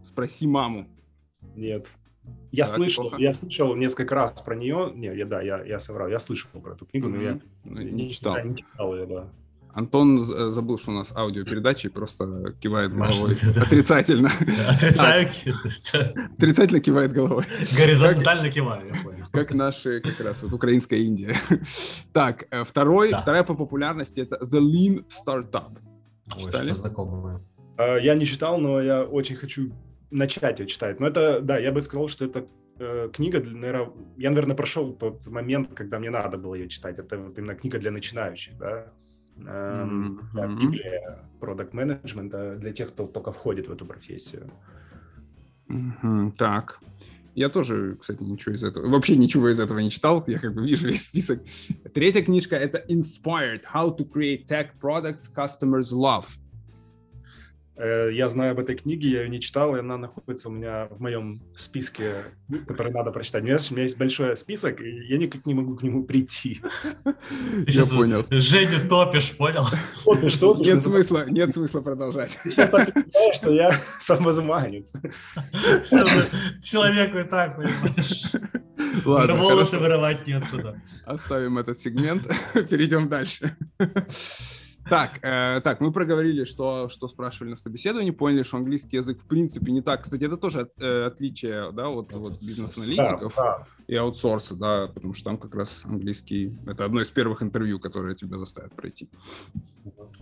Спроси 0.08 0.45
маму. 0.45 0.88
Нет. 1.56 1.91
Я 2.51 2.65
так, 2.65 2.75
слышал, 2.75 3.06
плохо. 3.06 3.17
я 3.19 3.34
слышал 3.34 3.75
несколько 3.75 4.13
раз 4.13 4.41
про 4.41 4.56
нее. 4.56 4.91
Не, 4.93 5.08
я 5.08 5.25
да, 5.25 5.41
я, 5.41 5.63
я 5.63 5.79
соврал. 5.79 6.08
Я 6.08 6.19
слышал 6.19 6.51
про 6.62 6.73
эту 6.73 6.86
книгу, 6.86 7.08
mm-hmm. 7.08 7.15
но 7.15 7.21
я 7.21 7.39
ну, 7.63 7.82
не, 7.82 8.12
читал. 8.12 8.38
Не 8.45 8.58
читал 8.58 8.95
ее, 8.95 9.08
да. 9.08 9.34
Антон 9.73 10.21
э, 10.21 10.51
забыл, 10.51 10.77
что 10.77 10.91
у 10.91 10.93
нас 10.93 11.12
аудиопередача 11.15 11.88
и 11.88 11.91
просто 11.91 12.53
кивает 12.59 12.93
головой 12.93 13.33
отрицательно. 13.57 14.29
Отрицательно 16.38 16.79
кивает 16.79 17.12
головой. 17.12 17.45
Горизонтально 17.75 18.51
киваю, 18.51 18.93
я 18.93 19.03
понял. 19.03 19.25
Как 19.31 19.51
наши, 19.53 19.99
как 19.99 20.19
раз, 20.19 20.43
вот 20.43 20.53
украинская 20.53 20.99
Индия. 20.99 21.36
Так, 22.13 22.45
э, 22.51 22.63
второй, 22.63 23.13
вторая 23.13 23.43
по 23.43 23.55
популярности 23.55 24.21
это 24.21 24.38
The 24.45 24.59
Lean 24.59 25.05
Startup. 25.09 25.75
Читали? 26.38 26.71
знакомое. 26.71 27.41
Э, 27.77 27.97
я 27.99 28.13
не 28.13 28.27
читал, 28.27 28.59
но 28.59 28.79
я 28.79 29.03
очень 29.03 29.36
хочу 29.36 29.71
начать 30.12 30.59
ее 30.59 30.67
читать. 30.67 30.99
Но 30.99 31.07
это, 31.07 31.41
да, 31.41 31.57
я 31.57 31.71
бы 31.71 31.81
сказал, 31.81 32.07
что 32.09 32.25
это 32.25 32.45
книга, 33.13 33.39
наверное, 33.39 33.89
я, 34.17 34.29
наверное, 34.29 34.55
прошел 34.55 34.93
тот 34.93 35.25
момент, 35.27 35.73
когда 35.73 35.99
мне 35.99 36.09
надо 36.09 36.38
было 36.38 36.55
ее 36.55 36.69
читать. 36.69 36.99
Это 36.99 37.17
вот 37.17 37.38
именно 37.38 37.55
книга 37.55 37.79
для 37.79 37.91
начинающих, 37.91 38.57
да 38.57 38.93
mm-hmm. 39.38 40.19
да, 40.34 40.48
Библия 40.48 41.19
продукт 41.39 41.74
менеджмента 41.74 42.56
для 42.56 42.72
тех, 42.74 42.89
кто 42.89 43.08
только 43.08 43.32
входит 43.32 43.67
в 43.67 43.72
эту 43.72 43.86
профессию. 43.86 44.50
Mm-hmm. 45.69 46.34
Так. 46.38 46.80
Я 47.36 47.50
тоже, 47.50 47.98
кстати, 48.00 48.22
ничего 48.22 48.54
из 48.54 48.63
этого, 48.63 48.88
вообще 48.88 49.15
ничего 49.15 49.50
из 49.50 49.60
этого 49.60 49.80
не 49.80 49.89
читал, 49.89 50.24
я 50.28 50.38
как 50.38 50.54
бы 50.54 50.67
вижу 50.67 50.88
весь 50.88 51.06
список. 51.06 51.41
Третья 51.93 52.22
книжка— 52.22 52.56
это 52.58 52.84
Inspired, 52.88 53.63
How 53.74 53.98
to 53.98 54.08
Create 54.08 54.48
Tech 54.48 54.67
Products 54.80 55.34
Customers 55.36 55.91
Love. 55.91 56.26
Э, 57.75 58.09
я 58.12 58.29
знаю 58.29 58.51
об 58.51 58.59
этой 58.59 58.75
книге, 58.75 59.09
я 59.09 59.23
ее 59.23 59.29
не 59.29 59.41
читал, 59.41 59.75
и 59.75 59.79
она 59.79 59.97
находится 59.97 60.49
у 60.49 60.51
меня 60.51 60.88
в 60.91 61.01
моем 61.01 61.41
списке, 61.55 62.25
который 62.67 62.91
надо 62.91 63.12
прочитать. 63.12 63.41
У 63.41 63.45
меня, 63.45 63.57
у 63.57 63.73
меня 63.73 63.83
есть 63.83 63.97
большой 63.97 64.38
список, 64.38 64.79
и 64.81 65.07
я 65.07 65.17
никак 65.17 65.45
не 65.45 65.53
могу 65.53 65.75
к 65.75 65.83
нему 65.83 66.03
прийти. 66.03 66.62
Я 67.67 67.86
понял. 67.86 68.25
Женю 68.29 68.88
топишь, 68.88 69.31
понял? 69.31 69.65
Нет 70.63 70.83
смысла, 70.83 71.25
нет 71.27 71.53
смысла 71.53 71.81
продолжать. 71.81 72.38
что 73.33 73.51
я 73.51 73.71
самозванец. 73.99 74.93
Человеку 76.62 77.19
и 77.19 77.23
так, 77.23 77.57
понимаешь. 77.57 78.31
Ладно, 79.05 79.36
волосы 79.36 79.77
вырывать 79.77 80.27
нет 80.27 80.43
туда. 80.49 80.75
Оставим 81.05 81.57
этот 81.57 81.79
сегмент, 81.79 82.27
перейдем 82.69 83.09
дальше. 83.09 83.55
Так, 84.89 85.19
э, 85.22 85.62
так, 85.63 85.80
мы 85.80 85.91
проговорили, 85.91 86.43
что, 86.43 86.89
что 86.89 87.08
спрашивали 87.08 87.52
на 87.52 87.56
собеседовании, 87.56 88.12
поняли, 88.12 88.43
что 88.43 88.58
английский 88.58 88.98
язык 88.98 89.19
в 89.19 89.28
принципе 89.28 89.72
не 89.72 89.82
так. 89.82 90.04
Кстати, 90.04 90.24
это 90.26 90.38
тоже 90.38 90.69
э, 90.78 91.06
отличие, 91.06 91.72
да, 91.72 91.88
вот, 91.88 92.12
вот 92.12 92.39
бизнес-аналитиков 92.39 93.34
да, 93.36 93.43
да. 93.43 93.67
и 93.88 93.96
аутсорса, 93.96 94.56
да, 94.56 94.88
потому 94.88 95.13
что 95.13 95.26
там 95.26 95.38
как 95.38 95.56
раз 95.56 95.82
английский, 95.86 96.60
это 96.67 96.86
одно 96.86 97.02
из 97.02 97.10
первых 97.12 97.41
интервью, 97.41 97.80
которое 97.80 98.15
тебя 98.15 98.38
заставят 98.38 98.76
пройти. 98.76 99.10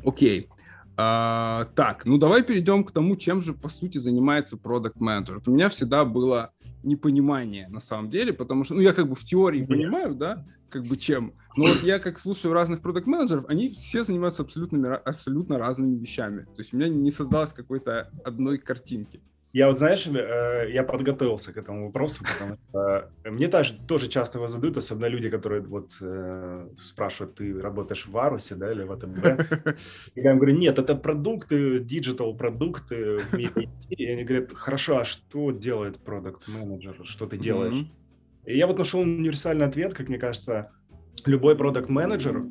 Окей. 0.06 0.50
А, 0.98 1.66
так, 1.76 2.06
ну 2.06 2.18
давай 2.18 2.44
перейдем 2.44 2.84
к 2.84 2.92
тому, 2.92 3.16
чем 3.16 3.42
же 3.42 3.54
по 3.54 3.70
сути 3.70 3.98
занимается 3.98 4.58
продукт 4.58 5.00
менеджер. 5.00 5.42
У 5.46 5.52
меня 5.52 5.70
всегда 5.70 6.06
было 6.06 6.52
непонимание 6.84 7.68
на 7.70 7.80
самом 7.80 8.10
деле, 8.10 8.34
потому 8.34 8.64
что, 8.64 8.76
ну 8.76 8.82
я 8.82 8.94
как 8.94 9.08
бы 9.08 9.16
в 9.16 9.24
теории 9.24 9.66
понимаю, 9.66 10.14
да, 10.14 10.46
как 10.70 10.86
бы 10.86 10.98
чем, 10.98 11.34
но 11.56 11.66
вот 11.68 11.84
я 11.84 12.00
как 12.00 12.20
слушаю 12.20 12.54
разных 12.54 12.82
продукт 12.82 13.08
менеджеров 13.08 13.46
они 13.48 13.70
все 13.70 14.04
занимаются 14.04 14.44
абсолютно, 14.44 14.96
абсолютно 14.96 15.58
разными 15.58 15.98
вещами. 15.98 16.46
То 16.56 16.60
есть 16.62 16.74
у 16.74 16.78
меня 16.78 16.90
не 16.90 17.12
создалось 17.12 17.54
какой-то 17.54 18.10
одной 18.24 18.58
картинки. 18.58 19.22
Я 19.54 19.68
вот, 19.68 19.80
знаешь, 19.80 20.08
э, 20.08 20.70
я 20.72 20.84
подготовился 20.84 21.52
к 21.52 21.58
этому 21.58 21.88
вопросу, 21.88 22.24
потому 22.24 22.58
что 22.70 23.12
мне 23.26 23.50
тоже, 23.50 23.74
тоже 23.86 24.08
часто 24.08 24.38
его 24.38 24.48
задают, 24.48 24.78
особенно 24.78 25.08
люди, 25.08 25.30
которые 25.30 25.62
вот 25.62 25.92
э, 26.00 26.70
спрашивают, 26.82 27.36
ты 27.36 27.60
работаешь 27.60 28.06
в 28.06 28.12
Варусе, 28.12 28.56
да, 28.56 28.72
или 28.72 28.84
в 28.84 28.94
АТБ. 28.94 29.78
Я 30.16 30.32
им 30.32 30.38
говорю, 30.38 30.56
нет, 30.56 30.80
это 30.80 30.96
продукты, 30.96 31.80
digital 31.80 32.34
продукты. 32.34 33.20
И 33.90 34.06
они 34.06 34.24
говорят, 34.24 34.54
хорошо, 34.54 35.00
а 35.00 35.06
что 35.06 35.52
делает 35.52 35.98
продукт 36.00 36.48
менеджер, 36.48 37.02
что 37.04 37.28
ты 37.28 37.38
делаешь? 37.38 37.74
Mm-hmm. 37.80 38.02
И 38.46 38.58
я 38.58 38.68
вот 38.68 38.80
нашел 38.80 39.02
универсальный 39.02 39.66
ответ, 39.66 39.94
как 39.94 40.10
мне 40.10 40.18
кажется, 40.18 40.72
любой 41.26 41.56
продукт 41.56 41.90
менеджер 41.90 42.46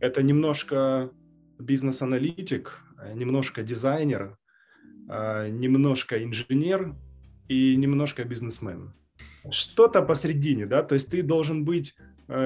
это 0.00 0.22
немножко 0.22 1.10
бизнес-аналитик, 1.58 2.80
немножко 3.14 3.62
дизайнер, 3.62 4.38
а, 5.08 5.48
немножко 5.48 6.22
инженер 6.22 6.94
и 7.48 7.76
немножко 7.76 8.24
бизнесмен. 8.24 8.94
Что-то 9.50 10.02
посередине, 10.02 10.66
да, 10.66 10.82
то 10.82 10.94
есть 10.94 11.10
ты 11.10 11.22
должен 11.22 11.64
быть 11.64 11.94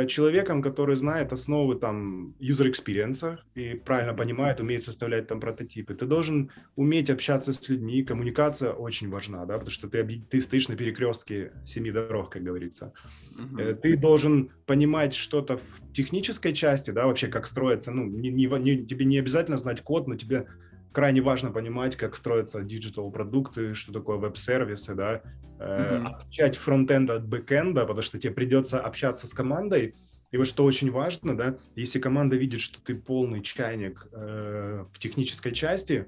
человеком, 0.08 0.62
который 0.62 0.96
знает 0.96 1.32
основы 1.32 1.74
там 1.74 2.34
user 2.40 2.70
experience 2.70 3.38
и 3.54 3.74
правильно 3.74 4.14
понимает, 4.14 4.60
умеет 4.60 4.82
составлять 4.82 5.26
там 5.26 5.40
прототипы. 5.40 5.94
Ты 5.94 6.06
должен 6.06 6.50
уметь 6.76 7.10
общаться 7.10 7.52
с 7.52 7.68
людьми, 7.68 8.02
коммуникация 8.02 8.72
очень 8.72 9.10
важна, 9.10 9.44
да, 9.44 9.54
потому 9.54 9.70
что 9.70 9.88
ты, 9.88 10.22
ты 10.30 10.40
стоишь 10.40 10.68
на 10.68 10.76
перекрестке 10.76 11.52
семи 11.64 11.90
дорог, 11.90 12.30
как 12.30 12.42
говорится. 12.42 12.92
Uh-huh. 13.38 13.74
Ты 13.74 13.96
должен 13.96 14.50
понимать 14.66 15.14
что-то 15.14 15.58
в 15.58 15.92
технической 15.92 16.54
части, 16.54 16.90
да, 16.90 17.06
вообще 17.06 17.28
как 17.28 17.46
строится, 17.46 17.90
ну, 17.90 18.04
не, 18.04 18.30
не, 18.30 18.46
не, 18.46 18.86
тебе 18.86 19.04
не 19.04 19.18
обязательно 19.18 19.56
знать 19.56 19.82
код, 19.82 20.08
но 20.08 20.16
тебе 20.16 20.46
крайне 20.94 21.20
важно 21.20 21.50
понимать, 21.50 21.96
как 21.96 22.14
строятся 22.14 22.62
digital-продукты, 22.62 23.74
что 23.74 23.92
такое 23.92 24.16
веб-сервисы, 24.16 24.94
да, 24.94 25.22
mm-hmm. 25.58 26.06
отличать 26.06 26.56
фронтенд 26.56 27.10
от 27.10 27.26
бэкенда, 27.26 27.82
потому 27.82 28.02
что 28.02 28.18
тебе 28.18 28.32
придется 28.32 28.80
общаться 28.80 29.26
с 29.26 29.34
командой, 29.34 29.94
и 30.30 30.36
вот 30.36 30.46
что 30.46 30.64
очень 30.64 30.90
важно, 30.90 31.36
да, 31.36 31.56
если 31.74 31.98
команда 31.98 32.36
видит, 32.36 32.60
что 32.60 32.80
ты 32.80 32.94
полный 32.94 33.42
чайник 33.42 34.06
э, 34.12 34.84
в 34.92 34.98
технической 34.98 35.52
части, 35.52 36.06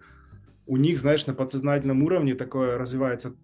у 0.67 0.77
них, 0.77 0.99
знаешь, 0.99 1.27
на 1.27 1.35
подсознательном 1.35 2.03
уровне 2.03 2.35
такое 2.35 2.79
развивается 2.79 3.35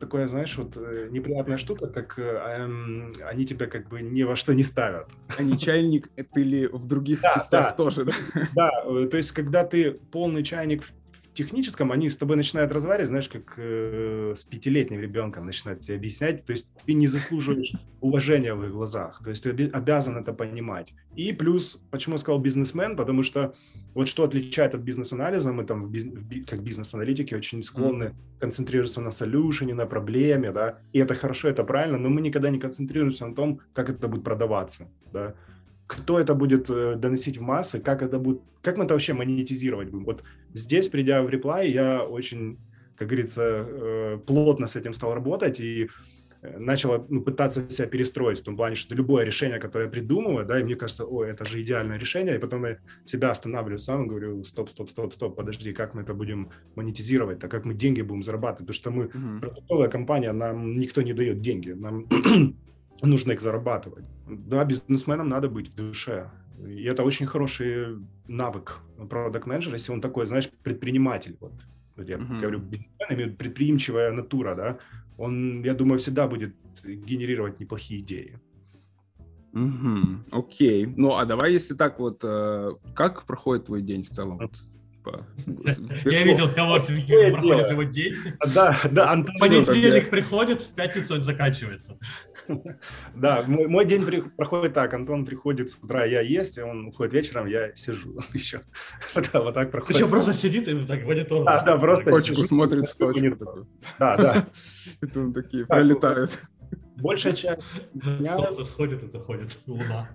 такое, 0.00 0.28
знаешь, 0.28 0.56
вот 0.56 0.76
э, 0.76 1.08
неприятная 1.10 1.58
штука, 1.58 1.86
как 1.86 2.18
эм, 2.18 3.12
они 3.24 3.46
тебя 3.46 3.66
как 3.66 3.88
бы 3.88 4.02
ни 4.02 4.22
во 4.22 4.36
что 4.36 4.54
не 4.54 4.62
ставят. 4.62 5.08
А 5.36 5.42
не 5.42 5.58
чайник, 5.58 6.08
это 6.16 6.40
или 6.40 6.66
в 6.66 6.86
других 6.86 7.20
да, 7.20 7.34
частях 7.34 7.70
да. 7.70 7.74
тоже, 7.74 8.04
да? 8.04 8.12
Да, 8.54 8.70
э, 8.84 9.08
то 9.10 9.16
есть 9.16 9.32
когда 9.32 9.64
ты 9.64 9.92
полный 9.92 10.42
чайник 10.42 10.82
в 10.82 10.92
техническом 11.34 11.92
они 11.92 12.08
с 12.08 12.16
тобой 12.16 12.36
начинают 12.36 12.72
разговаривать, 12.72 13.08
знаешь, 13.08 13.28
как 13.28 13.54
э, 13.56 14.32
с 14.34 14.44
пятилетним 14.44 15.00
ребенком 15.00 15.46
начинают 15.46 15.80
тебе 15.80 15.96
объяснять. 15.96 16.44
То 16.44 16.52
есть 16.52 16.68
ты 16.86 16.94
не 16.94 17.06
заслуживаешь 17.06 17.72
уважения 18.00 18.54
в 18.54 18.64
их 18.64 18.72
глазах. 18.72 19.20
То 19.22 19.30
есть 19.30 19.42
ты 19.42 19.68
обязан 19.68 20.16
это 20.16 20.32
понимать. 20.32 20.94
И 21.16 21.32
плюс, 21.32 21.80
почему 21.90 22.14
я 22.14 22.18
сказал 22.18 22.40
бизнесмен, 22.40 22.96
потому 22.96 23.22
что 23.22 23.54
вот 23.94 24.08
что 24.08 24.24
отличает 24.24 24.74
от 24.74 24.80
бизнес-анализа, 24.80 25.52
мы 25.52 25.64
там 25.64 25.84
в 25.84 25.90
биз, 25.90 26.04
в, 26.04 26.44
как 26.44 26.62
бизнес-аналитики 26.62 27.34
очень 27.34 27.62
склонны 27.62 28.04
mm. 28.04 28.14
концентрироваться 28.40 29.00
на 29.00 29.10
солюшене, 29.10 29.74
на 29.74 29.86
проблеме, 29.86 30.52
да, 30.52 30.78
и 30.92 30.98
это 30.98 31.14
хорошо, 31.14 31.48
это 31.48 31.64
правильно, 31.64 31.98
но 31.98 32.08
мы 32.08 32.20
никогда 32.20 32.50
не 32.50 32.58
концентрируемся 32.58 33.26
на 33.26 33.34
том, 33.34 33.60
как 33.72 33.90
это 33.90 34.08
будет 34.08 34.24
продаваться, 34.24 34.88
да. 35.12 35.34
Кто 35.86 36.18
это 36.18 36.34
будет 36.34 36.70
э, 36.70 36.96
доносить 36.96 37.38
в 37.38 37.42
массы, 37.42 37.80
как 37.80 38.02
это 38.02 38.18
будет, 38.18 38.40
как 38.62 38.76
мы 38.76 38.84
это 38.84 38.94
вообще 38.94 39.12
монетизировать 39.12 39.90
будем. 39.90 40.04
Вот 40.04 40.22
здесь, 40.52 40.88
придя 40.88 41.22
в 41.22 41.28
реплай, 41.28 41.70
я 41.70 42.04
очень, 42.04 42.58
как 42.96 43.08
говорится, 43.08 43.42
э, 43.42 44.18
плотно 44.26 44.66
с 44.66 44.76
этим 44.76 44.94
стал 44.94 45.14
работать 45.14 45.60
и 45.60 45.90
э, 46.40 46.58
начал 46.58 47.06
ну, 47.10 47.20
пытаться 47.20 47.70
себя 47.70 47.86
перестроить 47.86 48.40
в 48.40 48.44
том 48.44 48.56
плане, 48.56 48.76
что 48.76 48.94
любое 48.94 49.24
решение, 49.24 49.58
которое 49.58 49.84
я 49.84 49.90
придумываю, 49.90 50.46
да, 50.46 50.58
и 50.58 50.64
мне 50.64 50.74
кажется, 50.74 51.04
ой, 51.04 51.28
это 51.28 51.44
же 51.44 51.60
идеальное 51.60 51.98
решение, 51.98 52.36
и 52.36 52.40
потом 52.40 52.64
я 52.64 52.78
себя 53.04 53.30
останавливаю 53.30 53.78
сам 53.78 54.04
и 54.04 54.08
говорю, 54.08 54.42
стоп, 54.44 54.70
стоп, 54.70 54.88
стоп, 54.88 55.12
стоп, 55.12 55.36
подожди, 55.36 55.74
как 55.74 55.92
мы 55.92 56.00
это 56.00 56.14
будем 56.14 56.50
монетизировать, 56.76 57.40
так 57.40 57.50
как 57.50 57.66
мы 57.66 57.74
деньги 57.74 58.00
будем 58.00 58.22
зарабатывать, 58.22 58.66
потому 58.68 58.74
что 58.74 58.90
мы, 58.90 59.04
mm-hmm. 59.04 59.40
продуктовая 59.40 59.88
компания, 59.88 60.32
нам 60.32 60.76
никто 60.76 61.02
не 61.02 61.12
дает 61.12 61.42
деньги, 61.42 61.72
нам 61.72 62.06
нужно 63.06 63.32
их 63.32 63.40
зарабатывать. 63.40 64.08
Да, 64.28 64.64
бизнесменам 64.64 65.28
надо 65.28 65.48
быть 65.48 65.68
в 65.68 65.74
душе. 65.74 66.30
И 66.66 66.84
это 66.84 67.02
очень 67.02 67.26
хороший 67.26 67.98
навык 68.28 68.80
продукт 69.10 69.46
менеджера 69.46 69.74
если 69.74 69.92
он 69.92 70.00
такой, 70.00 70.26
знаешь, 70.26 70.48
предприниматель. 70.62 71.36
Вот, 71.40 71.52
я 71.96 72.16
uh-huh. 72.16 72.40
говорю, 72.40 72.58
бизнесмен 72.60 73.36
предприимчивая 73.36 74.12
натура, 74.12 74.54
да, 74.54 74.78
он, 75.18 75.62
я 75.64 75.74
думаю, 75.74 75.98
всегда 75.98 76.26
будет 76.26 76.54
генерировать 76.84 77.60
неплохие 77.60 78.00
идеи. 78.00 78.38
Угу, 79.52 80.24
окей. 80.32 80.86
Ну, 80.96 81.14
а 81.14 81.24
давай, 81.24 81.52
если 81.52 81.74
так 81.74 82.00
вот, 82.00 82.24
э, 82.24 82.72
как 82.92 83.24
проходит 83.24 83.66
твой 83.66 83.82
день 83.82 84.02
в 84.02 84.10
целом? 84.10 84.50
Типа... 85.04 85.26
Я 86.04 86.24
видел, 86.24 86.48
кого 86.48 86.76
проходит 86.76 87.70
его 87.70 87.82
день. 87.82 88.14
Да, 88.54 88.80
да, 88.90 89.12
Антон. 89.12 89.36
Понедельник 89.38 90.10
приходит, 90.10 90.62
в 90.62 90.72
пятницу 90.72 91.14
он 91.14 91.22
заканчивается. 91.22 91.98
Да, 93.14 93.44
мой 93.46 93.84
день 93.84 94.04
проходит 94.36 94.74
так. 94.74 94.94
Антон 94.94 95.24
приходит 95.24 95.70
с 95.70 95.78
утра, 95.82 96.04
я 96.04 96.20
есть, 96.20 96.58
он 96.58 96.86
уходит 96.86 97.12
вечером, 97.12 97.46
я 97.46 97.74
сижу 97.74 98.18
еще. 98.32 98.62
Вот 99.14 99.54
так 99.54 99.70
проходит. 99.70 99.96
Еще 99.96 100.08
просто 100.08 100.32
сидит 100.32 100.68
и 100.68 100.78
так 100.84 101.04
монитор. 101.04 101.44
Да, 101.44 101.62
да, 101.62 101.78
просто 101.78 102.10
Точку 102.10 102.44
смотрит 102.44 102.86
в 102.86 102.96
точку. 102.96 103.66
Да, 103.98 104.16
да. 104.16 104.46
Это 105.00 105.32
такие 105.32 105.66
пролетают. 105.66 106.38
Большая 106.96 107.32
часть 107.32 107.82
дня... 107.94 108.36
Солнце 108.36 108.64
всходит 108.64 109.02
и 109.02 109.06
заходит, 109.06 109.58
луна. 109.66 110.10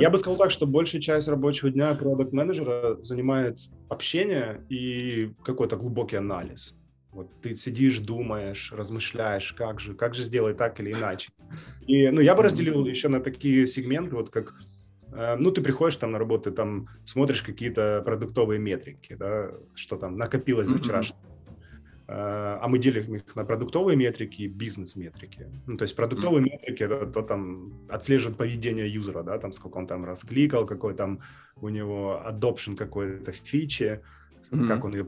Я 0.00 0.10
бы 0.10 0.18
сказал 0.18 0.38
так, 0.38 0.50
что 0.50 0.66
большая 0.66 1.00
часть 1.00 1.28
рабочего 1.28 1.70
дня 1.70 1.94
продукт 1.94 2.32
менеджера 2.32 2.96
занимает 3.02 3.58
общение 3.88 4.64
и 4.70 5.32
какой-то 5.44 5.76
глубокий 5.76 6.16
анализ. 6.16 6.74
Вот 7.12 7.28
ты 7.42 7.54
сидишь, 7.54 7.98
думаешь, 7.98 8.72
размышляешь, 8.72 9.52
как 9.52 9.80
же, 9.80 9.94
как 9.94 10.14
же 10.14 10.22
сделать 10.22 10.56
так 10.56 10.80
или 10.80 10.92
иначе. 10.92 11.30
И, 11.86 12.08
ну, 12.08 12.20
я 12.20 12.34
бы 12.34 12.42
разделил 12.42 12.86
еще 12.86 13.08
на 13.08 13.20
такие 13.20 13.66
сегменты, 13.66 14.14
вот 14.14 14.30
как, 14.30 14.54
э, 15.12 15.36
ну, 15.36 15.50
ты 15.50 15.60
приходишь 15.60 15.96
там 15.96 16.12
на 16.12 16.18
работу, 16.18 16.52
там 16.52 16.88
смотришь 17.04 17.42
какие-то 17.42 18.02
продуктовые 18.04 18.60
метрики, 18.60 19.14
да, 19.14 19.50
что 19.74 19.96
там 19.96 20.16
накопилось 20.16 20.68
за 20.68 20.78
вчерашний 20.78 21.16
а 22.12 22.66
мы 22.66 22.78
делим 22.78 23.14
их 23.14 23.36
на 23.36 23.44
продуктовые 23.44 23.96
метрики 23.96 24.42
и 24.42 24.48
бизнес-метрики. 24.48 25.46
Ну, 25.66 25.76
то 25.76 25.82
есть 25.82 25.94
продуктовые 25.94 26.44
mm-hmm. 26.44 26.50
метрики 26.50 26.82
это 26.82 27.06
то 27.06 27.22
там 27.22 27.72
отслеживает 27.88 28.36
поведение 28.36 28.92
юзера, 28.92 29.22
да, 29.22 29.38
там 29.38 29.52
сколько 29.52 29.78
он 29.78 29.86
там 29.86 30.04
раскликал, 30.04 30.66
какой 30.66 30.94
там 30.94 31.20
у 31.60 31.68
него 31.68 32.20
adoption 32.26 32.74
какой-то 32.74 33.30
фичи, 33.30 34.00
mm-hmm. 34.50 34.66
как 34.66 34.84
он 34.84 34.94
ее 34.94 35.06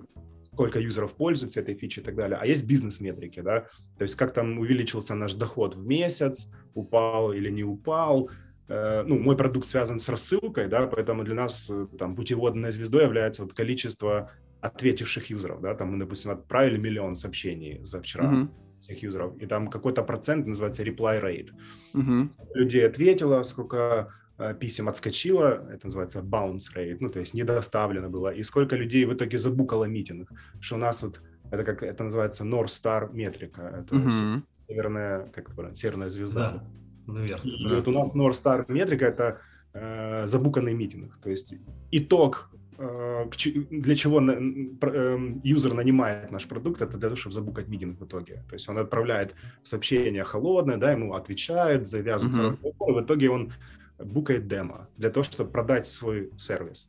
сколько 0.52 0.78
юзеров 0.78 1.14
пользуется 1.14 1.60
этой 1.60 1.74
фичей 1.74 2.02
и 2.02 2.04
так 2.04 2.14
далее. 2.14 2.38
А 2.40 2.46
есть 2.46 2.66
бизнес-метрики, 2.66 3.40
да, 3.40 3.66
то 3.98 4.02
есть 4.02 4.14
как 4.14 4.32
там 4.32 4.58
увеличился 4.58 5.14
наш 5.14 5.34
доход 5.34 5.74
в 5.74 5.84
месяц, 5.84 6.48
упал 6.74 7.32
или 7.32 7.50
не 7.50 7.64
упал, 7.64 8.30
э, 8.68 9.02
ну, 9.02 9.18
мой 9.18 9.36
продукт 9.36 9.66
связан 9.66 9.98
с 9.98 10.08
рассылкой, 10.08 10.68
да, 10.68 10.86
поэтому 10.86 11.24
для 11.24 11.34
нас 11.34 11.68
э, 11.68 11.86
там 11.98 12.14
путеводной 12.14 12.70
звездой 12.70 13.04
является 13.04 13.42
вот 13.42 13.54
количество 13.54 14.30
ответивших 14.62 15.30
юзеров, 15.30 15.60
да, 15.60 15.74
там 15.74 15.92
мы, 15.92 15.98
допустим, 15.98 16.30
отправили 16.30 16.78
миллион 16.78 17.16
сообщений 17.16 17.80
за 17.82 18.00
вчера 18.00 18.24
uh-huh. 18.24 18.48
всех 18.78 19.02
юзеров, 19.02 19.36
и 19.42 19.46
там 19.46 19.68
какой-то 19.68 20.04
процент 20.04 20.46
называется 20.46 20.84
reply 20.84 21.20
rate. 21.20 21.50
Uh-huh. 21.94 22.28
Людей 22.54 22.86
ответило, 22.86 23.42
сколько 23.42 24.14
э, 24.38 24.54
писем 24.54 24.88
отскочило, 24.88 25.68
это 25.68 25.86
называется 25.86 26.20
bounce 26.20 26.72
rate, 26.76 26.98
ну, 27.00 27.10
то 27.10 27.18
есть 27.18 27.34
недоставлено 27.34 28.08
было, 28.08 28.32
и 28.32 28.44
сколько 28.44 28.76
людей 28.76 29.04
в 29.04 29.12
итоге 29.12 29.36
забукало 29.38 29.84
митинг, 29.86 30.30
что 30.60 30.76
у 30.76 30.78
нас 30.78 31.02
вот 31.02 31.20
это 31.50 31.64
как 31.64 31.82
это 31.82 32.04
называется 32.04 32.44
North 32.44 32.66
Star 32.66 33.12
метрика, 33.12 33.62
это 33.82 33.96
uh-huh. 33.96 34.42
северная, 34.54 35.26
как 35.34 35.50
это 35.50 35.74
северная 35.74 36.08
звезда. 36.08 36.62
Да, 37.06 37.12
наверное. 37.12 37.52
И 37.52 37.68
да. 37.68 37.76
вот 37.76 37.88
у 37.88 37.90
нас 37.90 38.14
North 38.14 38.40
Star 38.40 38.64
метрика 38.68 39.06
это 39.06 39.40
э, 39.74 40.28
забуканный 40.28 40.72
митинг, 40.72 41.18
то 41.20 41.30
есть 41.30 41.52
итог 41.90 42.48
для 42.82 43.94
чего 43.94 44.20
эм, 44.20 45.40
юзер 45.44 45.74
нанимает 45.74 46.30
наш 46.30 46.46
продукт, 46.46 46.82
это 46.82 46.92
для 46.98 47.08
того, 47.08 47.16
чтобы 47.16 47.34
забукать 47.34 47.68
митинг 47.68 48.00
в 48.00 48.04
итоге. 48.04 48.44
То 48.48 48.54
есть 48.54 48.68
он 48.68 48.78
отправляет 48.78 49.34
сообщение 49.62 50.24
холодное, 50.24 50.76
да, 50.76 50.92
ему 50.92 51.14
отвечают, 51.14 51.86
завязывается 51.86 52.42
uh-huh. 52.42 52.50
разговор, 52.50 52.90
и 52.90 53.00
в 53.00 53.04
итоге 53.04 53.30
он 53.30 53.52
букает 53.98 54.48
демо 54.48 54.88
для 54.96 55.10
того, 55.10 55.24
чтобы 55.24 55.50
продать 55.50 55.86
свой 55.86 56.30
сервис. 56.38 56.88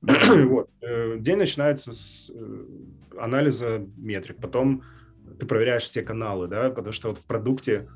вот. 0.00 0.70
Э, 0.80 1.16
день 1.18 1.36
начинается 1.38 1.92
с 1.92 2.30
э, 2.32 2.64
анализа 3.18 3.86
метрик, 3.96 4.36
потом 4.36 4.82
ты 5.38 5.46
проверяешь 5.46 5.84
все 5.84 6.02
каналы, 6.02 6.48
да, 6.48 6.70
потому 6.70 6.92
что 6.92 7.08
вот 7.08 7.18
в 7.18 7.24
продукте 7.24 7.88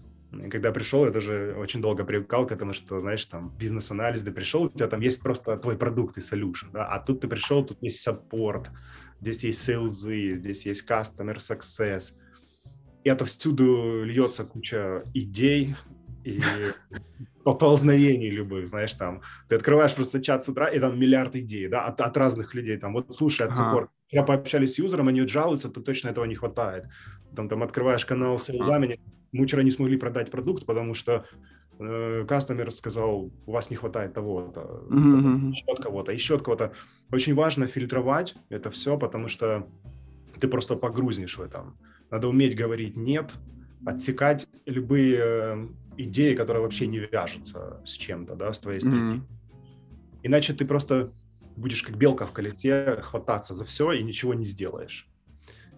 когда 0.51 0.73
пришел, 0.73 1.05
я 1.05 1.11
тоже 1.11 1.55
очень 1.59 1.81
долго 1.81 2.05
привыкал 2.05 2.47
к 2.47 2.53
этому, 2.53 2.73
что, 2.73 3.01
знаешь, 3.01 3.25
там, 3.27 3.55
бизнес-анализ, 3.59 4.23
ты 4.23 4.33
пришел, 4.33 4.65
у 4.65 4.69
тебя 4.69 4.89
там 4.89 5.01
есть 5.01 5.21
просто 5.21 5.57
твой 5.57 5.77
продукт 5.77 6.17
и 6.19 6.21
solution, 6.21 6.71
да, 6.73 6.87
а 6.87 7.01
тут 7.01 7.21
ты 7.21 7.29
пришел, 7.29 7.65
тут 7.65 7.79
есть 7.83 8.07
support, 8.07 8.69
здесь 9.21 9.45
есть 9.45 9.69
sales, 9.69 10.37
здесь 10.37 10.67
есть 10.67 10.89
customer 10.89 11.37
success, 11.37 12.13
и 13.05 13.09
это 13.09 13.25
всюду 13.25 14.05
льется 14.05 14.45
куча 14.45 15.05
идей 15.15 15.77
и 16.25 16.41
поползновений 17.45 18.31
любых, 18.31 18.69
знаешь, 18.69 18.95
там, 18.95 19.23
ты 19.49 19.57
открываешь 19.57 19.95
просто 19.95 20.23
чат 20.23 20.45
с 20.45 20.49
утра, 20.49 20.69
и 20.69 20.79
там 20.81 20.99
миллиард 20.99 21.37
идей, 21.37 21.69
да, 21.69 21.85
от, 21.87 22.01
от 22.01 22.17
разных 22.17 22.55
людей, 22.55 22.79
там, 22.79 22.93
вот 22.95 23.15
слушай, 23.15 23.47
от 23.47 23.53
support, 23.53 23.89
я 24.11 24.23
пообщались 24.23 24.75
с 24.75 24.79
юзером, 24.79 25.09
они 25.09 25.27
жалуются, 25.27 25.69
то 25.69 25.81
точно 25.81 26.09
этого 26.11 26.25
не 26.25 26.37
хватает. 26.37 26.85
Там, 27.35 27.49
там 27.49 27.65
открываешь 27.65 28.07
канал 28.07 28.39
с 28.39 28.49
экзамене, 28.49 29.01
мы 29.35 29.47
вчера 29.47 29.63
не 29.63 29.71
смогли 29.71 29.97
продать 29.97 30.31
продукт, 30.31 30.65
потому 30.65 30.95
что 30.95 31.25
э, 31.79 32.25
кастомер 32.27 32.71
сказал, 32.73 33.31
у 33.47 33.53
вас 33.53 33.71
не 33.71 33.77
хватает 33.77 34.15
того-то, 34.15 34.85
mm-hmm. 34.89 35.51
еще 35.51 35.65
от 35.67 35.83
кого-то, 35.83 36.13
еще 36.13 36.37
от 36.37 36.43
кого-то. 36.43 36.73
Очень 37.13 37.35
важно 37.35 37.67
фильтровать 37.67 38.37
это 38.49 38.71
все, 38.71 38.97
потому 38.97 39.29
что 39.29 39.67
ты 40.41 40.49
просто 40.49 40.77
погрузнешь 40.77 41.37
в 41.37 41.43
этом. 41.43 41.77
Надо 42.11 42.29
уметь 42.29 42.57
говорить 42.57 42.97
«нет», 42.97 43.35
отсекать 43.85 44.47
любые 44.67 45.19
э, 45.19 45.69
идеи, 45.99 46.35
которые 46.35 46.63
вообще 46.63 46.87
не 46.87 46.99
вяжутся 46.99 47.83
с 47.85 47.93
чем-то, 47.93 48.35
да, 48.37 48.53
с 48.53 48.61
твоей 48.61 48.81
стратегией. 48.81 49.21
Mm-hmm. 49.21 50.23
Иначе 50.23 50.55
ты 50.55 50.65
просто 50.65 51.13
будешь 51.57 51.83
как 51.83 51.97
белка 51.97 52.25
в 52.25 52.33
колесе 52.33 53.01
хвататься 53.03 53.53
за 53.53 53.65
все 53.65 53.93
и 53.93 54.03
ничего 54.03 54.33
не 54.33 54.45
сделаешь. 54.45 55.09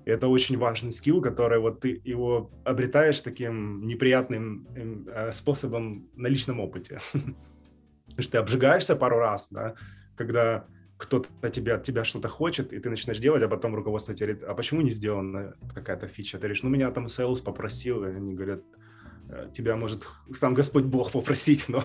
Это 0.06 0.28
очень 0.28 0.56
важный 0.56 0.92
скилл, 0.92 1.20
который 1.20 1.58
вот 1.58 1.80
ты 1.80 2.00
его 2.04 2.50
обретаешь 2.64 3.20
таким 3.20 3.86
неприятным 3.86 4.68
эм, 4.76 5.08
э, 5.08 5.32
способом 5.32 6.08
на 6.14 6.28
личном 6.28 6.60
опыте. 6.60 7.00
Потому 7.12 8.22
что 8.22 8.32
ты 8.32 8.38
обжигаешься 8.38 8.94
пару 8.94 9.18
раз, 9.18 9.48
да, 9.50 9.74
когда 10.16 10.66
кто-то 10.96 11.50
тебя, 11.50 11.74
от 11.74 11.82
тебя 11.82 12.04
что-то 12.04 12.28
хочет, 12.28 12.72
и 12.72 12.78
ты 12.78 12.88
начинаешь 12.88 13.18
делать, 13.18 13.42
а 13.42 13.48
потом 13.48 13.74
руководство 13.74 14.14
тебе 14.14 14.34
говорит, 14.34 14.48
а 14.48 14.54
почему 14.54 14.80
не 14.80 14.90
сделана 14.90 15.54
какая-то 15.74 16.06
фича? 16.06 16.38
Ты 16.38 16.42
говоришь, 16.42 16.62
ну, 16.62 16.70
меня 16.70 16.90
там 16.92 17.06
sales 17.06 17.42
попросил, 17.42 18.04
и 18.04 18.08
они 18.08 18.34
говорят, 18.34 18.62
«Э, 19.28 19.50
тебя 19.52 19.76
может 19.76 20.06
сам 20.30 20.54
Господь 20.54 20.84
Бог 20.84 21.10
попросить, 21.10 21.68
но 21.68 21.84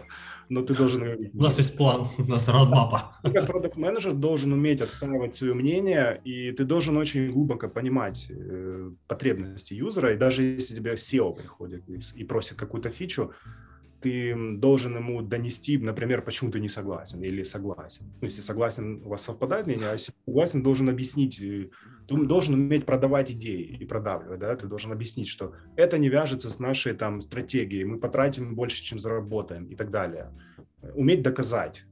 но 0.52 0.62
ты 0.62 0.76
должен... 0.76 1.32
У 1.34 1.41
нас 1.41 1.58
есть 1.58 1.78
план, 1.78 2.08
у 2.18 2.24
нас 2.24 2.49
родмапа. 2.49 3.16
Ты 3.24 3.32
как 3.32 3.47
продукт 3.47 3.78
менеджер 3.78 4.14
должен 4.14 4.52
уметь 4.52 4.82
отстаивать 4.82 5.34
свое 5.34 5.54
мнение, 5.54 6.22
и 6.26 6.52
ты 6.52 6.66
должен 6.66 6.97
очень 6.97 7.32
глубоко 7.32 7.70
понимать 7.70 8.28
э, 8.30 8.91
потребности 9.08 9.74
юзера, 9.74 10.14
и 10.14 10.18
даже 10.18 10.43
если 10.43 10.76
тебе 10.76 10.95
SEO 10.95 11.34
приходит 11.38 11.89
и, 11.89 12.02
и 12.16 12.26
просит 12.26 12.58
какую-то 12.58 12.89
фичу, 12.89 13.32
ты 14.02 14.36
должен 14.58 14.95
ему 14.95 15.22
донести, 15.22 15.78
например, 15.78 16.24
почему 16.24 16.52
ты 16.52 16.60
не 16.60 16.70
согласен 16.70 17.22
или 17.24 17.43
согласен. 17.43 18.06
Ну, 18.20 18.28
если 18.28 18.41
согласен, 18.41 19.02
у 19.06 19.10
вас 19.10 19.22
совпадает 19.22 19.68
мнение, 19.68 19.89
а 19.89 19.93
если 19.93 20.14
согласен, 20.26 20.64
должен 20.64 20.89
объяснить, 20.89 21.39
э, 21.39 21.70
ты 22.08 22.16
должен 22.26 22.56
уметь 22.56 22.86
продавать 22.86 23.32
идеи 23.32 23.78
и 23.80 23.86
продавливать, 23.86 24.39
да, 24.39 24.56
ты 24.56 24.68
должен 24.68 24.91
объяснить, 24.91 25.28
что 25.28 25.54
это 25.76 25.97
не 25.99 26.10
вяжется 26.10 26.49
с 26.49 26.60
нашей 26.60 26.93
там 26.93 27.22
стратегией, 27.22 27.86
мы 27.86 27.99
потратим 27.99 28.56
больше, 28.56 28.84
чем 28.84 28.97
заработаем 28.97 29.66
и 29.66 29.76
так 29.76 29.91
далее. 29.91 30.32
Уметь 30.95 31.22
доказать, 31.22 31.86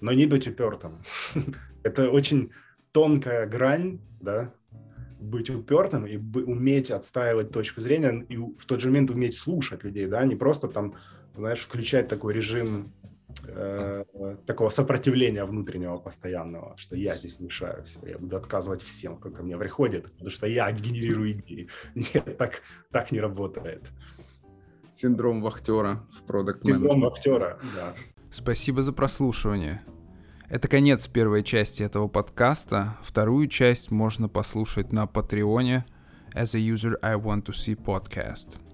но 0.00 0.12
не 0.12 0.26
быть 0.26 0.48
упертым. 0.48 1.02
это 1.82 2.10
очень 2.10 2.52
тонкая 2.92 3.46
грань, 3.46 4.00
да, 4.20 4.54
быть 5.20 5.50
упертым 5.50 6.06
и 6.06 6.16
уметь 6.16 6.90
отстаивать 6.90 7.50
точку 7.50 7.80
зрения 7.80 8.24
и 8.28 8.36
в 8.36 8.64
тот 8.66 8.80
же 8.80 8.88
момент 8.88 9.10
уметь 9.10 9.36
слушать 9.36 9.84
людей, 9.84 10.06
да, 10.06 10.24
не 10.24 10.36
просто 10.36 10.68
там 10.68 10.94
знаешь, 11.34 11.60
включать 11.60 12.08
такой 12.08 12.34
режим 12.34 12.92
э, 13.46 14.04
такого 14.46 14.70
сопротивления 14.70 15.44
внутреннего 15.44 15.98
постоянного, 15.98 16.76
что 16.76 16.96
я 16.96 17.14
здесь 17.14 17.40
мешаю 17.40 17.84
все, 17.84 18.00
я 18.06 18.18
буду 18.18 18.36
отказывать 18.36 18.82
всем, 18.82 19.16
кто 19.16 19.30
ко 19.30 19.42
мне 19.42 19.56
приходит, 19.56 20.10
потому 20.12 20.30
что 20.30 20.46
я 20.46 20.70
генерирую 20.72 21.32
идеи. 21.32 21.68
Нет, 21.94 22.36
так, 22.36 22.62
так 22.90 23.12
не 23.12 23.20
работает. 23.20 23.84
Синдром 24.94 25.42
вахтера 25.42 26.06
в 26.12 26.24
продукт 26.24 26.66
Синдром 26.66 27.02
вахтера, 27.02 27.58
да. 27.76 27.94
Спасибо 28.30 28.82
за 28.82 28.92
прослушивание. 28.92 29.82
Это 30.48 30.66
конец 30.66 31.06
первой 31.06 31.44
части 31.44 31.82
этого 31.82 32.08
подкаста. 32.08 32.96
Вторую 33.02 33.48
часть 33.48 33.90
можно 33.90 34.28
послушать 34.28 34.92
на 34.92 35.06
Патреоне 35.06 35.84
As 36.34 36.56
a 36.56 36.58
User 36.58 36.94
I 37.02 37.16
Want 37.16 37.44
to 37.44 37.52
See 37.52 37.76
Podcast. 37.76 38.67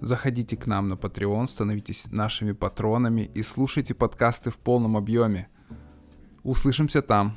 Заходите 0.00 0.56
к 0.56 0.66
нам 0.66 0.88
на 0.88 0.94
Patreon, 0.94 1.46
становитесь 1.46 2.06
нашими 2.10 2.52
патронами 2.52 3.30
и 3.34 3.42
слушайте 3.42 3.94
подкасты 3.94 4.50
в 4.50 4.56
полном 4.56 4.96
объеме. 4.96 5.48
Услышимся 6.42 7.02
там. 7.02 7.36